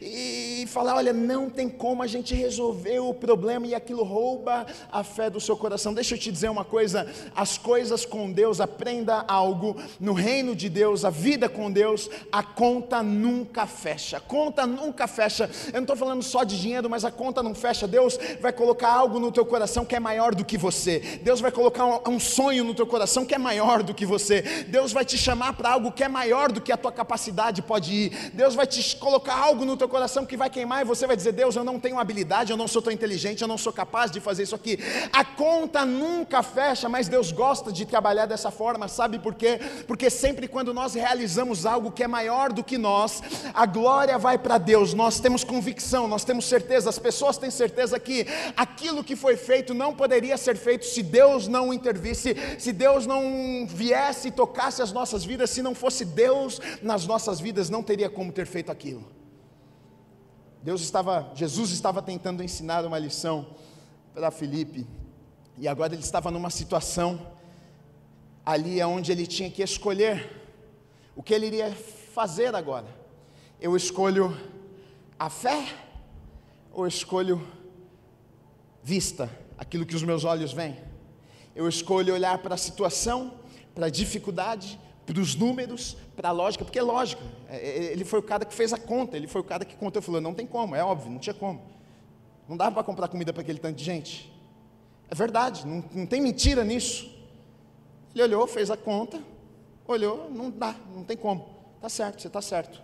e, 0.00 0.62
e 0.62 0.66
falar: 0.68 0.94
olha, 0.94 1.12
não 1.12 1.50
tem 1.50 1.68
como 1.68 2.02
a 2.02 2.06
gente 2.06 2.34
resolver 2.34 3.00
o 3.00 3.12
problema, 3.12 3.66
e 3.66 3.74
aquilo 3.74 4.04
rouba 4.04 4.64
a 4.90 5.02
fé 5.02 5.28
do 5.28 5.40
seu 5.40 5.56
coração. 5.56 5.92
Deixa 5.92 6.14
eu 6.14 6.18
te 6.18 6.30
dizer 6.30 6.48
uma 6.48 6.64
coisa: 6.64 7.06
as 7.34 7.58
coisas 7.58 8.06
com 8.06 8.30
Deus, 8.30 8.60
aprenda 8.60 9.24
algo, 9.26 9.76
no 9.98 10.12
reino 10.12 10.54
de 10.54 10.68
Deus, 10.68 11.04
a 11.04 11.10
vida 11.10 11.48
com 11.48 11.70
Deus, 11.70 12.08
a 12.30 12.42
conta 12.42 13.02
nunca 13.02 13.66
fecha. 13.66 14.18
A 14.18 14.20
conta 14.20 14.66
nunca 14.66 15.08
fecha. 15.08 15.50
Eu 15.68 15.74
não 15.74 15.80
estou 15.80 15.96
falando 15.96 16.22
só 16.22 16.44
de 16.44 16.60
dinheiro, 16.60 16.88
mas 16.88 17.04
a 17.04 17.10
conta 17.10 17.42
não 17.42 17.54
fecha. 17.54 17.88
Deus 17.88 18.18
vai 18.40 18.52
colocar 18.52 18.92
algo 18.92 19.18
no 19.18 19.32
teu 19.32 19.47
coração 19.48 19.84
que 19.84 19.96
é 19.96 20.00
maior 20.00 20.34
do 20.34 20.44
que 20.44 20.56
você. 20.56 21.20
Deus 21.22 21.40
vai 21.40 21.50
colocar 21.50 21.84
um, 21.84 22.14
um 22.14 22.20
sonho 22.20 22.62
no 22.62 22.74
teu 22.74 22.86
coração 22.86 23.24
que 23.24 23.34
é 23.34 23.38
maior 23.38 23.82
do 23.82 23.92
que 23.92 24.06
você. 24.06 24.42
Deus 24.68 24.92
vai 24.92 25.04
te 25.04 25.18
chamar 25.18 25.54
para 25.54 25.70
algo 25.70 25.90
que 25.90 26.04
é 26.04 26.08
maior 26.08 26.52
do 26.52 26.60
que 26.60 26.70
a 26.70 26.76
tua 26.76 26.92
capacidade 26.92 27.62
pode 27.62 27.92
ir. 27.92 28.30
Deus 28.32 28.54
vai 28.54 28.66
te 28.66 28.96
colocar 28.96 29.34
algo 29.34 29.64
no 29.64 29.76
teu 29.76 29.88
coração 29.88 30.24
que 30.24 30.36
vai 30.36 30.50
queimar 30.50 30.82
e 30.82 30.84
você 30.84 31.06
vai 31.06 31.16
dizer: 31.16 31.32
Deus, 31.32 31.56
eu 31.56 31.64
não 31.64 31.80
tenho 31.80 31.98
habilidade, 31.98 32.52
eu 32.52 32.56
não 32.56 32.68
sou 32.68 32.80
tão 32.82 32.92
inteligente, 32.92 33.42
eu 33.42 33.48
não 33.48 33.58
sou 33.58 33.72
capaz 33.72 34.10
de 34.10 34.20
fazer 34.20 34.44
isso 34.44 34.54
aqui. 34.54 34.78
A 35.12 35.24
conta 35.24 35.84
nunca 35.84 36.42
fecha, 36.42 36.88
mas 36.88 37.08
Deus 37.08 37.32
gosta 37.32 37.72
de 37.72 37.84
trabalhar 37.86 38.26
dessa 38.26 38.50
forma, 38.50 38.86
sabe 38.86 39.18
por 39.18 39.34
quê? 39.34 39.58
Porque 39.86 40.10
sempre 40.10 40.46
quando 40.46 40.74
nós 40.74 40.94
realizamos 40.94 41.64
algo 41.64 41.90
que 41.90 42.02
é 42.02 42.08
maior 42.08 42.52
do 42.52 42.62
que 42.62 42.76
nós, 42.76 43.22
a 43.54 43.66
glória 43.66 44.18
vai 44.18 44.36
para 44.36 44.58
Deus. 44.58 44.94
Nós 44.94 45.18
temos 45.20 45.42
convicção, 45.42 46.06
nós 46.06 46.24
temos 46.24 46.44
certeza, 46.44 46.90
as 46.90 46.98
pessoas 46.98 47.38
têm 47.38 47.50
certeza 47.50 47.98
que 47.98 48.26
aquilo 48.56 49.02
que 49.02 49.16
foi 49.16 49.36
feito 49.38 49.72
não 49.72 49.94
poderia 49.94 50.36
ser 50.36 50.56
feito 50.56 50.84
se 50.84 51.02
Deus 51.02 51.48
não 51.48 51.72
intervisse, 51.72 52.36
se 52.58 52.72
Deus 52.72 53.06
não 53.06 53.66
viesse 53.66 54.28
e 54.28 54.30
tocasse 54.30 54.82
as 54.82 54.92
nossas 54.92 55.24
vidas, 55.24 55.50
se 55.50 55.62
não 55.62 55.74
fosse 55.74 56.04
Deus 56.04 56.60
nas 56.82 57.06
nossas 57.06 57.40
vidas, 57.40 57.70
não 57.70 57.82
teria 57.82 58.10
como 58.10 58.30
ter 58.32 58.46
feito 58.46 58.70
aquilo. 58.70 59.04
Deus 60.62 60.82
estava, 60.82 61.30
Jesus 61.34 61.70
estava 61.70 62.02
tentando 62.02 62.42
ensinar 62.42 62.84
uma 62.84 62.98
lição 62.98 63.46
para 64.12 64.30
Felipe, 64.30 64.86
e 65.56 65.66
agora 65.66 65.94
ele 65.94 66.02
estava 66.02 66.30
numa 66.30 66.50
situação 66.50 67.38
ali 68.44 68.82
onde 68.82 69.12
ele 69.12 69.26
tinha 69.26 69.50
que 69.50 69.62
escolher 69.62 70.30
o 71.14 71.22
que 71.22 71.34
ele 71.34 71.46
iria 71.46 71.70
fazer 72.12 72.54
agora. 72.54 72.86
Eu 73.60 73.76
escolho 73.76 74.36
a 75.18 75.28
fé 75.28 75.66
ou 76.72 76.86
escolho 76.86 77.46
vista, 78.88 79.30
aquilo 79.58 79.84
que 79.84 79.94
os 79.94 80.02
meus 80.02 80.24
olhos 80.24 80.50
veem. 80.50 80.78
Eu 81.54 81.68
escolho 81.68 82.14
olhar 82.14 82.38
para 82.38 82.54
a 82.54 82.56
situação, 82.56 83.34
para 83.74 83.86
a 83.86 83.90
dificuldade, 83.90 84.80
para 85.04 85.20
os 85.20 85.34
números, 85.34 85.94
para 86.16 86.30
a 86.30 86.32
lógica, 86.32 86.64
porque 86.64 86.78
é 86.78 86.82
lógico. 86.82 87.22
É, 87.50 87.56
é, 87.56 87.92
ele 87.92 88.02
foi 88.02 88.18
o 88.18 88.22
cara 88.22 88.46
que 88.46 88.54
fez 88.54 88.72
a 88.72 88.78
conta, 88.78 89.14
ele 89.14 89.26
foi 89.26 89.42
o 89.42 89.44
cara 89.44 89.62
que 89.66 89.76
contou 89.76 90.00
falou: 90.00 90.22
não 90.22 90.32
tem 90.32 90.46
como, 90.46 90.74
é 90.74 90.82
óbvio, 90.82 91.10
não 91.10 91.18
tinha 91.18 91.34
como. 91.34 91.60
Não 92.48 92.56
dava 92.56 92.72
para 92.76 92.82
comprar 92.82 93.08
comida 93.08 93.30
para 93.30 93.42
aquele 93.42 93.58
tanto 93.58 93.76
de 93.76 93.84
gente. 93.84 94.32
É 95.10 95.14
verdade, 95.14 95.66
não, 95.66 95.84
não 95.92 96.06
tem 96.06 96.22
mentira 96.22 96.64
nisso. 96.64 97.14
Ele 98.14 98.22
olhou, 98.22 98.46
fez 98.46 98.70
a 98.70 98.76
conta, 98.76 99.22
olhou, 99.86 100.30
não 100.30 100.48
dá, 100.48 100.74
não 100.94 101.04
tem 101.04 101.16
como. 101.16 101.46
Está 101.76 101.90
certo, 101.90 102.22
você 102.22 102.28
está 102.28 102.40
certo. 102.40 102.80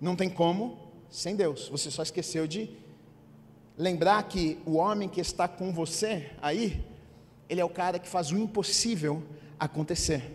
Não 0.00 0.14
tem 0.14 0.30
como 0.30 0.78
sem 1.10 1.34
Deus. 1.34 1.68
Você 1.68 1.90
só 1.90 2.04
esqueceu 2.04 2.46
de 2.46 2.86
lembrar 3.78 4.24
que 4.24 4.58
o 4.66 4.74
homem 4.74 5.08
que 5.08 5.20
está 5.20 5.46
com 5.46 5.72
você 5.72 6.30
aí, 6.42 6.84
ele 7.48 7.60
é 7.60 7.64
o 7.64 7.70
cara 7.70 7.98
que 8.00 8.08
faz 8.08 8.32
o 8.32 8.36
impossível 8.36 9.22
acontecer. 9.58 10.34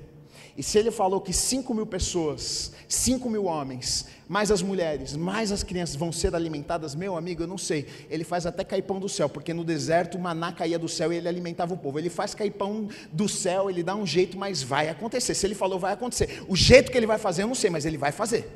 E 0.56 0.62
se 0.62 0.78
ele 0.78 0.92
falou 0.92 1.20
que 1.20 1.34
5 1.34 1.74
mil 1.74 1.86
pessoas, 1.86 2.74
5 2.88 3.28
mil 3.28 3.46
homens, 3.46 4.06
mais 4.28 4.52
as 4.52 4.62
mulheres, 4.62 5.16
mais 5.16 5.52
as 5.52 5.64
crianças 5.64 5.96
vão 5.96 6.12
ser 6.12 6.36
alimentadas, 6.36 6.94
meu 6.94 7.18
amigo, 7.18 7.42
eu 7.44 7.48
não 7.48 7.58
sei. 7.58 7.88
Ele 8.08 8.24
faz 8.24 8.46
até 8.46 8.64
cair 8.64 8.84
pão 8.84 9.00
do 9.00 9.10
céu, 9.10 9.28
porque 9.28 9.52
no 9.52 9.64
deserto 9.64 10.16
o 10.16 10.22
maná 10.22 10.54
caía 10.54 10.78
do 10.78 10.88
céu 10.88 11.12
e 11.12 11.18
ele 11.18 11.28
alimentava 11.28 11.74
o 11.74 11.78
povo. 11.78 11.98
Ele 11.98 12.10
faz 12.10 12.36
cair 12.36 12.52
pão 12.52 12.88
do 13.12 13.28
céu, 13.28 13.68
ele 13.68 13.82
dá 13.82 13.96
um 13.96 14.06
jeito, 14.06 14.38
mas 14.38 14.62
vai 14.62 14.90
acontecer. 14.90 15.34
Se 15.34 15.46
ele 15.46 15.56
falou, 15.56 15.80
vai 15.80 15.94
acontecer. 15.94 16.44
O 16.48 16.56
jeito 16.56 16.92
que 16.92 16.98
ele 16.98 17.08
vai 17.08 17.18
fazer, 17.18 17.44
eu 17.44 17.48
não 17.48 17.56
sei, 17.56 17.72
mas 17.72 17.84
ele 17.84 17.98
vai 17.98 18.12
fazer. 18.12 18.48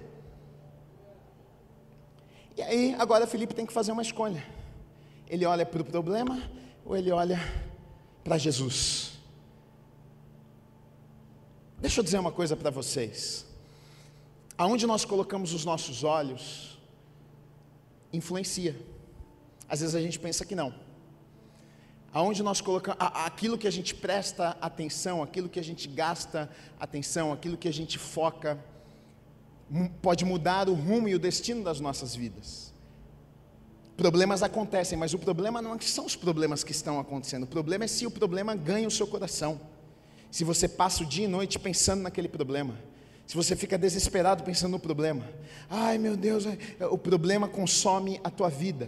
E 2.55 2.61
aí, 2.61 2.95
agora 2.99 3.25
Felipe 3.25 3.55
tem 3.55 3.65
que 3.65 3.73
fazer 3.73 3.91
uma 3.91 4.03
escolha. 4.03 4.43
Ele 5.29 5.45
olha 5.45 5.65
para 5.65 5.81
o 5.81 5.85
problema 5.85 6.41
ou 6.85 6.95
ele 6.95 7.11
olha 7.11 7.39
para 8.23 8.37
Jesus? 8.37 9.13
Deixa 11.79 11.99
eu 11.99 12.03
dizer 12.03 12.19
uma 12.19 12.31
coisa 12.31 12.55
para 12.55 12.69
vocês. 12.69 13.45
Aonde 14.57 14.87
nós 14.87 15.05
colocamos 15.05 15.53
os 15.53 15.63
nossos 15.63 16.03
olhos 16.03 16.77
influencia. 18.11 18.75
Às 19.69 19.81
vezes 19.81 19.95
a 19.95 20.01
gente 20.01 20.17
pensa 20.17 20.45
que 20.45 20.55
não. 20.55 20.73
Aonde 22.11 22.41
nós 22.41 22.61
colocamos 22.61 22.97
aquilo 22.99 23.57
que 23.57 23.67
a 23.67 23.71
gente 23.71 23.93
presta 23.93 24.57
atenção, 24.61 25.21
aquilo 25.21 25.49
que 25.49 25.59
a 25.59 25.63
gente 25.63 25.87
gasta 25.87 26.49
atenção, 26.79 27.31
aquilo 27.31 27.57
que 27.57 27.67
a 27.67 27.73
gente 27.73 27.99
foca, 27.99 28.57
pode 30.01 30.23
mudar 30.25 30.69
o 30.69 30.73
rumo 30.73 31.07
e 31.07 31.15
o 31.15 31.19
destino 31.19 31.63
das 31.63 31.79
nossas 31.79 32.15
vidas. 32.15 32.66
Problemas 33.97 34.43
acontecem, 34.43 34.95
mas 34.95 35.15
o 35.15 35.17
problema 35.17 35.59
não 35.59 35.73
é 35.73 35.79
são 35.81 36.05
os 36.05 36.15
problemas 36.15 36.63
que 36.63 36.71
estão 36.71 36.99
acontecendo. 36.99 37.43
O 37.43 37.47
problema 37.47 37.85
é 37.85 37.87
se 37.87 38.05
o 38.05 38.11
problema 38.11 38.55
ganha 38.55 38.87
o 38.87 38.91
seu 38.91 39.07
coração. 39.07 39.59
Se 40.29 40.43
você 40.43 40.67
passa 40.67 41.03
o 41.03 41.05
dia 41.05 41.25
e 41.25 41.27
noite 41.27 41.57
pensando 41.57 42.03
naquele 42.03 42.27
problema. 42.27 42.77
Se 43.25 43.35
você 43.35 43.55
fica 43.55 43.75
desesperado 43.75 44.43
pensando 44.43 44.73
no 44.73 44.79
problema. 44.79 45.27
Ai 45.67 45.97
meu 45.97 46.15
Deus, 46.15 46.45
é, 46.45 46.85
o 46.85 46.97
problema 46.97 47.47
consome 47.47 48.21
a 48.23 48.29
tua 48.29 48.49
vida. 48.49 48.87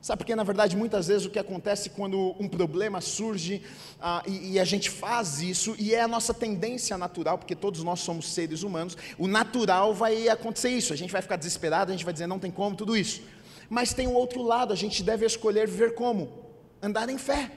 Sabe 0.00 0.20
porque, 0.20 0.34
na 0.34 0.42
verdade, 0.42 0.74
muitas 0.74 1.08
vezes 1.08 1.26
o 1.26 1.30
que 1.30 1.38
acontece 1.38 1.90
quando 1.90 2.34
um 2.40 2.48
problema 2.48 3.02
surge 3.02 3.62
ah, 4.00 4.22
e, 4.26 4.52
e, 4.52 4.58
a 4.58 4.64
gente 4.64 4.88
faz 4.88 5.42
isso, 5.42 5.76
e 5.78 5.94
é 5.94 6.00
a 6.00 6.08
nossa 6.08 6.32
tendência 6.32 6.96
natural, 6.96 7.36
porque 7.36 7.54
todos 7.54 7.84
nós 7.84 8.00
somos 8.00 8.32
seres 8.32 8.62
humanos, 8.62 8.96
o 9.18 9.28
natural 9.28 9.92
vai 9.92 10.26
acontecer 10.30 10.70
isso, 10.70 10.94
a 10.94 10.96
gente 10.96 11.12
vai 11.12 11.20
ficar 11.20 11.36
desesperado, 11.36 11.92
a 11.92 11.94
gente 11.94 12.04
vai 12.04 12.14
dizer 12.14 12.26
não 12.26 12.38
tem 12.38 12.50
como, 12.50 12.74
tudo 12.74 12.96
isso. 12.96 13.20
Mas 13.70 13.94
tem 13.94 14.08
o 14.08 14.12
outro 14.14 14.42
lado, 14.42 14.72
a 14.72 14.76
gente 14.76 15.00
deve 15.00 15.24
escolher 15.24 15.68
viver 15.68 15.94
como? 15.94 16.28
Andar 16.82 17.08
em 17.08 17.16
fé. 17.16 17.52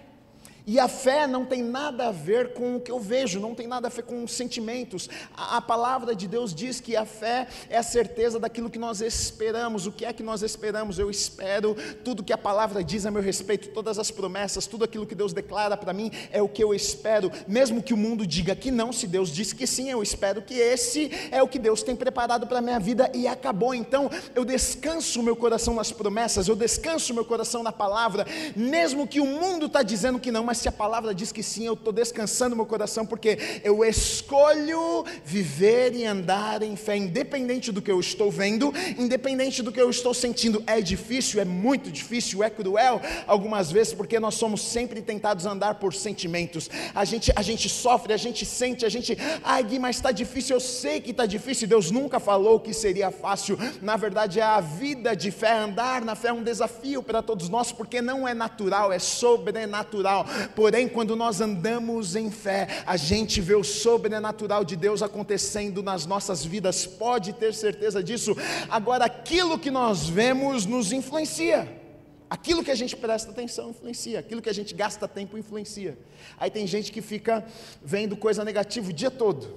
E 0.65 0.79
a 0.79 0.87
fé 0.87 1.27
não 1.27 1.45
tem 1.45 1.61
nada 1.61 2.07
a 2.07 2.11
ver 2.11 2.53
com 2.53 2.77
o 2.77 2.79
que 2.79 2.89
eu 2.89 2.99
vejo, 2.99 3.39
não 3.39 3.53
tem 3.53 3.67
nada 3.67 3.87
a 3.87 3.91
ver 3.91 4.03
com 4.03 4.25
sentimentos. 4.25 5.09
A, 5.35 5.57
a, 5.57 5.61
palavra 5.61 6.15
de 6.15 6.25
Deus 6.25 6.55
diz 6.55 6.79
que 6.79 6.95
a 6.95 7.05
fé 7.05 7.47
é 7.69 7.77
a 7.77 7.83
certeza 7.83 8.39
daquilo 8.39 8.69
que 8.69 8.79
nós 8.79 9.01
esperamos. 9.01 9.85
O 9.85 9.91
que 9.91 10.05
é 10.05 10.13
que 10.13 10.23
nós 10.23 10.41
esperamos? 10.41 10.97
Eu 10.97 11.11
espero 11.11 11.75
tudo 12.03 12.23
que 12.23 12.31
a 12.31 12.37
palavra 12.37 12.81
diz 12.81 13.05
a 13.05 13.11
meu 13.11 13.21
respeito, 13.21 13.69
todas 13.69 13.99
as 13.99 14.09
promessas, 14.09 14.65
tudo 14.65 14.85
aquilo 14.85 15.05
que 15.05 15.15
Deus 15.15 15.33
declara 15.33 15.75
para 15.75 15.91
mim 15.91 16.09
é 16.31 16.41
o 16.41 16.47
que 16.47 16.63
eu 16.63 16.73
espero. 16.73 17.29
Mesmo 17.45 17.83
que 17.83 17.93
o 17.93 17.97
mundo 17.97 18.25
diga 18.25 18.55
que 18.55 18.71
não, 18.71 18.93
se 18.93 19.05
Deus 19.05 19.29
diz 19.29 19.51
que 19.51 19.67
sim, 19.67 19.89
eu 19.89 20.01
espero 20.01 20.41
que 20.41 20.53
esse 20.53 21.11
é 21.29 21.43
o 21.43 21.47
que 21.47 21.59
Deus 21.59 21.83
tem 21.83 21.95
preparado 21.95 22.47
para 22.47 22.59
a 22.59 22.61
minha 22.61 22.79
vida 22.79 23.11
e 23.13 23.27
acabou. 23.27 23.75
Então 23.75 24.09
eu 24.33 24.45
descanso 24.45 25.19
o 25.19 25.23
meu 25.23 25.35
coração 25.35 25.73
nas 25.73 25.91
promessas, 25.91 26.47
eu 26.47 26.55
descanso 26.55 27.11
o 27.11 27.15
meu 27.15 27.25
coração 27.25 27.63
na 27.63 27.71
palavra, 27.73 28.25
mesmo 28.55 29.05
que 29.05 29.19
o 29.19 29.25
mundo 29.25 29.65
está 29.65 29.83
dizendo 29.83 30.19
que 30.19 30.31
não, 30.31 30.43
mas 30.43 30.52
se 30.53 30.67
a 30.67 30.71
palavra 30.71 31.13
diz 31.13 31.31
que 31.31 31.43
sim, 31.43 31.65
eu 31.65 31.73
estou 31.73 31.93
descansando 31.93 32.55
meu 32.55 32.65
coração, 32.65 33.05
porque 33.05 33.37
eu 33.63 33.83
escolho 33.83 35.05
viver 35.23 35.93
e 35.95 36.05
andar 36.05 36.61
em 36.63 36.75
fé, 36.75 36.95
independente 36.95 37.71
do 37.71 37.81
que 37.81 37.91
eu 37.91 37.99
estou 37.99 38.31
vendo, 38.31 38.73
independente 38.97 39.61
do 39.61 39.71
que 39.71 39.81
eu 39.81 39.89
estou 39.89 40.13
sentindo. 40.13 40.63
É 40.67 40.81
difícil, 40.81 41.41
é 41.41 41.45
muito 41.45 41.91
difícil, 41.91 42.43
é 42.43 42.49
cruel 42.49 43.01
algumas 43.27 43.71
vezes, 43.71 43.93
porque 43.93 44.19
nós 44.19 44.35
somos 44.35 44.61
sempre 44.61 45.01
tentados 45.01 45.45
a 45.45 45.51
andar 45.51 45.75
por 45.75 45.93
sentimentos. 45.93 46.69
A 46.93 47.05
gente, 47.05 47.31
a 47.35 47.41
gente 47.41 47.67
sofre, 47.69 48.13
a 48.13 48.17
gente 48.17 48.45
sente, 48.45 48.85
a 48.85 48.89
gente, 48.89 49.17
ai 49.43 49.63
Gui, 49.63 49.79
mas 49.79 49.95
está 49.95 50.11
difícil, 50.11 50.55
eu 50.55 50.59
sei 50.59 51.01
que 51.01 51.11
está 51.11 51.25
difícil, 51.25 51.67
Deus 51.67 51.91
nunca 51.91 52.19
falou 52.19 52.59
que 52.59 52.73
seria 52.73 53.11
fácil. 53.11 53.57
Na 53.81 53.95
verdade, 53.95 54.39
é 54.39 54.43
a 54.43 54.59
vida 54.59 55.15
de 55.15 55.31
fé, 55.31 55.51
andar 55.51 56.03
na 56.03 56.15
fé 56.15 56.29
é 56.29 56.33
um 56.33 56.43
desafio 56.43 57.01
para 57.01 57.21
todos 57.21 57.49
nós, 57.49 57.71
porque 57.71 58.01
não 58.01 58.27
é 58.27 58.33
natural, 58.33 58.91
é 58.91 58.99
sobrenatural. 58.99 60.25
Porém, 60.55 60.87
quando 60.87 61.15
nós 61.15 61.41
andamos 61.41 62.15
em 62.15 62.29
fé, 62.29 62.67
a 62.85 62.97
gente 62.97 63.41
vê 63.41 63.55
o 63.55 63.63
sobrenatural 63.63 64.63
de 64.63 64.75
Deus 64.75 65.01
acontecendo 65.01 65.81
nas 65.81 66.05
nossas 66.05 66.43
vidas, 66.45 66.85
pode 66.85 67.33
ter 67.33 67.53
certeza 67.53 68.03
disso. 68.03 68.35
Agora, 68.69 69.05
aquilo 69.05 69.57
que 69.59 69.71
nós 69.71 70.07
vemos 70.07 70.65
nos 70.65 70.91
influencia. 70.91 71.81
Aquilo 72.29 72.63
que 72.63 72.71
a 72.71 72.75
gente 72.75 72.95
presta 72.95 73.29
atenção 73.29 73.69
influencia, 73.69 74.19
aquilo 74.19 74.41
que 74.41 74.49
a 74.49 74.53
gente 74.53 74.73
gasta 74.73 75.07
tempo 75.07 75.37
influencia. 75.37 75.95
Aí 76.37 76.49
tem 76.49 76.65
gente 76.65 76.91
que 76.91 76.99
fica 76.99 77.45
vendo 77.79 78.17
coisa 78.17 78.43
negativa 78.43 78.89
o 78.89 78.93
dia 78.93 79.11
todo. 79.11 79.47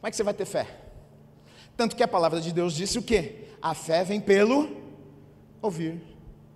Como 0.00 0.08
é 0.08 0.10
que 0.10 0.16
você 0.16 0.24
vai 0.24 0.34
ter 0.34 0.46
fé? 0.46 0.66
Tanto 1.76 1.94
que 1.94 2.02
a 2.02 2.08
palavra 2.08 2.40
de 2.40 2.52
Deus 2.52 2.74
disse 2.74 2.98
o 2.98 3.02
quê? 3.02 3.44
A 3.62 3.72
fé 3.74 4.02
vem 4.02 4.20
pelo 4.20 4.68
ouvir, 5.62 6.00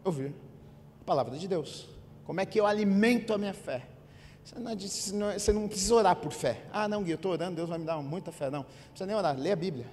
ouvir 0.03 0.33
a 1.01 1.05
palavra 1.05 1.37
de 1.39 1.47
Deus. 1.47 1.89
Como 2.31 2.41
é 2.41 2.47
que 2.47 2.61
eu 2.61 2.65
alimento 2.65 3.35
a 3.35 3.39
minha 3.39 3.53
fé? 3.53 3.83
Você 4.45 5.13
não, 5.13 5.33
você 5.33 5.53
não 5.53 5.67
precisa 5.67 5.97
orar 5.97 6.15
por 6.15 6.31
fé. 6.31 6.63
Ah, 6.73 6.87
não, 6.87 7.03
Gui, 7.03 7.11
eu 7.11 7.17
estou 7.17 7.33
orando, 7.33 7.57
Deus 7.57 7.69
vai 7.69 7.77
me 7.77 7.85
dar 7.85 7.97
muita 7.97 8.31
fé. 8.31 8.49
Não, 8.49 8.61
não 8.61 8.65
precisa 8.65 9.05
nem 9.05 9.17
orar, 9.17 9.37
lê 9.37 9.51
a 9.51 9.57
Bíblia. 9.57 9.85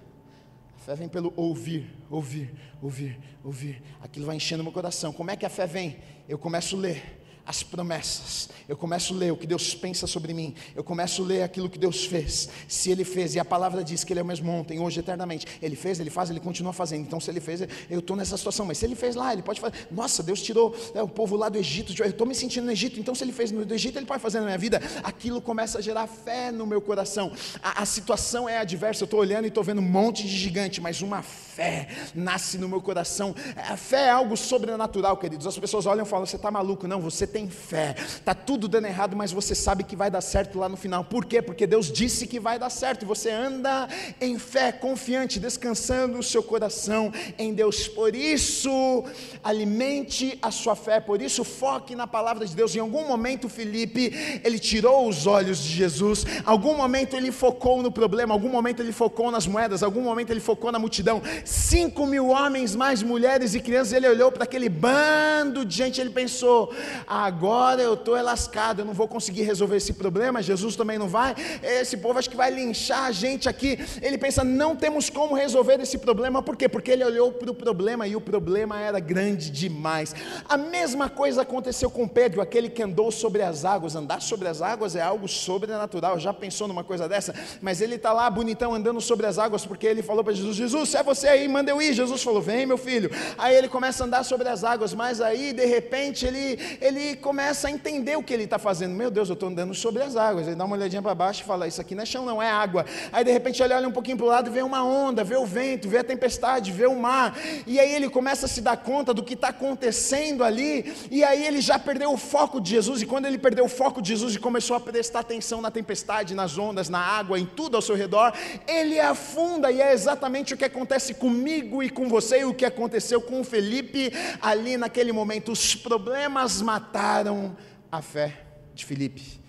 A 0.76 0.80
fé 0.82 0.94
vem 0.94 1.10
pelo 1.10 1.34
ouvir, 1.36 1.92
ouvir, 2.12 2.54
ouvir, 2.80 3.20
ouvir. 3.44 3.82
Aquilo 4.04 4.28
vai 4.28 4.36
enchendo 4.36 4.62
meu 4.62 4.72
coração. 4.72 5.12
Como 5.12 5.32
é 5.32 5.36
que 5.36 5.48
a 5.48 5.50
fé 5.50 5.66
vem? 5.66 5.98
Eu 6.30 6.38
começo 6.38 6.76
a 6.76 6.80
ler 6.80 7.27
as 7.48 7.64
promessas, 7.64 8.50
eu 8.68 8.76
começo 8.76 9.14
a 9.14 9.18
ler 9.18 9.32
o 9.32 9.38
que 9.38 9.48
Deus 9.48 9.74
pensa 9.74 10.06
sobre 10.06 10.34
mim, 10.34 10.54
eu 10.76 10.84
começo 10.84 11.24
a 11.24 11.26
ler 11.26 11.44
aquilo 11.44 11.70
que 11.70 11.80
Deus 11.80 12.06
fez. 12.06 12.50
Se 12.68 12.92
Ele 12.92 13.06
fez, 13.06 13.36
e 13.36 13.40
a 13.40 13.46
palavra 13.46 13.84
diz 13.84 14.04
que 14.04 14.12
Ele 14.12 14.20
é 14.20 14.24
o 14.24 14.26
mesmo 14.26 14.52
ontem, 14.52 14.80
hoje, 14.80 15.00
eternamente. 15.00 15.48
Ele 15.62 15.78
fez, 15.78 16.00
Ele 16.02 16.10
faz, 16.10 16.30
Ele 16.30 16.42
continua 16.42 16.74
fazendo. 16.74 17.02
Então, 17.02 17.22
se 17.22 17.32
Ele 17.32 17.40
fez, 17.40 17.62
eu 17.90 18.00
estou 18.00 18.18
nessa 18.18 18.36
situação. 18.36 18.66
Mas 18.66 18.80
se 18.80 18.86
Ele 18.86 18.96
fez 18.96 19.16
lá, 19.16 19.32
Ele 19.32 19.42
pode 19.42 19.62
fazer. 19.62 19.88
Nossa, 19.90 20.22
Deus 20.22 20.42
tirou 20.42 20.76
é, 20.94 21.02
o 21.02 21.08
povo 21.08 21.38
lá 21.38 21.48
do 21.48 21.58
Egito, 21.58 21.94
eu 22.02 22.10
estou 22.10 22.28
me 22.28 22.36
sentindo 22.36 22.66
no 22.66 22.72
Egito. 22.72 23.00
Então, 23.00 23.16
se 23.16 23.24
Ele 23.24 23.32
fez 23.32 23.50
no 23.50 23.74
Egito, 23.74 23.98
Ele 23.98 24.06
pode 24.06 24.22
fazer 24.22 24.40
na 24.40 24.46
minha 24.46 24.58
vida. 24.58 24.82
Aquilo 25.02 25.42
começa 25.42 25.78
a 25.78 25.82
gerar 25.82 26.06
fé 26.08 26.52
no 26.52 26.68
meu 26.68 26.82
coração. 26.82 27.32
A, 27.64 27.84
a 27.84 27.86
situação 27.86 28.50
é 28.50 28.58
adversa, 28.58 29.04
eu 29.04 29.06
estou 29.06 29.22
olhando 29.22 29.46
e 29.46 29.48
estou 29.48 29.64
vendo 29.64 29.80
um 29.80 29.90
monte 29.90 30.24
de 30.24 30.38
gigante, 30.38 30.82
mas 30.82 31.02
uma 31.02 31.22
fé 31.22 31.88
nasce 32.14 32.58
no 32.58 32.68
meu 32.68 32.82
coração. 32.82 33.34
A 33.56 33.78
fé 33.78 34.08
é 34.08 34.10
algo 34.10 34.36
sobrenatural, 34.36 35.16
queridos. 35.18 35.48
As 35.48 35.58
pessoas 35.58 35.86
olham 35.86 36.06
e 36.06 36.08
falam: 36.08 36.26
você 36.26 36.36
está 36.36 36.52
maluco? 36.52 36.88
Não, 36.88 37.00
você 37.00 37.26
tem 37.26 37.37
tem 37.38 37.48
fé. 37.48 37.94
Está 38.00 38.34
tudo 38.34 38.68
dando 38.68 38.88
errado, 38.88 39.16
mas 39.16 39.32
você 39.32 39.54
sabe 39.54 39.84
que 39.84 39.96
vai 39.96 40.10
dar 40.10 40.22
certo 40.22 40.58
lá 40.58 40.68
no 40.68 40.76
final. 40.76 41.04
Por 41.04 41.24
quê? 41.24 41.40
Porque 41.40 41.68
Deus 41.68 41.92
disse 41.92 42.26
que 42.26 42.40
vai 42.40 42.58
dar 42.58 42.72
certo. 42.72 43.04
E 43.04 43.06
você 43.06 43.30
anda 43.30 43.88
em 44.20 44.40
fé, 44.40 44.72
confiante, 44.72 45.40
descansando 45.40 46.18
o 46.18 46.24
seu 46.24 46.42
coração 46.42 47.14
em 47.38 47.54
Deus. 47.54 47.88
Por 47.88 48.16
isso, 48.16 49.04
alimente 49.44 50.40
a 50.42 50.50
sua 50.50 50.76
fé. 50.76 51.00
Por 51.00 51.22
isso, 51.22 51.44
foque 51.44 51.96
na 51.96 52.08
palavra 52.08 52.44
de 52.44 52.56
Deus. 52.56 52.76
Em 52.76 52.80
algum 52.80 53.08
momento, 53.08 53.48
Felipe, 53.48 54.12
ele 54.44 54.58
tirou 54.58 55.08
os 55.08 55.28
olhos 55.28 55.60
de 55.60 55.70
Jesus. 55.70 56.26
Algum 56.44 56.76
momento 56.76 57.16
ele 57.16 57.32
focou 57.32 57.84
no 57.84 57.92
problema. 57.92 58.34
Algum 58.34 58.50
momento 58.50 58.82
ele 58.82 58.92
focou 58.92 59.30
nas 59.30 59.46
moedas. 59.46 59.84
Algum 59.84 60.02
momento 60.02 60.32
ele 60.32 60.40
focou 60.40 60.72
na 60.72 60.80
multidão. 60.80 61.22
Cinco 61.46 62.08
mil 62.08 62.30
homens, 62.30 62.76
mais 62.76 63.04
mulheres 63.04 63.54
e 63.54 63.60
crianças. 63.60 63.94
Ele 63.94 64.10
olhou 64.10 64.32
para 64.32 64.44
aquele 64.44 64.70
bando 64.70 65.64
de 65.64 65.76
gente. 65.76 66.02
Ele 66.02 66.10
pensou: 66.10 66.74
ah, 67.06 67.27
agora 67.28 67.82
eu 67.82 67.94
estou 67.94 68.20
lascado, 68.22 68.82
eu 68.82 68.86
não 68.86 68.94
vou 68.94 69.08
conseguir 69.08 69.44
resolver 69.44 69.78
esse 69.78 69.94
problema, 69.94 70.42
Jesus 70.42 70.76
também 70.76 70.98
não 70.98 71.08
vai, 71.08 71.36
esse 71.62 71.98
povo 71.98 72.20
acho 72.20 72.30
que 72.30 72.36
vai 72.36 72.50
linchar 72.50 73.04
a 73.04 73.12
gente 73.12 73.48
aqui. 73.48 73.78
Ele 74.02 74.18
pensa, 74.18 74.44
não 74.44 74.76
temos 74.76 75.10
como 75.10 75.36
resolver 75.36 75.80
esse 75.80 75.98
problema, 75.98 76.42
por 76.42 76.56
quê? 76.56 76.68
Porque 76.68 76.92
ele 76.92 77.04
olhou 77.04 77.32
para 77.32 77.52
o 77.52 77.54
problema 77.54 78.08
e 78.08 78.16
o 78.16 78.22
problema 78.22 78.80
era 78.80 79.00
grande 79.00 79.50
demais. 79.50 80.16
A 80.48 80.58
mesma 80.58 81.10
coisa 81.10 81.42
aconteceu 81.42 81.90
com 81.90 82.08
Pedro, 82.08 82.42
aquele 82.42 82.70
que 82.70 82.82
andou 82.82 83.12
sobre 83.12 83.42
as 83.42 83.66
águas. 83.66 83.96
Andar 83.96 84.22
sobre 84.22 84.48
as 84.48 84.62
águas 84.62 84.96
é 84.96 85.02
algo 85.02 85.28
sobrenatural, 85.28 86.20
já 86.20 86.34
pensou 86.34 86.68
numa 86.68 86.84
coisa 86.84 87.08
dessa? 87.08 87.34
Mas 87.62 87.82
ele 87.82 87.96
está 87.96 88.14
lá 88.14 88.30
bonitão 88.30 88.74
andando 88.74 89.02
sobre 89.02 89.26
as 89.26 89.38
águas, 89.38 89.66
porque 89.66 89.86
ele 89.86 90.02
falou 90.02 90.24
para 90.24 90.34
Jesus: 90.34 90.56
Jesus, 90.56 90.96
é 90.96 91.04
você 91.04 91.28
aí, 91.28 91.48
manda 91.48 91.72
eu 91.72 91.82
ir. 91.82 91.94
Jesus 91.94 92.24
falou: 92.24 92.42
Vem, 92.42 92.66
meu 92.66 92.78
filho. 92.78 93.10
Aí 93.38 93.56
ele 93.56 93.68
começa 93.68 94.04
a 94.04 94.08
andar 94.08 94.24
sobre 94.24 94.48
as 94.48 94.64
águas, 94.64 94.94
mas 94.94 95.22
aí 95.22 95.54
de 95.54 95.66
repente 95.66 96.26
ele, 96.26 96.60
ele 96.82 97.07
começa 97.16 97.68
a 97.68 97.72
entender 97.72 98.18
o 98.18 98.24
que 98.24 98.34
ele 98.34 98.44
está 98.44 98.60
fazendo. 98.60 98.94
Meu 98.94 99.10
Deus, 99.10 99.30
eu 99.30 99.34
estou 99.34 99.50
andando 99.50 99.74
sobre 99.74 100.02
as 100.04 100.16
águas. 100.16 100.48
Ele 100.48 100.56
dá 100.56 100.66
uma 100.66 100.76
olhadinha 100.76 101.02
para 101.02 101.16
baixo 101.16 101.42
e 101.42 101.46
fala: 101.46 101.68
Isso 101.68 101.80
aqui 101.80 101.96
não 101.96 102.04
é 102.04 102.06
chão, 102.06 102.26
não, 102.26 102.42
é 102.42 102.50
água. 102.50 102.86
Aí 103.12 103.24
de 103.24 103.32
repente 103.32 103.62
ele 103.62 103.74
olha 103.74 103.88
um 103.88 103.92
pouquinho 103.92 104.18
para 104.18 104.26
o 104.26 104.30
lado 104.30 104.52
vê 104.52 104.62
uma 104.62 104.84
onda, 104.84 105.24
vê 105.24 105.36
o 105.36 105.46
vento, 105.46 105.88
vê 105.88 106.00
a 106.00 106.04
tempestade, 106.04 106.72
vê 106.72 106.88
o 106.88 106.96
mar. 106.96 107.38
E 107.66 107.80
aí 107.80 107.94
ele 107.94 108.10
começa 108.10 108.46
a 108.46 108.50
se 108.50 108.62
dar 108.62 108.78
conta 108.78 109.14
do 109.14 109.24
que 109.24 109.34
está 109.34 109.50
acontecendo 109.50 110.44
ali. 110.44 110.94
E 111.12 111.24
aí 111.24 111.46
ele 111.46 111.62
já 111.62 111.78
perdeu 111.78 112.12
o 112.12 112.18
foco 112.18 112.60
de 112.60 112.72
Jesus. 112.72 113.02
E 113.02 113.06
quando 113.06 113.26
ele 113.26 113.38
perdeu 113.38 113.66
o 113.66 113.70
foco 113.70 114.02
de 114.02 114.10
Jesus 114.10 114.36
e 114.36 114.40
começou 114.40 114.76
a 114.76 114.80
prestar 114.80 115.20
atenção 115.20 115.62
na 115.62 115.72
tempestade, 115.72 116.34
nas 116.34 116.58
ondas, 116.58 116.90
na 116.90 117.00
água, 117.00 117.40
em 117.40 117.46
tudo 117.46 117.76
ao 117.76 117.82
seu 117.82 117.96
redor, 117.96 118.34
ele 118.68 119.00
afunda. 119.00 119.72
E 119.72 119.82
é 119.82 119.94
exatamente 119.94 120.54
o 120.54 120.58
que 120.58 120.66
acontece 120.66 121.14
comigo 121.14 121.84
e 121.84 121.90
com 121.90 122.08
você, 122.08 122.42
e 122.42 122.46
o 122.46 122.54
que 122.54 122.66
aconteceu 122.66 123.22
com 123.22 123.42
o 123.42 123.44
Felipe 123.44 124.12
ali 124.42 124.78
naquele 124.78 125.12
momento. 125.12 125.52
Os 125.52 125.76
problemas 125.76 126.62
mataram 126.62 126.97
testaram 126.98 127.56
a 127.92 128.02
fé 128.02 128.44
de 128.74 128.84
Filipe. 128.84 129.40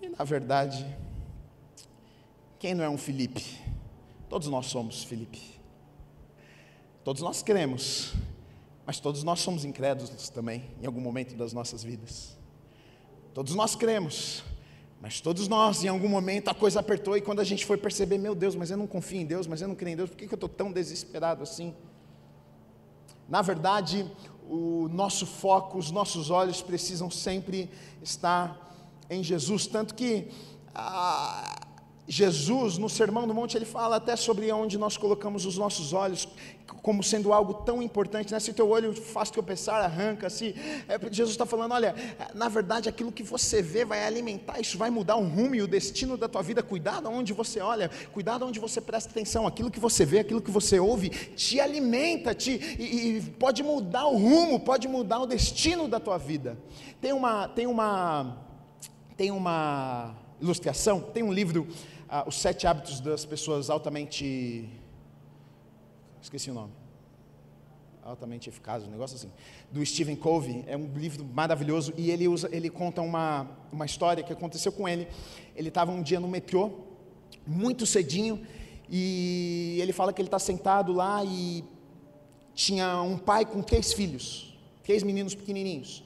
E 0.00 0.08
na 0.08 0.24
verdade, 0.24 0.86
quem 2.58 2.74
não 2.74 2.82
é 2.82 2.88
um 2.88 2.96
Filipe? 2.96 3.44
Todos 4.26 4.48
nós 4.48 4.64
somos 4.64 5.04
Filipe. 5.04 5.60
Todos 7.04 7.20
nós 7.20 7.42
cremos 7.42 8.14
Mas 8.86 9.00
todos 9.00 9.24
nós 9.24 9.40
somos 9.40 9.64
incrédulos 9.64 10.28
também, 10.30 10.70
em 10.80 10.86
algum 10.86 11.00
momento 11.00 11.34
das 11.34 11.52
nossas 11.52 11.82
vidas. 11.82 12.38
Todos 13.34 13.52
nós 13.54 13.74
cremos, 13.74 14.44
mas 15.00 15.20
todos 15.20 15.48
nós, 15.48 15.82
em 15.82 15.88
algum 15.88 16.08
momento, 16.08 16.48
a 16.48 16.54
coisa 16.54 16.78
apertou 16.78 17.16
e 17.16 17.20
quando 17.20 17.40
a 17.40 17.44
gente 17.44 17.66
foi 17.66 17.76
perceber, 17.76 18.16
meu 18.16 18.32
Deus, 18.32 18.54
mas 18.54 18.70
eu 18.70 18.76
não 18.76 18.86
confio 18.86 19.20
em 19.20 19.26
Deus, 19.26 19.48
mas 19.48 19.60
eu 19.60 19.66
não 19.66 19.74
creio 19.74 19.94
em 19.94 19.96
Deus, 19.96 20.08
por 20.08 20.16
que 20.16 20.24
eu 20.24 20.34
estou 20.34 20.48
tão 20.48 20.70
desesperado 20.70 21.42
assim? 21.42 21.74
Na 23.28 23.42
verdade, 23.42 24.08
o 24.48 24.88
nosso 24.92 25.26
foco, 25.26 25.78
os 25.78 25.90
nossos 25.90 26.30
olhos 26.30 26.62
precisam 26.62 27.10
sempre 27.10 27.70
estar 28.02 28.56
em 29.10 29.22
Jesus, 29.22 29.66
tanto 29.66 29.94
que 29.94 30.28
ah, 30.74 31.45
Jesus, 32.08 32.78
no 32.78 32.88
Sermão 32.88 33.26
do 33.26 33.34
Monte, 33.34 33.56
ele 33.56 33.64
fala 33.64 33.96
até 33.96 34.14
sobre 34.14 34.50
onde 34.52 34.78
nós 34.78 34.96
colocamos 34.96 35.44
os 35.44 35.58
nossos 35.58 35.92
olhos, 35.92 36.28
como 36.82 37.02
sendo 37.02 37.32
algo 37.32 37.52
tão 37.52 37.82
importante, 37.82 38.32
né? 38.32 38.38
se 38.38 38.52
teu 38.52 38.68
olho 38.68 38.94
faz 38.94 39.28
tropeçar, 39.28 39.82
arranca, 39.82 40.30
se 40.30 40.54
é, 40.88 40.98
Jesus 41.10 41.30
está 41.30 41.44
falando, 41.44 41.72
olha, 41.72 41.94
na 42.32 42.48
verdade 42.48 42.88
aquilo 42.88 43.10
que 43.10 43.24
você 43.24 43.60
vê 43.60 43.84
vai 43.84 44.04
alimentar, 44.04 44.60
isso 44.60 44.78
vai 44.78 44.88
mudar 44.88 45.16
o 45.16 45.26
rumo 45.26 45.56
e 45.56 45.62
o 45.62 45.66
destino 45.66 46.16
da 46.16 46.28
tua 46.28 46.42
vida, 46.42 46.62
cuidado 46.62 47.08
onde 47.08 47.32
você 47.32 47.60
olha, 47.60 47.90
cuidado 48.12 48.46
onde 48.46 48.60
você 48.60 48.80
presta 48.80 49.10
atenção, 49.10 49.44
aquilo 49.44 49.70
que 49.70 49.80
você 49.80 50.04
vê, 50.04 50.20
aquilo 50.20 50.40
que 50.40 50.50
você 50.50 50.78
ouve, 50.78 51.10
te 51.10 51.58
alimenta, 51.58 52.34
te, 52.34 52.52
e, 52.78 53.16
e 53.16 53.20
pode 53.22 53.64
mudar 53.64 54.06
o 54.06 54.16
rumo, 54.16 54.60
pode 54.60 54.86
mudar 54.86 55.18
o 55.20 55.26
destino 55.26 55.88
da 55.88 55.98
tua 55.98 56.18
vida, 56.18 56.56
tem 57.00 57.12
uma, 57.12 57.48
tem 57.48 57.66
uma, 57.66 58.36
tem 59.16 59.30
uma 59.32 60.14
ilustração, 60.40 61.00
tem 61.00 61.22
um 61.22 61.32
livro 61.32 61.66
ah, 62.08 62.24
Os 62.26 62.36
Sete 62.36 62.66
Hábitos 62.66 63.00
das 63.00 63.24
Pessoas 63.24 63.70
Altamente. 63.70 64.68
Esqueci 66.20 66.50
o 66.50 66.54
nome. 66.54 66.72
Altamente 68.04 68.48
Eficazes, 68.48 68.86
um 68.86 68.90
negócio 68.90 69.16
assim. 69.16 69.30
Do 69.70 69.84
Stephen 69.84 70.16
Covey. 70.16 70.64
É 70.66 70.76
um 70.76 70.92
livro 70.94 71.24
maravilhoso 71.24 71.92
e 71.96 72.10
ele, 72.10 72.28
usa, 72.28 72.48
ele 72.52 72.70
conta 72.70 73.02
uma, 73.02 73.50
uma 73.72 73.84
história 73.84 74.22
que 74.22 74.32
aconteceu 74.32 74.70
com 74.70 74.88
ele. 74.88 75.08
Ele 75.54 75.68
estava 75.68 75.90
um 75.90 76.02
dia 76.02 76.20
no 76.20 76.28
metrô, 76.28 76.70
muito 77.46 77.84
cedinho, 77.84 78.46
e 78.88 79.78
ele 79.80 79.92
fala 79.92 80.12
que 80.12 80.20
ele 80.20 80.28
está 80.28 80.38
sentado 80.38 80.92
lá 80.92 81.24
e 81.24 81.64
tinha 82.54 83.02
um 83.02 83.18
pai 83.18 83.44
com 83.44 83.60
três 83.60 83.92
filhos, 83.92 84.56
três 84.84 85.02
meninos 85.02 85.34
pequenininhos. 85.34 86.04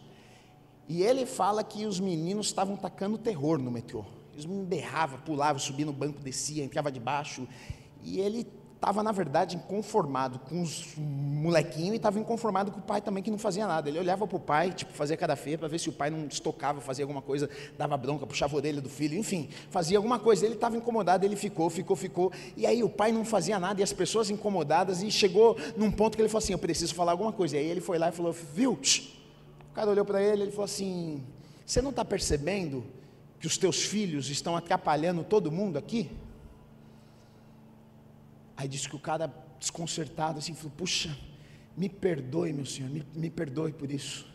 E 0.89 1.03
ele 1.03 1.27
fala 1.27 1.63
que 1.63 1.85
os 1.87 2.01
meninos 2.01 2.47
estavam 2.47 2.77
tacando 2.77 3.17
terror 3.19 3.59
no 3.59 3.71
metrô. 3.71 4.05
Eles 4.41 4.47
me 4.47 4.65
berrava, 4.65 5.19
pulava, 5.19 5.59
subia 5.59 5.85
no 5.85 5.93
banco, 5.93 6.21
descia, 6.21 6.65
entrava 6.65 6.91
debaixo. 6.91 7.47
E 8.03 8.19
ele 8.19 8.47
estava, 8.81 9.03
na 9.03 9.13
verdade, 9.13 9.57
inconformado 9.57 10.39
com 10.39 10.63
os 10.63 10.95
molequinhos 10.97 11.93
e 11.93 11.97
estava 11.97 12.19
inconformado 12.19 12.73
com 12.73 12.79
o 12.79 12.83
pai 12.83 13.03
também, 13.03 13.23
que 13.23 13.31
não 13.31 13.37
fazia 13.37 13.67
nada. 13.67 13.91
Ele 13.91 13.99
olhava 13.99 14.27
para 14.27 14.37
o 14.37 14.41
pai, 14.41 14.73
tipo, 14.73 14.91
fazia 14.95 15.19
cara 15.19 15.37
feia 15.37 15.59
para 15.59 15.69
ver 15.69 15.79
se 15.79 15.91
o 15.91 15.93
pai 15.93 16.09
não 16.09 16.27
estocava, 16.27 16.81
fazia 16.81 17.05
alguma 17.05 17.21
coisa, 17.21 17.51
dava 17.77 17.95
bronca, 17.99 18.27
puxava 18.27 18.55
a 18.55 18.57
orelha 18.57 18.81
do 18.81 18.89
filho, 18.89 19.19
enfim, 19.19 19.51
fazia 19.69 19.99
alguma 19.99 20.19
coisa. 20.19 20.47
Ele 20.47 20.55
estava 20.55 20.79
incomodado, 20.79 21.27
ele 21.27 21.37
ficou, 21.37 21.69
ficou, 21.69 21.95
ficou. 21.95 22.33
E 22.57 22.67
aí 22.67 22.83
o 22.83 22.89
pai 22.89 23.13
não 23.13 23.23
fazia 23.23 23.59
nada 23.59 23.81
e 23.81 23.85
as 23.85 23.93
pessoas 23.93 24.31
incomodadas. 24.31 25.03
E 25.03 25.11
chegou 25.11 25.59
num 25.77 25.91
ponto 25.91 26.17
que 26.17 26.23
ele 26.23 26.31
falou 26.31 26.43
assim: 26.43 26.55
Eu 26.55 26.59
preciso 26.59 26.95
falar 26.95 27.13
alguma 27.13 27.33
coisa. 27.33 27.57
E 27.57 27.59
aí 27.59 27.67
ele 27.67 27.83
foi 27.83 27.99
lá 27.99 28.09
e 28.09 28.13
falou: 28.13 28.33
Viu? 28.33 28.73
O 28.73 29.75
cara 29.75 29.91
olhou 29.91 30.07
para 30.07 30.23
ele 30.23 30.45
ele 30.45 30.51
falou 30.51 30.65
assim: 30.65 31.23
Você 31.67 31.83
não 31.83 31.91
está 31.91 32.03
percebendo? 32.03 32.83
Que 33.41 33.47
os 33.47 33.57
teus 33.57 33.83
filhos 33.83 34.29
estão 34.29 34.55
atrapalhando 34.55 35.25
todo 35.25 35.51
mundo 35.51 35.79
aqui? 35.79 36.11
Aí 38.57 38.69
disse 38.69 38.89
que 38.89 38.95
o 38.95 39.01
cara 39.01 39.33
desconcertado 39.59 40.39
assim 40.39 40.55
falou: 40.55 40.73
Puxa, 40.77 41.17
me 41.77 41.89
perdoe, 41.89 42.53
meu 42.53 42.67
senhor, 42.67 42.91
me, 42.91 43.05
me 43.15 43.31
perdoe 43.31 43.73
por 43.73 43.91
isso. 43.91 44.27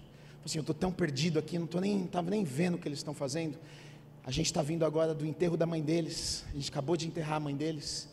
Assim, 0.43 0.57
eu 0.57 0.61
estou 0.61 0.75
tão 0.75 0.91
perdido 0.91 1.39
aqui, 1.39 1.57
não 1.57 1.65
estou 1.65 1.79
nem, 1.79 2.05
estava 2.05 2.29
nem 2.29 2.43
vendo 2.43 2.75
o 2.75 2.77
que 2.77 2.87
eles 2.87 2.99
estão 2.99 3.13
fazendo. 3.13 3.57
A 4.23 4.31
gente 4.31 4.47
está 4.47 4.63
vindo 4.63 4.83
agora 4.83 5.13
do 5.13 5.25
enterro 5.25 5.55
da 5.55 5.67
mãe 5.67 5.81
deles. 5.81 6.43
A 6.49 6.55
gente 6.55 6.69
acabou 6.69 6.97
de 6.97 7.07
enterrar 7.07 7.37
a 7.37 7.39
mãe 7.39 7.55
deles. 7.55 8.09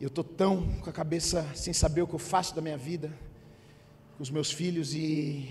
Eu 0.00 0.08
estou 0.08 0.24
tão 0.24 0.68
com 0.80 0.90
a 0.90 0.92
cabeça 0.92 1.48
sem 1.54 1.72
saber 1.72 2.02
o 2.02 2.06
que 2.08 2.14
eu 2.14 2.18
faço 2.18 2.54
da 2.54 2.60
minha 2.60 2.76
vida, 2.76 3.16
com 4.16 4.22
os 4.22 4.30
meus 4.30 4.50
filhos, 4.50 4.92
e 4.94 5.48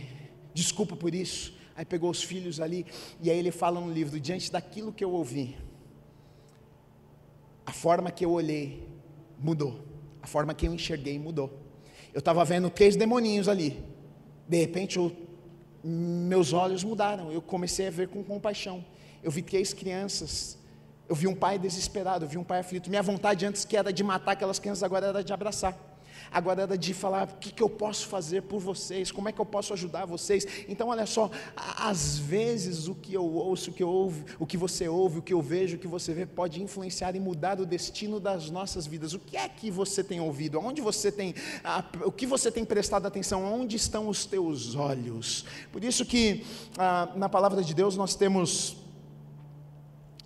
desculpa 0.53 0.95
por 0.95 1.15
isso. 1.15 1.53
Aí 1.75 1.85
pegou 1.85 2.09
os 2.09 2.23
filhos 2.23 2.59
ali, 2.59 2.85
e 3.21 3.31
aí 3.31 3.37
ele 3.37 3.51
fala 3.51 3.79
no 3.79 3.91
livro: 3.91 4.19
diante 4.19 4.51
daquilo 4.51 4.91
que 4.91 5.03
eu 5.03 5.11
ouvi, 5.11 5.57
a 7.65 7.71
forma 7.71 8.11
que 8.11 8.23
eu 8.23 8.31
olhei 8.31 8.87
mudou, 9.39 9.79
a 10.21 10.27
forma 10.27 10.53
que 10.53 10.67
eu 10.67 10.73
enxerguei 10.73 11.17
mudou. 11.17 11.59
Eu 12.13 12.19
estava 12.19 12.45
vendo 12.45 12.69
três 12.69 12.95
demoninhos 12.95 13.47
ali, 13.47 13.83
de 14.47 14.57
repente 14.57 14.97
eu, 14.97 15.11
meus 15.83 16.53
olhos 16.53 16.83
mudaram, 16.83 17.31
eu 17.31 17.41
comecei 17.41 17.87
a 17.87 17.91
ver 17.91 18.07
com 18.07 18.23
compaixão. 18.23 18.85
Eu 19.23 19.31
vi 19.31 19.41
três 19.41 19.73
crianças, 19.73 20.57
eu 21.07 21.15
vi 21.15 21.27
um 21.27 21.35
pai 21.35 21.57
desesperado, 21.57 22.25
eu 22.25 22.29
vi 22.29 22.37
um 22.37 22.43
pai 22.43 22.59
aflito. 22.59 22.89
Minha 22.89 23.01
vontade 23.01 23.45
antes 23.45 23.65
que 23.65 23.75
era 23.75 23.91
de 23.91 24.03
matar 24.03 24.33
aquelas 24.33 24.59
crianças, 24.59 24.83
agora 24.83 25.07
era 25.07 25.23
de 25.23 25.31
abraçar 25.33 25.92
agora 26.33 26.63
era 26.63 26.77
de 26.77 26.93
falar 26.93 27.27
o 27.27 27.37
que, 27.37 27.51
que 27.51 27.61
eu 27.63 27.69
posso 27.69 28.07
fazer 28.07 28.41
por 28.41 28.59
vocês, 28.59 29.11
como 29.11 29.29
é 29.29 29.31
que 29.31 29.39
eu 29.39 29.45
posso 29.45 29.73
ajudar 29.73 30.05
vocês. 30.05 30.45
Então, 30.67 30.89
olha 30.89 31.05
só, 31.05 31.29
às 31.55 32.17
vezes 32.17 32.87
o 32.87 32.95
que 32.95 33.13
eu 33.13 33.23
ouço, 33.23 33.69
o 33.69 33.73
que 33.73 33.83
eu 33.83 33.89
ouvo, 33.89 34.25
o 34.39 34.45
que 34.45 34.57
você 34.57 34.87
ouve, 34.87 35.19
o 35.19 35.21
que 35.21 35.33
eu 35.33 35.41
vejo, 35.41 35.75
o 35.75 35.79
que 35.79 35.87
você 35.87 36.13
vê, 36.13 36.25
pode 36.25 36.61
influenciar 36.61 37.15
e 37.15 37.19
mudar 37.19 37.59
o 37.59 37.65
destino 37.65 38.19
das 38.19 38.49
nossas 38.49 38.87
vidas. 38.87 39.13
O 39.13 39.19
que 39.19 39.37
é 39.37 39.47
que 39.47 39.69
você 39.69 40.03
tem 40.03 40.19
ouvido? 40.19 40.59
Onde 40.59 40.81
você 40.81 41.11
tem, 41.11 41.35
o 42.03 42.11
que 42.11 42.25
você 42.25 42.51
tem 42.51 42.65
prestado 42.65 43.05
atenção? 43.05 43.43
Onde 43.43 43.75
estão 43.75 44.07
os 44.09 44.25
teus 44.25 44.75
olhos? 44.75 45.45
Por 45.71 45.83
isso 45.83 46.05
que 46.05 46.43
ah, 46.77 47.11
na 47.15 47.29
palavra 47.29 47.61
de 47.63 47.73
Deus 47.73 47.95
nós 47.95 48.15
temos 48.15 48.82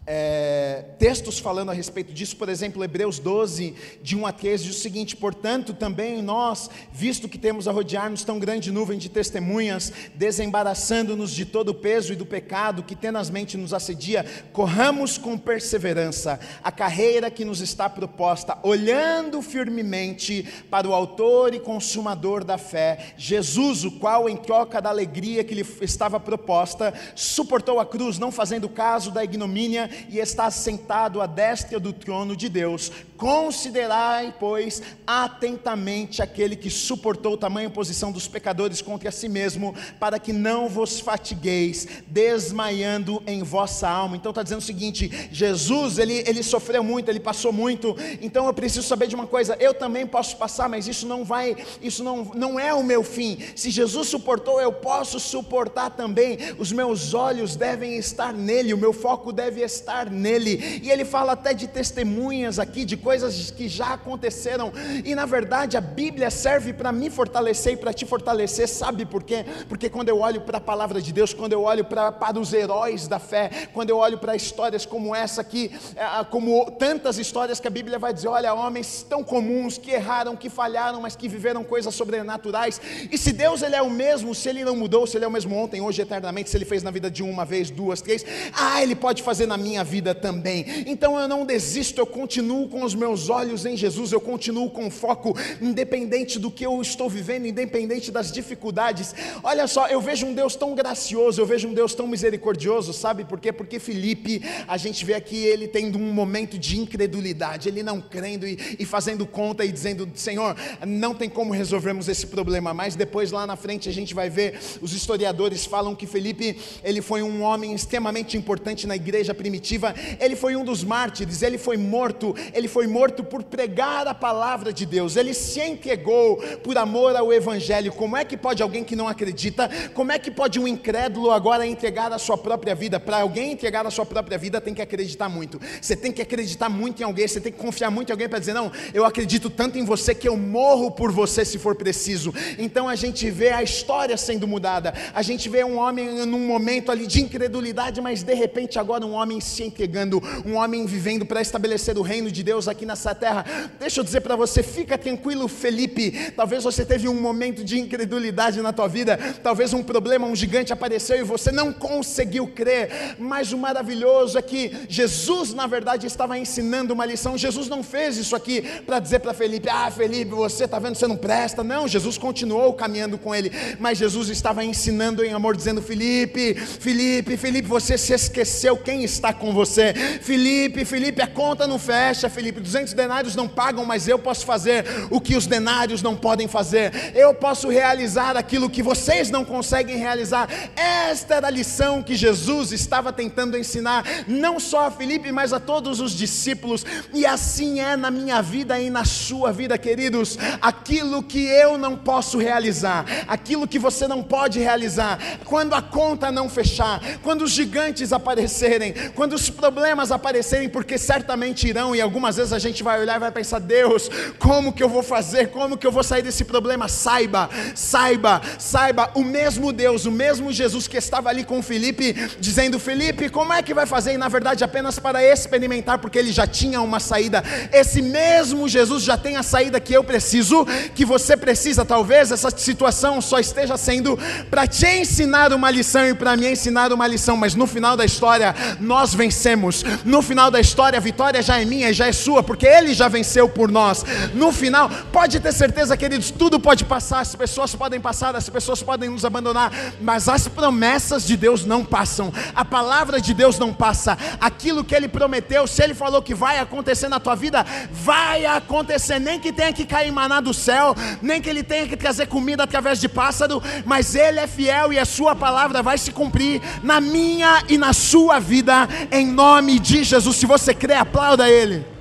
é, 0.10 0.86
textos 0.98 1.38
falando 1.38 1.70
a 1.70 1.74
respeito 1.74 2.14
disso, 2.14 2.38
por 2.38 2.48
exemplo, 2.48 2.82
Hebreus 2.82 3.20
12, 3.20 3.76
de 4.02 4.16
1 4.16 4.26
a 4.26 4.32
13, 4.32 4.64
diz 4.64 4.78
o 4.78 4.80
seguinte: 4.80 5.18
Portanto, 5.18 5.74
também 5.74 6.22
nós, 6.22 6.70
visto 6.94 7.28
que 7.28 7.38
temos 7.38 7.68
a 7.68 7.74
rodear-nos 7.74 8.24
tão 8.24 8.40
grande 8.40 8.72
nuvem 8.72 8.98
de 8.98 9.10
testemunhas, 9.10 9.92
desembaraçando-nos 10.16 11.32
de 11.32 11.46
todo 11.46 11.70
o 11.70 11.76
peso 11.76 12.14
e 12.14 12.16
do 12.16 12.26
pecado 12.26 12.84
que 12.84 12.96
tenazmente 12.96 13.58
nos 13.58 13.74
assedia, 13.74 14.26
corramos 14.54 15.18
com 15.18 15.38
perseverança 15.38 16.40
a 16.64 16.72
carreira 16.72 17.30
que 17.30 17.44
nos 17.44 17.60
está 17.60 17.90
proposta, 17.90 18.58
olhando 18.64 19.42
firmemente 19.42 20.48
para 20.70 20.88
o 20.88 20.94
Autor 20.94 21.54
e 21.54 21.60
Consumador 21.60 22.46
da 22.46 22.58
fé, 22.58 23.14
Jesus, 23.18 23.84
o 23.84 23.92
qual, 23.92 24.30
em 24.30 24.38
troca 24.38 24.82
da 24.82 24.90
alegria 24.90 25.44
que 25.44 25.54
lhe 25.54 25.66
estava 25.82 26.18
proposta, 26.18 26.94
suportou 27.14 27.78
a 27.78 27.86
cruz, 27.86 28.18
não 28.18 28.32
fazendo 28.32 28.70
caso 28.70 29.12
da 29.12 29.22
ignomínia 29.22 29.97
e 30.10 30.20
está 30.20 30.50
sentado 30.52 31.22
à 31.22 31.28
destra 31.28 31.80
do 31.80 31.94
trono 31.94 32.36
de 32.36 32.50
Deus. 32.50 32.92
Considerai, 33.18 34.36
pois, 34.40 34.82
atentamente 35.06 36.22
aquele 36.22 36.56
que 36.56 36.70
suportou 36.70 37.36
tamanha 37.36 37.68
oposição 37.68 38.12
dos 38.12 38.28
pecadores 38.28 38.82
contra 38.82 39.12
si 39.12 39.28
mesmo, 39.28 39.76
para 40.00 40.20
que 40.20 40.32
não 40.32 40.70
vos 40.70 41.00
fatigueis, 41.00 41.88
desmaiando 42.08 43.22
em 43.26 43.42
vossa 43.42 43.90
alma. 43.90 44.16
Então 44.16 44.30
está 44.30 44.44
dizendo 44.44 44.60
o 44.60 44.64
seguinte: 44.64 45.30
Jesus, 45.32 45.98
ele, 45.98 46.24
ele 46.28 46.44
sofreu 46.44 46.84
muito, 46.84 47.10
ele 47.10 47.20
passou 47.20 47.52
muito, 47.52 47.96
então 48.22 48.46
eu 48.46 48.54
preciso 48.54 48.88
saber 48.88 49.08
de 49.08 49.16
uma 49.16 49.26
coisa, 49.26 49.58
eu 49.60 49.74
também 49.74 50.06
posso 50.06 50.38
passar, 50.38 50.70
mas 50.70 50.88
isso 50.88 51.08
não 51.08 51.24
vai, 51.24 51.56
isso 51.82 52.04
não, 52.04 52.26
não 52.36 52.60
é 52.60 52.74
o 52.74 52.84
meu 52.84 53.04
fim. 53.04 53.38
Se 53.56 53.72
Jesus 53.72 54.08
suportou, 54.10 54.62
eu 54.62 54.72
posso 54.72 55.20
suportar 55.20 55.92
também. 55.92 56.38
Os 56.58 56.72
meus 56.72 57.14
olhos 57.14 57.56
devem 57.56 57.98
estar 57.98 58.34
nele, 58.34 58.74
o 58.74 58.78
meu 58.78 58.94
foco 58.94 59.32
deve 59.32 59.62
estar 59.62 60.10
nele. 60.10 60.82
E 60.84 60.92
ele 60.92 61.06
fala 61.06 61.34
até 61.34 61.54
de 61.54 61.68
testemunhas 61.68 62.60
aqui, 62.60 62.86
de 62.86 62.98
coisas 63.08 63.52
que 63.52 63.70
já 63.70 63.94
aconteceram. 63.94 64.74
E 65.06 65.16
na 65.16 65.26
verdade 65.26 65.78
a 65.78 65.82
Bíblia 65.82 66.30
serve 66.30 66.74
para 66.74 66.92
me 66.92 67.10
fortalecer 67.10 67.72
e 67.72 67.78
para 67.78 67.94
te 67.94 68.06
fortalecer. 68.06 68.68
Sabe 68.68 69.06
por 69.06 69.24
quê? 69.24 69.46
Porque 69.70 69.90
quando 69.90 70.10
eu 70.10 70.20
olho 70.20 70.42
para 70.42 70.58
a 70.58 70.62
palavra 70.62 71.02
de 71.02 71.14
Deus, 71.14 71.34
quando 71.34 71.54
eu 71.54 71.62
olho 71.62 71.86
para, 71.86 72.12
para 72.12 72.38
os 72.38 72.52
heróis 72.52 73.08
da 73.08 73.18
fé, 73.18 73.70
quando 73.74 73.92
eu 73.92 73.98
olho 73.98 74.18
para 74.18 74.36
histórias 74.36 74.86
como 74.86 75.16
essa 75.16 75.40
aqui, 75.40 75.72
é, 75.96 76.22
como 76.26 76.70
tantas 76.72 77.18
histórias 77.18 77.62
que 77.62 77.68
a 77.70 77.70
Bíblia 77.70 77.98
vai 77.98 78.14
dizer: 78.14 78.28
olha, 78.28 78.54
homens 78.54 79.06
tão 79.08 79.24
comuns 79.24 79.78
que 79.78 79.92
erraram, 79.92 80.36
que 80.36 80.50
falharam, 80.50 81.00
mas 81.00 81.16
que 81.16 81.30
viveram 81.30 81.64
coisas 81.64 81.96
sobrenaturais. 81.96 82.82
E 83.10 83.18
se 83.18 83.32
Deus 83.32 83.62
ele 83.62 83.78
é 83.78 83.82
o 83.82 83.90
mesmo, 83.90 84.36
se 84.36 84.50
ele 84.50 84.66
não 84.66 84.76
mudou, 84.76 85.08
se 85.08 85.18
ele 85.18 85.24
é 85.24 85.28
o 85.30 85.32
mesmo 85.32 85.56
ontem, 85.56 85.80
hoje, 85.80 86.02
eternamente, 86.02 86.50
se 86.50 86.58
ele 86.58 86.66
fez 86.66 86.84
na 86.84 86.92
vida 86.92 87.10
de 87.10 87.24
uma 87.24 87.46
vez, 87.46 87.70
duas, 87.70 88.02
três, 88.02 88.26
ah, 88.52 88.84
ele 88.84 88.96
pode 88.96 89.24
fazer 89.24 89.46
na 89.46 89.56
minha 89.56 89.82
vida 89.82 90.14
também. 90.14 90.84
Então 90.86 91.18
eu 91.18 91.26
não 91.30 91.46
desisto, 91.46 92.02
eu 92.02 92.06
continuo 92.06 92.68
com 92.68 92.84
os 92.84 92.97
meus 92.98 93.30
olhos 93.30 93.66
em 93.66 93.78
Jesus, 93.78 94.12
eu 94.12 94.20
continuo 94.20 94.70
com 94.70 94.90
foco, 94.90 95.38
independente 95.62 96.40
do 96.40 96.52
que 96.52 96.66
eu 96.66 96.82
estou 96.82 97.10
vivendo, 97.10 97.46
independente 97.46 98.12
das 98.12 98.32
dificuldades. 98.32 99.14
Olha 99.44 99.68
só, 99.68 99.88
eu 99.88 100.02
vejo 100.02 100.26
um 100.26 100.34
Deus 100.34 100.56
tão 100.56 100.74
gracioso, 100.76 101.40
eu 101.40 101.46
vejo 101.46 101.68
um 101.68 101.74
Deus 101.74 101.94
tão 101.94 102.08
misericordioso, 102.08 102.92
sabe 102.92 103.24
por 103.24 103.40
quê? 103.40 103.52
Porque 103.54 103.80
Felipe, 103.80 104.42
a 104.68 104.78
gente 104.78 105.06
vê 105.06 105.14
aqui 105.14 105.38
ele 105.38 105.68
tendo 105.68 105.98
um 105.98 106.12
momento 106.12 106.58
de 106.58 106.80
incredulidade, 106.80 107.70
ele 107.70 107.84
não 107.84 108.02
crendo 108.02 108.48
e, 108.48 108.78
e 108.80 108.86
fazendo 108.86 109.26
conta 109.26 109.64
e 109.64 109.72
dizendo: 109.72 110.10
Senhor, 110.16 110.56
não 110.86 111.14
tem 111.14 111.30
como 111.30 111.54
resolvermos 111.54 112.08
esse 112.08 112.28
problema, 112.28 112.74
mas 112.74 112.96
depois 112.96 113.32
lá 113.32 113.46
na 113.46 113.56
frente 113.56 113.88
a 113.88 113.94
gente 113.94 114.14
vai 114.14 114.30
ver, 114.30 114.60
os 114.82 114.94
historiadores 114.94 115.66
falam 115.66 115.96
que 115.96 116.08
Felipe, 116.08 116.58
ele 116.84 117.02
foi 117.02 117.22
um 117.22 117.42
homem 117.42 117.74
extremamente 117.74 118.38
importante 118.38 118.88
na 118.88 118.96
igreja 118.96 119.34
primitiva, 119.34 119.94
ele 120.20 120.36
foi 120.36 120.56
um 120.56 120.64
dos 120.64 120.84
mártires, 120.84 121.42
ele 121.42 121.58
foi 121.58 121.78
morto, 121.78 122.36
ele 122.54 122.68
foi 122.68 122.87
morto 122.88 123.24
por 123.24 123.44
pregar 123.44 124.08
a 124.08 124.14
palavra 124.14 124.74
de 124.74 124.86
Deus, 124.86 125.16
ele 125.16 125.34
se 125.34 125.60
entregou 125.60 126.38
por 126.64 126.78
amor 126.78 127.16
ao 127.16 127.32
evangelho. 127.32 127.92
Como 127.92 128.18
é 128.18 128.26
que 128.26 128.38
pode 128.38 128.64
alguém 128.64 128.84
que 128.84 128.96
não 128.96 129.08
acredita, 129.08 129.70
como 129.94 130.12
é 130.12 130.20
que 130.20 130.32
pode 130.32 130.60
um 130.60 130.68
incrédulo 130.68 131.32
agora 131.32 131.66
entregar 131.66 132.12
a 132.12 132.18
sua 132.18 132.38
própria 132.38 132.74
vida? 132.74 133.00
Para 133.00 133.22
alguém 133.22 133.52
entregar 133.52 133.86
a 133.86 133.92
sua 133.92 134.06
própria 134.06 134.38
vida, 134.38 134.62
tem 134.62 134.74
que 134.74 134.82
acreditar 134.82 135.30
muito. 135.30 135.60
Você 135.82 135.96
tem 135.96 136.12
que 136.12 136.22
acreditar 136.22 136.70
muito 136.70 137.02
em 137.02 137.06
alguém, 137.06 137.28
você 137.28 137.42
tem 137.42 137.52
que 137.52 137.60
confiar 137.60 137.92
muito 137.92 138.10
em 138.10 138.14
alguém 138.14 138.30
para 138.30 138.40
dizer: 138.40 138.54
"Não, 138.54 138.72
eu 138.94 139.06
acredito 139.06 139.50
tanto 139.50 139.78
em 139.78 139.86
você 139.86 140.16
que 140.16 140.28
eu 140.28 140.38
morro 140.38 140.92
por 140.92 141.12
você 141.12 141.44
se 141.44 141.58
for 141.58 141.76
preciso". 141.76 142.34
Então 142.58 142.88
a 142.88 142.96
gente 142.96 143.30
vê 143.30 143.50
a 143.50 143.62
história 143.62 144.16
sendo 144.18 144.48
mudada. 144.48 144.94
A 145.14 145.22
gente 145.22 145.50
vê 145.50 145.64
um 145.64 145.78
homem 145.78 146.26
num 146.26 146.48
momento 146.48 146.92
ali 146.92 147.06
de 147.06 147.22
incredulidade, 147.22 148.02
mas 148.02 148.24
de 148.24 148.34
repente 148.34 148.80
agora 148.80 149.06
um 149.06 149.14
homem 149.14 149.40
se 149.42 149.64
entregando, 149.64 150.22
um 150.46 150.56
homem 150.56 150.86
vivendo 150.86 151.26
para 151.26 151.42
estabelecer 151.42 151.98
o 151.98 152.02
reino 152.02 152.32
de 152.32 152.44
Deus 152.44 152.68
aqui 152.68 152.77
nessa 152.86 153.14
terra. 153.16 153.46
Deixa 153.80 154.00
eu 154.00 154.04
dizer 154.04 154.22
para 154.22 154.36
você, 154.36 154.62
fica 154.64 154.98
tranquilo, 154.98 155.48
Felipe. 155.48 156.32
Talvez 156.36 156.64
você 156.64 156.86
teve 156.86 157.08
um 157.08 157.20
momento 157.20 157.64
de 157.64 157.80
incredulidade 157.80 158.62
na 158.62 158.74
tua 158.74 158.88
vida, 158.88 159.18
talvez 159.42 159.74
um 159.74 159.84
problema, 159.84 160.28
um 160.28 160.36
gigante 160.36 160.74
apareceu 160.74 161.18
e 161.18 161.24
você 161.24 161.52
não 161.52 161.72
conseguiu 161.74 162.48
crer. 162.48 163.16
Mas 163.20 163.52
o 163.52 163.58
maravilhoso 163.58 164.38
é 164.38 164.42
que 164.42 164.72
Jesus, 164.88 165.54
na 165.54 165.68
verdade, 165.68 166.08
estava 166.08 166.38
ensinando 166.38 166.94
uma 166.94 167.06
lição. 167.06 167.38
Jesus 167.38 167.68
não 167.68 167.84
fez 167.84 168.18
isso 168.18 168.36
aqui 168.36 168.62
para 168.86 169.00
dizer 169.00 169.20
para 169.20 169.34
Felipe: 169.34 169.70
"Ah, 169.70 169.90
Felipe, 169.92 170.32
você 170.32 170.66
está 170.66 170.80
vendo, 170.80 170.96
você 170.96 171.08
não 171.08 171.18
presta". 171.18 171.64
Não, 171.64 171.88
Jesus 171.88 172.18
continuou 172.18 172.74
caminhando 172.74 173.18
com 173.18 173.34
ele, 173.34 173.52
mas 173.80 173.98
Jesus 173.98 174.30
estava 174.30 174.64
ensinando 174.64 175.24
em 175.24 175.34
amor, 175.34 175.56
dizendo: 175.56 175.82
Felipe, 175.82 176.56
Felipe, 176.56 177.38
Felipe, 177.38 177.68
você 177.68 177.98
se 177.98 178.14
esqueceu 178.14 178.78
quem 178.78 179.04
está 179.04 179.34
com 179.34 179.54
você. 179.54 179.94
Felipe, 180.22 180.86
Felipe, 180.86 181.22
a 181.22 181.28
conta 181.28 181.68
não 181.68 181.80
fecha, 181.80 182.30
Felipe, 182.30 182.60
200 182.68 182.94
denários 182.94 183.36
não 183.36 183.48
pagam, 183.48 183.86
mas 183.86 184.08
eu 184.08 184.20
posso 184.20 184.46
fazer 184.46 184.86
o 185.10 185.20
que 185.20 185.36
os 185.36 185.48
denários 185.48 186.02
não 186.02 186.16
podem 186.16 186.48
fazer. 186.48 187.14
Eu 187.16 187.34
posso 187.34 187.70
realizar 187.70 188.38
aquilo 188.38 188.70
que 188.70 188.84
vocês 188.84 189.30
não 189.30 189.44
conseguem 189.44 189.98
realizar. 189.98 190.48
Esta 190.76 191.36
era 191.36 191.48
a 191.48 191.52
lição 191.52 192.04
que 192.04 192.16
Jesus 192.16 192.72
estava 192.72 193.12
tentando 193.12 193.58
ensinar, 193.58 194.04
não 194.28 194.60
só 194.60 194.88
a 194.88 194.92
Felipe, 194.92 195.32
mas 195.32 195.54
a 195.54 195.60
todos 195.60 196.00
os 196.00 196.12
discípulos. 196.12 196.86
E 197.14 197.26
assim 197.26 197.80
é 197.80 197.96
na 197.96 198.12
minha 198.12 198.42
vida 198.42 198.80
e 198.80 198.90
na 198.90 199.06
sua 199.06 199.52
vida, 199.52 199.78
queridos. 199.78 200.38
Aquilo 200.62 201.24
que 201.24 201.46
eu 201.46 201.78
não 201.78 201.96
posso 201.96 202.38
realizar, 202.38 203.06
aquilo 203.28 203.68
que 203.68 203.80
você 203.80 204.08
não 204.08 204.22
pode 204.22 204.60
realizar, 204.60 205.20
quando 205.46 205.74
a 205.74 205.82
conta 205.82 206.32
não 206.32 206.50
fechar, 206.50 207.02
quando 207.24 207.44
os 207.44 207.52
gigantes 207.52 208.12
aparecerem, 208.12 208.94
quando 209.16 209.34
os 209.34 209.50
problemas 209.50 210.12
aparecerem, 210.12 210.70
porque 210.70 210.98
certamente 210.98 211.68
irão, 211.68 211.96
e 211.96 212.02
algumas 212.02 212.36
vezes 212.36 212.54
a 212.58 212.60
gente 212.60 212.84
vai 212.84 213.00
olhar 213.00 213.16
e 213.16 213.20
vai 213.20 213.32
pensar: 213.32 213.60
Deus, 213.60 214.10
como 214.38 214.74
que 214.74 214.84
eu 214.84 214.90
vou 214.90 215.04
fazer? 215.04 215.48
Como 215.48 215.78
que 215.78 215.88
eu 215.88 215.92
vou 215.92 216.04
sair 216.04 216.22
desse 216.22 216.44
problema? 216.44 216.88
Saiba, 216.88 217.50
saiba, 217.76 218.42
saiba, 218.60 219.12
o 219.16 219.24
mesmo 219.24 219.72
Deus, 219.72 220.06
o 220.06 220.12
mesmo 220.12 220.52
Jesus 220.52 220.88
que 220.88 220.98
estava 220.98 221.30
ali 221.30 221.44
com 221.44 221.62
Felipe, 221.62 222.14
dizendo: 222.40 222.80
Felipe, 222.80 223.30
como 223.30 223.54
é 223.54 223.62
que 223.62 223.74
vai 223.74 223.86
fazer? 223.86 224.14
E 224.14 224.18
na 224.18 224.28
verdade, 224.28 224.64
apenas 224.64 225.00
para 225.00 225.24
experimentar, 225.24 226.00
porque 226.00 226.18
ele 226.18 226.32
já 226.32 226.46
tinha 226.46 226.82
uma 226.82 227.00
saída. 227.00 227.44
Esse 227.72 228.02
mesmo 228.02 228.68
Jesus 228.68 229.04
já 229.04 229.18
tem 229.18 229.38
a 229.38 229.44
saída 229.44 229.80
que 229.80 229.94
eu 229.94 230.04
preciso, 230.04 230.66
que 230.96 231.06
você 231.06 231.38
precisa. 231.38 231.86
Talvez 231.86 232.32
essa 232.32 232.50
situação 232.50 233.22
só 233.22 233.40
esteja 233.40 233.78
sendo 233.78 234.18
para 234.50 234.66
te 234.68 234.88
ensinar 234.88 235.54
uma 235.54 235.70
lição 235.70 236.08
e 236.08 236.14
para 236.14 236.36
me 236.36 236.52
ensinar 236.52 236.92
uma 236.92 237.08
lição, 237.08 237.38
mas 237.38 237.56
no 237.56 237.68
final 237.68 237.96
da 237.96 238.06
história 238.06 238.56
nós 238.80 239.14
vencemos. 239.14 239.84
No 240.04 240.22
final 240.22 240.50
da 240.50 240.60
história 240.60 240.98
a 240.98 241.02
vitória 241.02 241.42
já 241.42 241.62
é 241.62 241.66
minha 241.66 241.90
e 241.90 241.94
já 241.94 242.08
é 242.08 242.12
sua, 242.12 242.44
porque 242.48 242.66
ele 242.66 242.94
já 242.94 243.10
venceu 243.10 243.50
por 243.50 243.70
nós. 243.70 244.04
No 244.34 244.52
final, 244.54 244.90
pode 245.12 245.40
ter 245.40 245.52
certeza, 245.52 245.98
queridos, 245.98 246.32
tudo 246.32 246.60
pode 246.60 246.86
passar, 246.86 247.20
as 247.20 247.36
pessoas 247.36 247.76
podem 247.76 248.00
passar, 248.00 248.36
as 248.36 248.50
pessoas 248.50 248.82
podem 248.82 249.10
nos 249.10 249.26
abandonar, 249.26 249.72
mas 250.02 250.30
as 250.30 250.48
promessas 250.48 251.28
de 251.28 251.36
Deus 251.36 251.66
não 251.66 251.84
passam. 251.84 252.34
A 252.56 252.64
palavra 252.64 253.20
de 253.20 253.34
Deus 253.34 253.60
não 253.60 253.74
passa. 253.74 254.18
Aquilo 254.40 254.84
que 254.84 254.96
ele 254.96 255.10
prometeu, 255.10 255.68
se 255.68 255.84
ele 255.84 255.94
falou 255.94 256.22
que 256.22 256.34
vai 256.34 256.58
acontecer 256.58 257.10
na 257.10 257.20
tua 257.20 257.36
vida, 257.36 257.66
vai 257.92 258.46
acontecer, 258.46 259.20
nem 259.20 259.40
que 259.40 259.52
tenha 259.52 259.74
que 259.74 259.86
cair 259.86 260.12
maná 260.12 260.40
do 260.40 260.54
céu, 260.54 260.96
nem 261.22 261.42
que 261.42 261.50
ele 261.50 261.64
tenha 261.64 261.86
que 261.86 261.98
trazer 261.98 262.28
comida 262.28 262.64
através 262.64 263.02
de 263.02 263.10
pássaro, 263.10 263.62
mas 263.86 264.16
ele 264.16 264.40
é 264.40 264.48
fiel 264.48 264.94
e 264.94 264.98
a 264.98 265.06
sua 265.06 265.36
palavra 265.36 265.84
vai 265.84 265.98
se 265.98 266.12
cumprir 266.12 266.62
na 266.82 267.02
minha 267.02 267.62
e 267.68 267.78
na 267.78 267.92
sua 267.92 268.40
vida, 268.40 268.88
em 269.12 269.28
nome 269.28 269.80
de 269.80 270.06
Jesus. 270.06 270.38
Se 270.38 270.46
você 270.46 270.74
crê, 270.74 270.94
aplauda 270.94 271.50
ele. 271.50 271.97